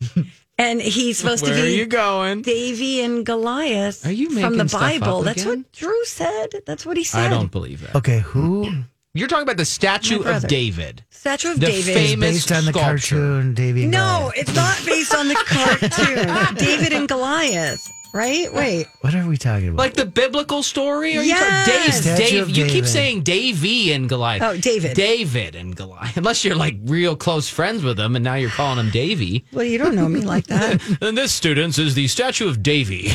And 0.58 0.80
he's 0.80 1.18
supposed 1.18 1.44
to 1.44 1.50
Where 1.50 1.58
to 1.60 1.66
are 1.66 1.66
be 1.66 1.76
you 1.76 1.84
going? 1.86 2.40
Davy 2.40 3.02
and 3.02 3.26
Goliath 3.26 4.06
Are 4.06 4.10
you 4.10 4.30
from 4.30 4.52
the 4.56 4.64
making 4.64 4.68
stuff 4.68 4.82
up 4.82 5.00
Bible. 5.00 5.22
That's 5.22 5.42
again? 5.42 5.58
what 5.58 5.72
Drew 5.72 6.04
said. 6.06 6.46
That's 6.64 6.86
what 6.86 6.96
he 6.96 7.04
said. 7.04 7.26
I 7.26 7.28
don't 7.28 7.52
believe 7.52 7.82
that. 7.82 7.94
Okay, 7.94 8.20
who 8.20 8.70
You're 9.16 9.28
talking 9.28 9.42
about 9.44 9.56
the 9.56 9.64
statue 9.64 10.22
of 10.22 10.46
David. 10.46 11.04
Statue 11.10 11.52
of 11.52 11.60
The 11.60 11.66
David. 11.66 11.94
famous 11.94 12.30
based 12.34 12.52
on 12.52 12.64
the 12.66 12.72
sculpture. 12.72 13.16
cartoon 13.16 13.54
Davy 13.54 13.82
and 13.84 13.90
No, 13.92 13.98
Goliath? 14.30 14.34
it's 14.36 14.54
not 14.54 14.82
based 14.86 15.14
on 15.14 15.28
the 15.28 15.34
cartoon. 15.46 16.54
David 16.54 16.92
and 16.92 17.08
Goliath, 17.08 17.80
right? 18.14 18.52
Wait. 18.52 18.86
What 19.00 19.14
are 19.14 19.26
we 19.26 19.36
talking 19.36 19.68
about? 19.68 19.78
Like 19.78 19.94
the 19.94 20.04
biblical 20.06 20.62
story? 20.62 21.16
Are 21.16 21.22
you 21.22 21.28
Yes. 21.28 21.66
talking 21.66 21.82
Dave? 21.82 21.94
Statue 21.94 22.30
Dave 22.36 22.42
of 22.44 22.50
you 22.56 22.66
keep 22.66 22.86
saying 22.86 23.22
Davy 23.22 23.92
and 23.92 24.08
Goliath. 24.08 24.42
Oh, 24.42 24.56
David. 24.56 24.94
David 24.94 25.56
and 25.56 25.74
Goliath. 25.74 26.16
Unless 26.16 26.44
you're 26.44 26.54
like 26.54 26.76
real 26.84 27.16
close 27.16 27.48
friends 27.48 27.82
with 27.82 27.98
him 27.98 28.14
and 28.14 28.24
now 28.24 28.34
you're 28.34 28.50
calling 28.50 28.78
him 28.78 28.90
Davy. 28.90 29.44
Well, 29.52 29.64
you 29.64 29.78
don't 29.78 29.96
know 29.96 30.08
me 30.08 30.20
like 30.20 30.46
that. 30.46 30.80
And 31.00 31.16
this, 31.18 31.32
students, 31.32 31.78
is 31.78 31.94
the 31.94 32.06
statue 32.08 32.48
of 32.48 32.62
Davy. 32.62 33.14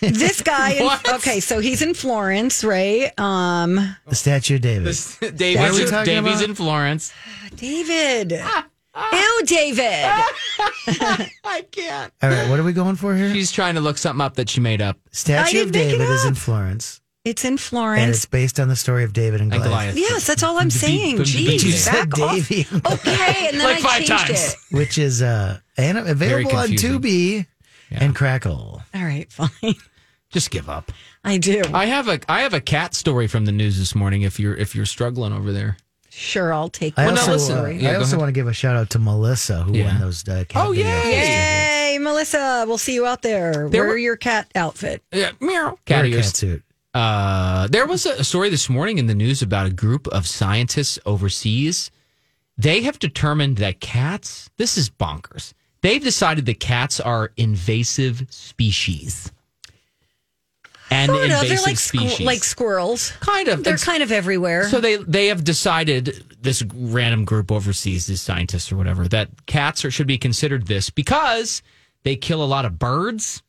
This 0.00 0.42
guy. 0.42 0.72
In, 0.72 0.90
okay, 1.14 1.40
so 1.40 1.58
he's 1.60 1.82
in 1.82 1.94
Florence, 1.94 2.64
right? 2.64 3.12
Um, 3.18 3.96
the 4.06 4.14
statue 4.14 4.56
of 4.56 4.60
David. 4.62 4.84
David's, 4.84 5.18
What 5.20 5.70
are 5.70 5.74
we 5.74 5.84
talking 5.90 6.14
Davy's 6.14 6.40
about? 6.40 6.48
in 6.48 6.54
Florence. 6.54 7.12
David. 7.56 8.32
Ew, 9.12 9.42
David. 9.44 9.84
I 11.44 11.64
can't. 11.70 12.12
All 12.22 12.30
right, 12.30 12.48
what 12.48 12.60
are 12.60 12.62
we 12.62 12.72
going 12.72 12.94
for 12.96 13.14
here? 13.16 13.32
She's 13.32 13.50
trying 13.50 13.74
to 13.74 13.80
look 13.80 13.98
something 13.98 14.20
up 14.24 14.34
that 14.36 14.48
she 14.48 14.60
made 14.60 14.80
up. 14.80 14.98
Statue 15.10 15.62
of 15.62 15.72
David 15.72 16.00
is 16.08 16.24
in. 16.24 16.34
Florence. 16.34 17.00
It's 17.24 17.42
in 17.44 17.52
and 17.54 17.60
Florence. 17.60 18.16
it's 18.18 18.26
based 18.26 18.60
on 18.60 18.68
the 18.68 18.76
story 18.76 19.02
of 19.02 19.14
David 19.14 19.40
and 19.40 19.52
And 19.52 19.62
Goliath, 19.62 19.94
Goliath. 19.94 20.10
Yes, 20.10 20.26
that's 20.26 20.42
all 20.42 20.58
I'm 20.58 20.68
saying. 20.70 21.16
from 21.16 21.24
the 21.24 21.30
Jeez. 21.30 21.64
You 21.64 21.72
said 21.72 22.10
back 22.10 22.20
off. 22.20 22.34
Davy, 22.48 22.66
Okay, 22.72 23.48
and 23.50 23.58
then 23.60 23.64
Like 23.66 23.78
I 23.78 23.80
five 23.80 24.04
changed 24.04 24.26
times. 24.26 24.52
it. 24.70 24.76
which 24.76 24.98
is 24.98 25.22
uh, 25.22 25.58
and 25.78 25.96
available 25.98 26.54
on 26.54 26.66
confusing. 26.68 27.46
Tubi 27.90 28.00
and 28.00 28.14
Crackle. 28.14 28.82
All 28.94 29.02
right, 29.04 29.30
fine. 29.32 29.74
Just 30.30 30.50
give 30.50 30.68
up. 30.68 30.90
I 31.22 31.38
do. 31.38 31.62
I 31.72 31.86
have 31.86 32.08
a 32.08 32.18
I 32.28 32.40
have 32.40 32.54
a 32.54 32.60
cat 32.60 32.94
story 32.94 33.26
from 33.28 33.44
the 33.44 33.52
news 33.52 33.78
this 33.78 33.94
morning. 33.94 34.22
If 34.22 34.38
you're 34.40 34.54
if 34.56 34.74
you're 34.74 34.86
struggling 34.86 35.32
over 35.32 35.52
there. 35.52 35.76
Sure, 36.10 36.52
I'll 36.52 36.68
take 36.68 36.96
I 36.96 37.06
one. 37.06 37.18
also, 37.18 37.32
listen. 37.32 37.58
uh, 37.58 37.64
Yeah, 37.66 37.90
I 37.90 37.94
also 37.96 38.16
want 38.16 38.28
to 38.28 38.32
give 38.32 38.46
a 38.46 38.52
shout 38.52 38.76
out 38.76 38.90
to 38.90 39.00
Melissa 39.00 39.62
who 39.64 39.74
Yeah. 39.76 39.86
won 39.86 40.00
those 40.00 40.28
uh, 40.28 40.44
cat 40.48 40.64
Oh, 40.66 40.70
video 40.70 40.86
yay. 40.86 41.92
Yay, 41.94 41.98
Melissa! 41.98 42.64
We'll 42.68 42.78
see 42.78 42.94
you 42.94 43.04
out 43.04 43.22
there. 43.22 43.68
There 43.68 43.82
Wear 43.82 43.88
were- 43.90 43.96
your 43.98 44.16
cat 44.16 44.48
outfit. 44.54 45.02
Yeah, 45.12 45.32
meow. 45.40 45.64
Wear 45.70 45.74
Cat 45.86 46.04
a 46.04 46.10
cat 46.12 46.24
suit. 46.26 46.62
Uh, 46.94 47.66
there 47.66 47.84
was 47.86 48.06
a 48.06 48.22
story 48.22 48.48
this 48.48 48.68
morning 48.70 48.98
in 48.98 49.06
the 49.08 49.14
news 49.16 49.42
about 49.42 49.66
a 49.66 49.70
group 49.72 50.06
of 50.08 50.28
scientists 50.28 51.00
overseas. 51.04 51.90
They 52.56 52.82
have 52.82 53.00
determined 53.00 53.56
that 53.56 53.80
cats, 53.80 54.48
this 54.56 54.78
is 54.78 54.88
bonkers. 54.90 55.52
They've 55.84 56.02
decided 56.02 56.46
that 56.46 56.60
cats 56.60 56.98
are 56.98 57.30
invasive 57.36 58.26
species. 58.30 59.30
An 60.90 61.08
Sort 61.08 61.18
of. 61.18 61.24
invasive 61.24 61.48
They're 61.50 61.58
like 61.62 61.76
species. 61.78 62.18
squ- 62.20 62.24
like 62.24 62.42
squirrels. 62.42 63.10
kind 63.20 63.48
of. 63.48 63.64
They're 63.64 63.74
It's- 63.74 63.84
kind 63.84 64.02
of 64.02 64.10
everywhere. 64.10 64.66
So 64.70 64.80
they 64.80 64.96
they 64.96 65.26
have 65.26 65.44
decided 65.44 66.24
this 66.40 66.62
random 66.74 67.26
group 67.26 67.52
overseas, 67.52 68.06
these 68.06 68.22
scientists 68.22 68.72
or 68.72 68.76
whatever, 68.76 69.06
that 69.08 69.28
cats 69.44 69.84
are, 69.84 69.90
should 69.90 70.06
be 70.06 70.16
considered 70.16 70.66
this 70.68 70.88
because 70.88 71.60
they 72.02 72.16
kill 72.16 72.42
a 72.42 72.46
lot 72.46 72.64
of 72.64 72.78
birds. 72.78 73.42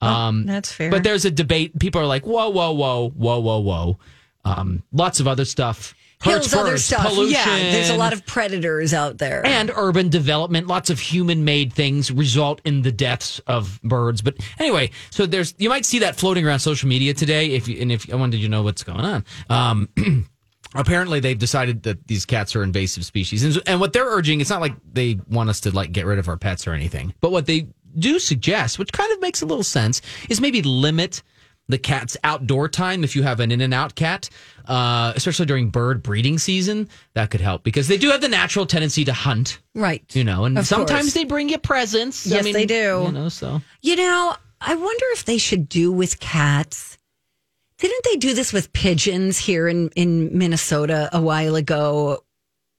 Um, 0.00 0.44
that's 0.44 0.72
fair. 0.72 0.90
But 0.90 1.04
there's 1.04 1.24
a 1.24 1.30
debate. 1.30 1.78
People 1.78 2.00
are 2.00 2.06
like, 2.06 2.26
whoa, 2.26 2.48
whoa, 2.50 2.72
whoa, 2.72 3.10
whoa, 3.10 3.38
whoa, 3.38 3.58
whoa. 3.60 3.98
Um, 4.44 4.82
lots 4.92 5.20
of 5.20 5.28
other 5.28 5.44
stuff. 5.44 5.94
Kills 6.20 6.52
other 6.52 6.78
stuff. 6.78 7.06
Pollution. 7.06 7.32
Yeah, 7.34 7.70
there's 7.70 7.90
a 7.90 7.96
lot 7.96 8.12
of 8.12 8.26
predators 8.26 8.92
out 8.92 9.18
there. 9.18 9.46
and 9.46 9.70
urban 9.74 10.08
development. 10.08 10.66
Lots 10.66 10.90
of 10.90 10.98
human-made 10.98 11.72
things 11.72 12.10
result 12.10 12.60
in 12.64 12.82
the 12.82 12.90
deaths 12.90 13.40
of 13.46 13.80
birds. 13.82 14.20
But 14.20 14.36
anyway, 14.58 14.90
so 15.10 15.26
there's 15.26 15.54
you 15.58 15.68
might 15.68 15.86
see 15.86 16.00
that 16.00 16.16
floating 16.16 16.46
around 16.46 16.58
social 16.58 16.88
media 16.88 17.14
today. 17.14 17.52
If 17.52 17.68
you, 17.68 17.80
and 17.80 17.92
if 17.92 18.12
I 18.12 18.16
wanted 18.16 18.38
you 18.38 18.48
to 18.48 18.50
know 18.50 18.62
what's 18.62 18.82
going 18.82 19.00
on. 19.00 19.24
Um, 19.48 19.88
apparently 20.74 21.20
they've 21.20 21.38
decided 21.38 21.84
that 21.84 22.06
these 22.08 22.26
cats 22.26 22.54
are 22.54 22.62
invasive 22.62 23.04
species 23.04 23.42
and, 23.42 23.62
and 23.66 23.80
what 23.80 23.94
they're 23.94 24.04
urging 24.08 24.40
it's 24.42 24.50
not 24.50 24.60
like 24.60 24.74
they 24.92 25.18
want 25.30 25.48
us 25.48 25.60
to 25.60 25.74
like 25.74 25.92
get 25.92 26.04
rid 26.04 26.18
of 26.18 26.28
our 26.28 26.36
pets 26.36 26.66
or 26.66 26.72
anything 26.72 27.14
but 27.22 27.32
what 27.32 27.46
they 27.46 27.66
do 27.98 28.18
suggest 28.18 28.78
which 28.78 28.92
kind 28.92 29.10
of 29.12 29.20
makes 29.22 29.40
a 29.40 29.46
little 29.46 29.64
sense 29.64 30.02
is 30.28 30.42
maybe 30.42 30.60
limit 30.60 31.22
the 31.68 31.78
cat's 31.78 32.16
outdoor 32.24 32.68
time 32.68 33.04
if 33.04 33.14
you 33.14 33.22
have 33.22 33.40
an 33.40 33.50
in 33.52 33.60
and 33.60 33.74
out 33.74 33.94
cat 33.94 34.30
uh, 34.66 35.12
especially 35.16 35.46
during 35.46 35.68
bird 35.70 36.02
breeding 36.02 36.38
season 36.38 36.88
that 37.14 37.30
could 37.30 37.40
help 37.40 37.62
because 37.62 37.88
they 37.88 37.96
do 37.98 38.10
have 38.10 38.20
the 38.20 38.28
natural 38.28 38.66
tendency 38.66 39.04
to 39.04 39.12
hunt 39.12 39.58
right. 39.74 40.04
you 40.14 40.24
know 40.24 40.44
and 40.44 40.56
Of 40.58 40.66
sometimes 40.66 41.02
course. 41.06 41.14
they 41.14 41.24
bring 41.24 41.48
you 41.48 41.58
presents 41.58 42.26
Yes, 42.26 42.44
they 42.44 42.66
do. 42.66 43.02
you 43.06 43.12
know 43.12 43.28
so 43.28 43.60
You 43.82 43.96
know, 43.96 44.34
I 44.60 44.74
wonder 44.74 45.04
if 45.12 45.24
they 45.24 45.38
should 45.38 45.68
do 45.68 45.92
with 45.92 46.18
cats. 46.20 46.98
Didn't 47.78 48.02
they 48.04 48.16
do 48.16 48.34
this 48.34 48.52
with 48.52 48.72
pigeons 48.72 49.38
here 49.38 49.68
in, 49.68 49.88
in 49.94 50.36
Minnesota 50.36 51.08
a 51.12 51.20
while 51.22 51.54
ago? 51.54 52.24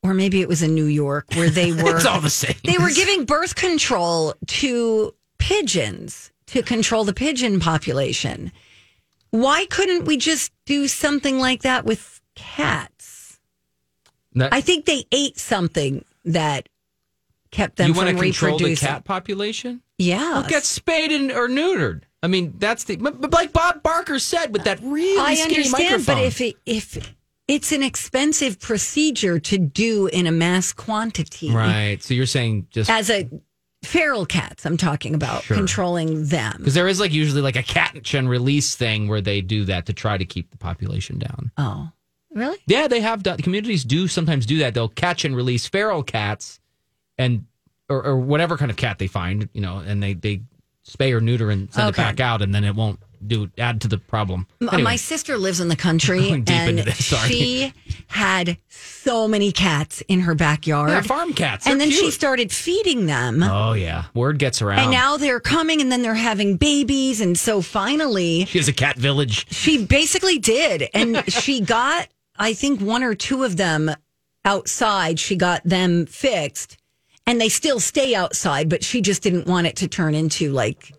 Or 0.04 0.14
maybe 0.14 0.42
it 0.42 0.48
was 0.50 0.62
in 0.62 0.76
New 0.76 0.86
York 0.86 1.26
where 1.36 1.50
they 1.50 1.72
were 1.84 1.96
it's 1.96 2.06
all 2.06 2.20
the 2.22 2.30
same 2.30 2.56
they 2.66 2.78
were 2.78 2.90
giving 2.92 3.24
birth 3.26 3.56
control 3.56 4.34
to 4.48 5.14
pigeons 5.38 6.32
to 6.48 6.62
control 6.64 7.04
the 7.06 7.14
pigeon 7.14 7.60
population. 7.60 8.52
Why 9.32 9.66
couldn't 9.66 10.06
we 10.06 10.18
just 10.18 10.52
do 10.66 10.88
something 10.88 11.40
like 11.40 11.62
that 11.62 11.86
with 11.86 12.22
cats? 12.36 13.40
That- 14.34 14.54
I 14.54 14.62
think 14.62 14.86
they 14.86 15.06
ate 15.12 15.38
something 15.40 16.06
that 16.26 16.70
kept 17.52 17.78
them 17.78 17.90
you 17.90 17.94
from 17.94 18.06
want 18.06 18.18
to 18.18 18.24
control 18.24 18.60
the 18.60 18.76
cat 18.76 19.06
population 19.06 19.82
Yeah. 19.98 20.34
Well, 20.34 20.44
get 20.48 20.64
spayed 20.66 21.12
and, 21.12 21.32
or 21.32 21.48
neutered. 21.48 22.04
I 22.22 22.28
mean, 22.28 22.54
that's 22.58 22.84
the 22.84 22.98
like 22.98 23.54
Bob 23.54 23.82
Barker 23.82 24.20
said 24.20 24.54
with 24.54 24.66
that 24.66 24.80
really 24.82 25.20
I 25.20 25.36
skinny 25.36 25.56
understand, 25.70 26.06
but 26.06 26.18
if 26.20 26.42
it, 26.42 26.56
if 26.66 27.14
it's 27.48 27.72
an 27.72 27.82
expensive 27.82 28.60
procedure 28.60 29.40
to 29.40 29.58
do 29.58 30.08
in 30.08 30.28
a 30.28 30.32
mass 30.32 30.74
quantity, 30.74 31.50
right, 31.52 32.02
so 32.04 32.14
you're 32.14 32.26
saying 32.26 32.68
just 32.72 32.90
As 32.90 33.10
a 33.10 33.30
feral 33.84 34.26
cats, 34.26 34.66
I'm 34.66 34.78
talking 34.78 35.16
about 35.16 35.44
Sure. 35.44 35.56
controlling 35.58 36.26
them. 36.28 36.56
because 36.58 36.74
there 36.74 36.88
is 36.88 37.00
like 37.00 37.12
usually 37.12 37.42
like 37.42 37.56
a 37.56 37.64
catch 37.64 38.14
and 38.14 38.30
release 38.30 38.76
thing 38.76 39.08
where 39.08 39.22
they 39.22 39.42
do 39.42 39.66
that 39.66 39.86
to 39.88 39.94
try 39.94 40.18
to 40.18 40.26
keep 40.26 40.52
the 40.52 40.58
population 40.58 41.18
down. 41.20 41.52
Oh, 41.58 41.90
really? 42.32 42.58
Yeah, 42.68 42.88
they 42.88 43.00
have 43.02 43.24
done. 43.24 43.38
Communities 43.38 43.84
do 43.84 44.08
sometimes 44.08 44.46
do 44.46 44.58
that. 44.60 44.74
They'll 44.74 44.90
catch 44.90 45.24
and 45.26 45.36
release 45.36 45.66
feral 45.68 46.04
cats, 46.04 46.60
and 47.18 47.46
or, 47.90 48.04
or 48.06 48.18
whatever 48.20 48.58
kind 48.58 48.70
of 48.70 48.78
cat 48.78 49.00
they 49.00 49.08
find, 49.08 49.50
you 49.54 49.62
know, 49.62 49.78
and 49.78 50.04
they 50.04 50.14
they 50.14 50.42
spay 50.88 51.12
or 51.16 51.22
neuter 51.22 51.50
and 51.50 51.72
send 51.74 51.90
Okay. 51.90 52.02
it 52.02 52.06
back 52.06 52.20
out, 52.20 52.42
and 52.42 52.54
then 52.54 52.64
it 52.64 52.76
won't 52.76 53.00
do 53.26 53.50
add 53.58 53.82
to 53.82 53.88
the 53.88 53.98
problem. 53.98 54.48
Anyway. 54.62 54.82
My 54.82 54.96
sister 54.96 55.38
lives 55.38 55.60
in 55.60 55.68
the 55.68 55.76
country, 55.76 56.30
and 56.48 56.48
this, 56.80 56.98
she 56.98 57.74
had 58.08 58.58
so 58.70 59.28
many 59.28 59.52
cats 59.52 60.02
in 60.08 60.22
her 60.22 60.36
backyard. 60.36 60.90
Yeah, 60.90 61.02
farm 61.02 61.34
cats. 61.34 61.68
and 61.68 61.80
then 61.80 61.92
she 61.92 62.12
started 62.12 62.52
feeding 62.52 63.06
them. 63.06 63.44
Oh 63.44 63.74
yeah, 63.74 64.06
word 64.14 64.40
gets 64.40 64.62
around. 64.62 64.80
And 64.80 64.92
now 64.92 65.18
they're 65.18 65.40
coming, 65.40 65.82
and 65.82 65.92
then 65.92 66.02
they're 66.02 66.14
having 66.14 66.58
babies, 66.58 67.22
and 67.22 67.38
so 67.38 67.62
finally, 67.62 68.46
she 68.46 68.58
has 68.58 68.68
a 68.68 68.74
cat 68.74 68.98
village. 68.98 69.52
She 69.52 69.86
basically 69.86 70.40
did. 70.40 70.90
And 70.94 71.24
she 71.32 71.62
got, 71.62 72.08
I 72.38 72.54
think, 72.54 72.82
one 72.82 73.04
or 73.04 73.16
two 73.16 73.44
of 73.44 73.58
them 73.58 73.92
outside. 74.46 75.20
She 75.20 75.36
got 75.36 75.64
them 75.64 76.06
fixed 76.06 76.78
and 77.30 77.40
they 77.40 77.50
still 77.50 77.80
stay 77.80 78.16
outside, 78.16 78.70
but 78.70 78.84
she 78.84 79.02
just 79.02 79.22
didn't 79.22 79.46
want 79.46 79.68
it 79.68 79.76
to 79.76 79.88
turn 79.88 80.16
into 80.16 80.52
like 80.52 80.92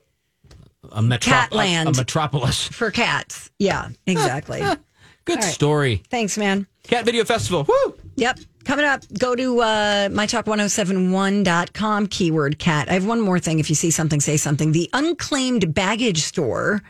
a 0.93 1.03
metro- 1.03 1.33
Catland. 1.33 1.87
a, 1.87 1.91
a 1.91 1.95
metropolis. 1.95 2.69
for 2.69 2.91
cats. 2.91 3.51
Yeah, 3.59 3.89
exactly. 4.07 4.61
Good 5.25 5.39
All 5.39 5.43
right. 5.45 5.53
story. 5.55 6.03
Thanks, 6.11 6.37
man. 6.39 6.67
Cat 6.85 7.05
Video 7.05 7.25
Festival. 7.25 7.65
Woo! 7.69 7.95
Yep. 8.17 8.41
Coming 8.65 8.85
up, 8.85 9.03
go 9.19 9.35
to 9.35 9.61
uh, 9.61 10.09
mytalk1071.com, 10.11 12.07
keyword 12.09 12.59
cat. 12.59 12.89
I 12.91 12.95
have 12.95 13.07
one 13.07 13.21
more 13.21 13.39
thing. 13.39 13.59
If 13.59 13.71
you 13.71 13.75
see 13.77 13.91
something, 13.91 14.21
say 14.21 14.37
something. 14.37 14.73
The 14.73 14.91
unclaimed 14.93 15.73
baggage 15.75 16.23
store 16.23 16.83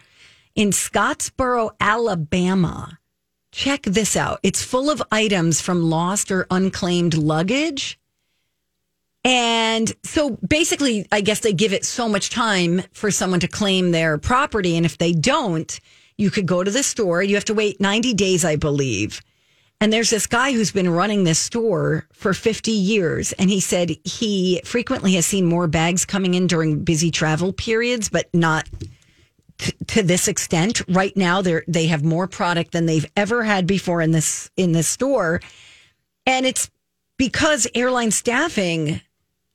in 0.56 0.70
Scottsboro, 0.70 1.70
Alabama. 1.80 2.98
Check 3.52 3.82
this 3.82 4.16
out. 4.16 4.40
It's 4.42 4.62
full 4.62 4.90
of 4.90 5.00
items 5.12 5.60
from 5.60 5.82
lost 5.82 6.30
or 6.32 6.46
unclaimed 6.50 7.14
luggage. 7.16 7.99
And 9.24 9.92
so 10.02 10.38
basically, 10.46 11.06
I 11.12 11.20
guess 11.20 11.40
they 11.40 11.52
give 11.52 11.72
it 11.72 11.84
so 11.84 12.08
much 12.08 12.30
time 12.30 12.82
for 12.92 13.10
someone 13.10 13.40
to 13.40 13.48
claim 13.48 13.90
their 13.90 14.16
property. 14.16 14.76
And 14.76 14.86
if 14.86 14.96
they 14.98 15.12
don't, 15.12 15.78
you 16.16 16.30
could 16.30 16.46
go 16.46 16.64
to 16.64 16.70
the 16.70 16.82
store. 16.82 17.22
You 17.22 17.34
have 17.34 17.44
to 17.46 17.54
wait 17.54 17.80
90 17.80 18.14
days, 18.14 18.44
I 18.44 18.56
believe. 18.56 19.20
And 19.80 19.92
there's 19.92 20.10
this 20.10 20.26
guy 20.26 20.52
who's 20.52 20.72
been 20.72 20.90
running 20.90 21.24
this 21.24 21.38
store 21.38 22.06
for 22.12 22.34
50 22.34 22.70
years. 22.70 23.32
And 23.32 23.48
he 23.48 23.60
said 23.60 23.96
he 24.04 24.60
frequently 24.64 25.14
has 25.14 25.26
seen 25.26 25.46
more 25.46 25.66
bags 25.66 26.04
coming 26.04 26.34
in 26.34 26.46
during 26.46 26.84
busy 26.84 27.10
travel 27.10 27.52
periods, 27.52 28.10
but 28.10 28.28
not 28.34 28.68
t- 29.56 29.72
to 29.88 30.02
this 30.02 30.28
extent. 30.28 30.82
Right 30.88 31.16
now, 31.16 31.40
they're, 31.40 31.64
they 31.66 31.86
have 31.86 32.04
more 32.04 32.26
product 32.26 32.72
than 32.72 32.84
they've 32.84 33.10
ever 33.16 33.42
had 33.42 33.66
before 33.66 34.02
in 34.02 34.10
this, 34.10 34.50
in 34.56 34.72
this 34.72 34.88
store. 34.88 35.40
And 36.26 36.44
it's 36.44 36.70
because 37.16 37.66
airline 37.74 38.10
staffing 38.10 39.00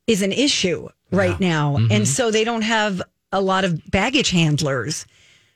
is 0.06 0.22
an 0.22 0.32
issue 0.32 0.88
right 1.10 1.38
now. 1.40 1.76
And 1.90 2.06
so 2.06 2.30
they 2.30 2.44
don't 2.44 2.62
have 2.62 3.02
a 3.32 3.40
lot 3.40 3.64
of 3.64 3.80
baggage 3.90 4.30
handlers. 4.30 5.06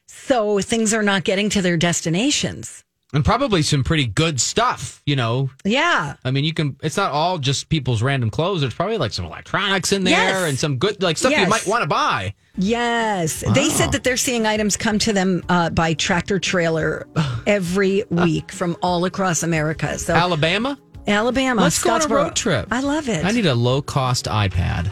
So 0.07 0.61
things 0.61 0.93
are 0.93 1.03
not 1.03 1.25
getting 1.25 1.49
to 1.51 1.63
their 1.63 1.77
destinations. 1.77 2.85
And 3.13 3.25
probably 3.25 3.63
some 3.63 3.83
pretty 3.83 4.07
good 4.07 4.41
stuff, 4.41 5.03
you 5.05 5.17
know. 5.17 5.51
Yeah. 5.65 6.15
I 6.25 6.31
mean, 6.31 6.45
you 6.45 6.53
can, 6.55 6.77
it's 6.81 6.97
not 6.97 7.11
all 7.11 7.39
just 7.39 7.69
people's 7.69 8.03
random 8.03 8.31
clothes. 8.31 8.61
There's 8.61 8.75
probably 8.75 8.99
like 8.99 9.13
some 9.13 9.25
electronics 9.25 9.91
in 9.93 10.05
there 10.05 10.15
Yes. 10.15 10.49
and 10.49 10.57
some 10.59 10.77
good, 10.79 11.03
like 11.03 11.17
stuff 11.17 11.33
you 11.33 11.49
might 11.49 11.67
want 11.67 11.83
to 11.83 11.89
buy. 11.89 12.35
Yes. 12.57 13.43
They 13.55 13.69
said 13.69 13.91
that 13.93 14.05
they're 14.05 14.17
seeing 14.17 14.47
items 14.47 14.77
come 14.77 15.01
to 15.01 15.13
them 15.13 15.43
uh, 15.49 15.71
by 15.71 15.95
tractor 15.95 16.39
trailer 16.39 17.09
every 17.49 18.05
week 18.11 18.53
from 18.53 18.77
all 18.81 19.05
across 19.05 19.43
America. 19.43 19.99
So 19.99 20.15
Alabama? 20.15 20.79
Alabama. 21.07 21.63
Let's 21.63 21.83
go 21.83 21.91
on 21.93 22.03
a 22.03 22.07
road 22.09 22.37
trip. 22.37 22.69
I 22.71 22.81
love 22.81 23.09
it. 23.09 23.25
I 23.25 23.31
need 23.33 23.47
a 23.47 23.55
low 23.55 23.83
cost 23.83 24.27
iPad. 24.27 24.91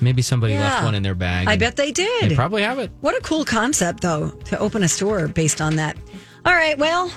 Maybe 0.00 0.22
somebody 0.22 0.56
left 0.56 0.82
one 0.84 0.94
in 0.94 1.02
their 1.02 1.14
bag. 1.14 1.46
I 1.46 1.56
bet 1.56 1.76
they 1.76 1.92
did. 1.92 2.30
They 2.30 2.34
probably 2.34 2.62
have 2.62 2.78
it. 2.78 2.90
What 3.02 3.16
a 3.18 3.20
cool 3.20 3.44
concept, 3.44 4.00
though, 4.00 4.30
to 4.46 4.58
open 4.58 4.82
a 4.82 4.88
store 4.88 5.28
based 5.28 5.60
on 5.60 5.76
that. 5.76 5.96
All 6.46 6.54
right. 6.54 6.78
Well, 6.78 7.12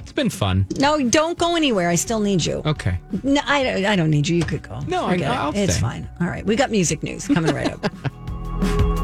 It's 0.00 0.12
been 0.12 0.30
fun. 0.30 0.64
no, 0.78 1.02
don't 1.08 1.36
go 1.36 1.56
anywhere. 1.56 1.88
I 1.88 1.96
still 1.96 2.20
need 2.20 2.44
you. 2.44 2.62
Okay. 2.64 3.00
No, 3.24 3.40
I, 3.44 3.84
I 3.86 3.96
don't 3.96 4.10
need 4.10 4.28
you. 4.28 4.36
You 4.36 4.44
could 4.44 4.62
go. 4.62 4.78
No, 4.86 5.06
I- 5.06 5.10
Forget. 5.14 5.30
I'll 5.32 5.56
It's 5.56 5.78
fine. 5.78 6.08
All 6.20 6.28
right. 6.28 6.46
We 6.46 6.54
got 6.54 6.70
music 6.70 7.02
news 7.02 7.26
coming 7.26 7.52
right 7.52 7.72
up. 7.72 7.90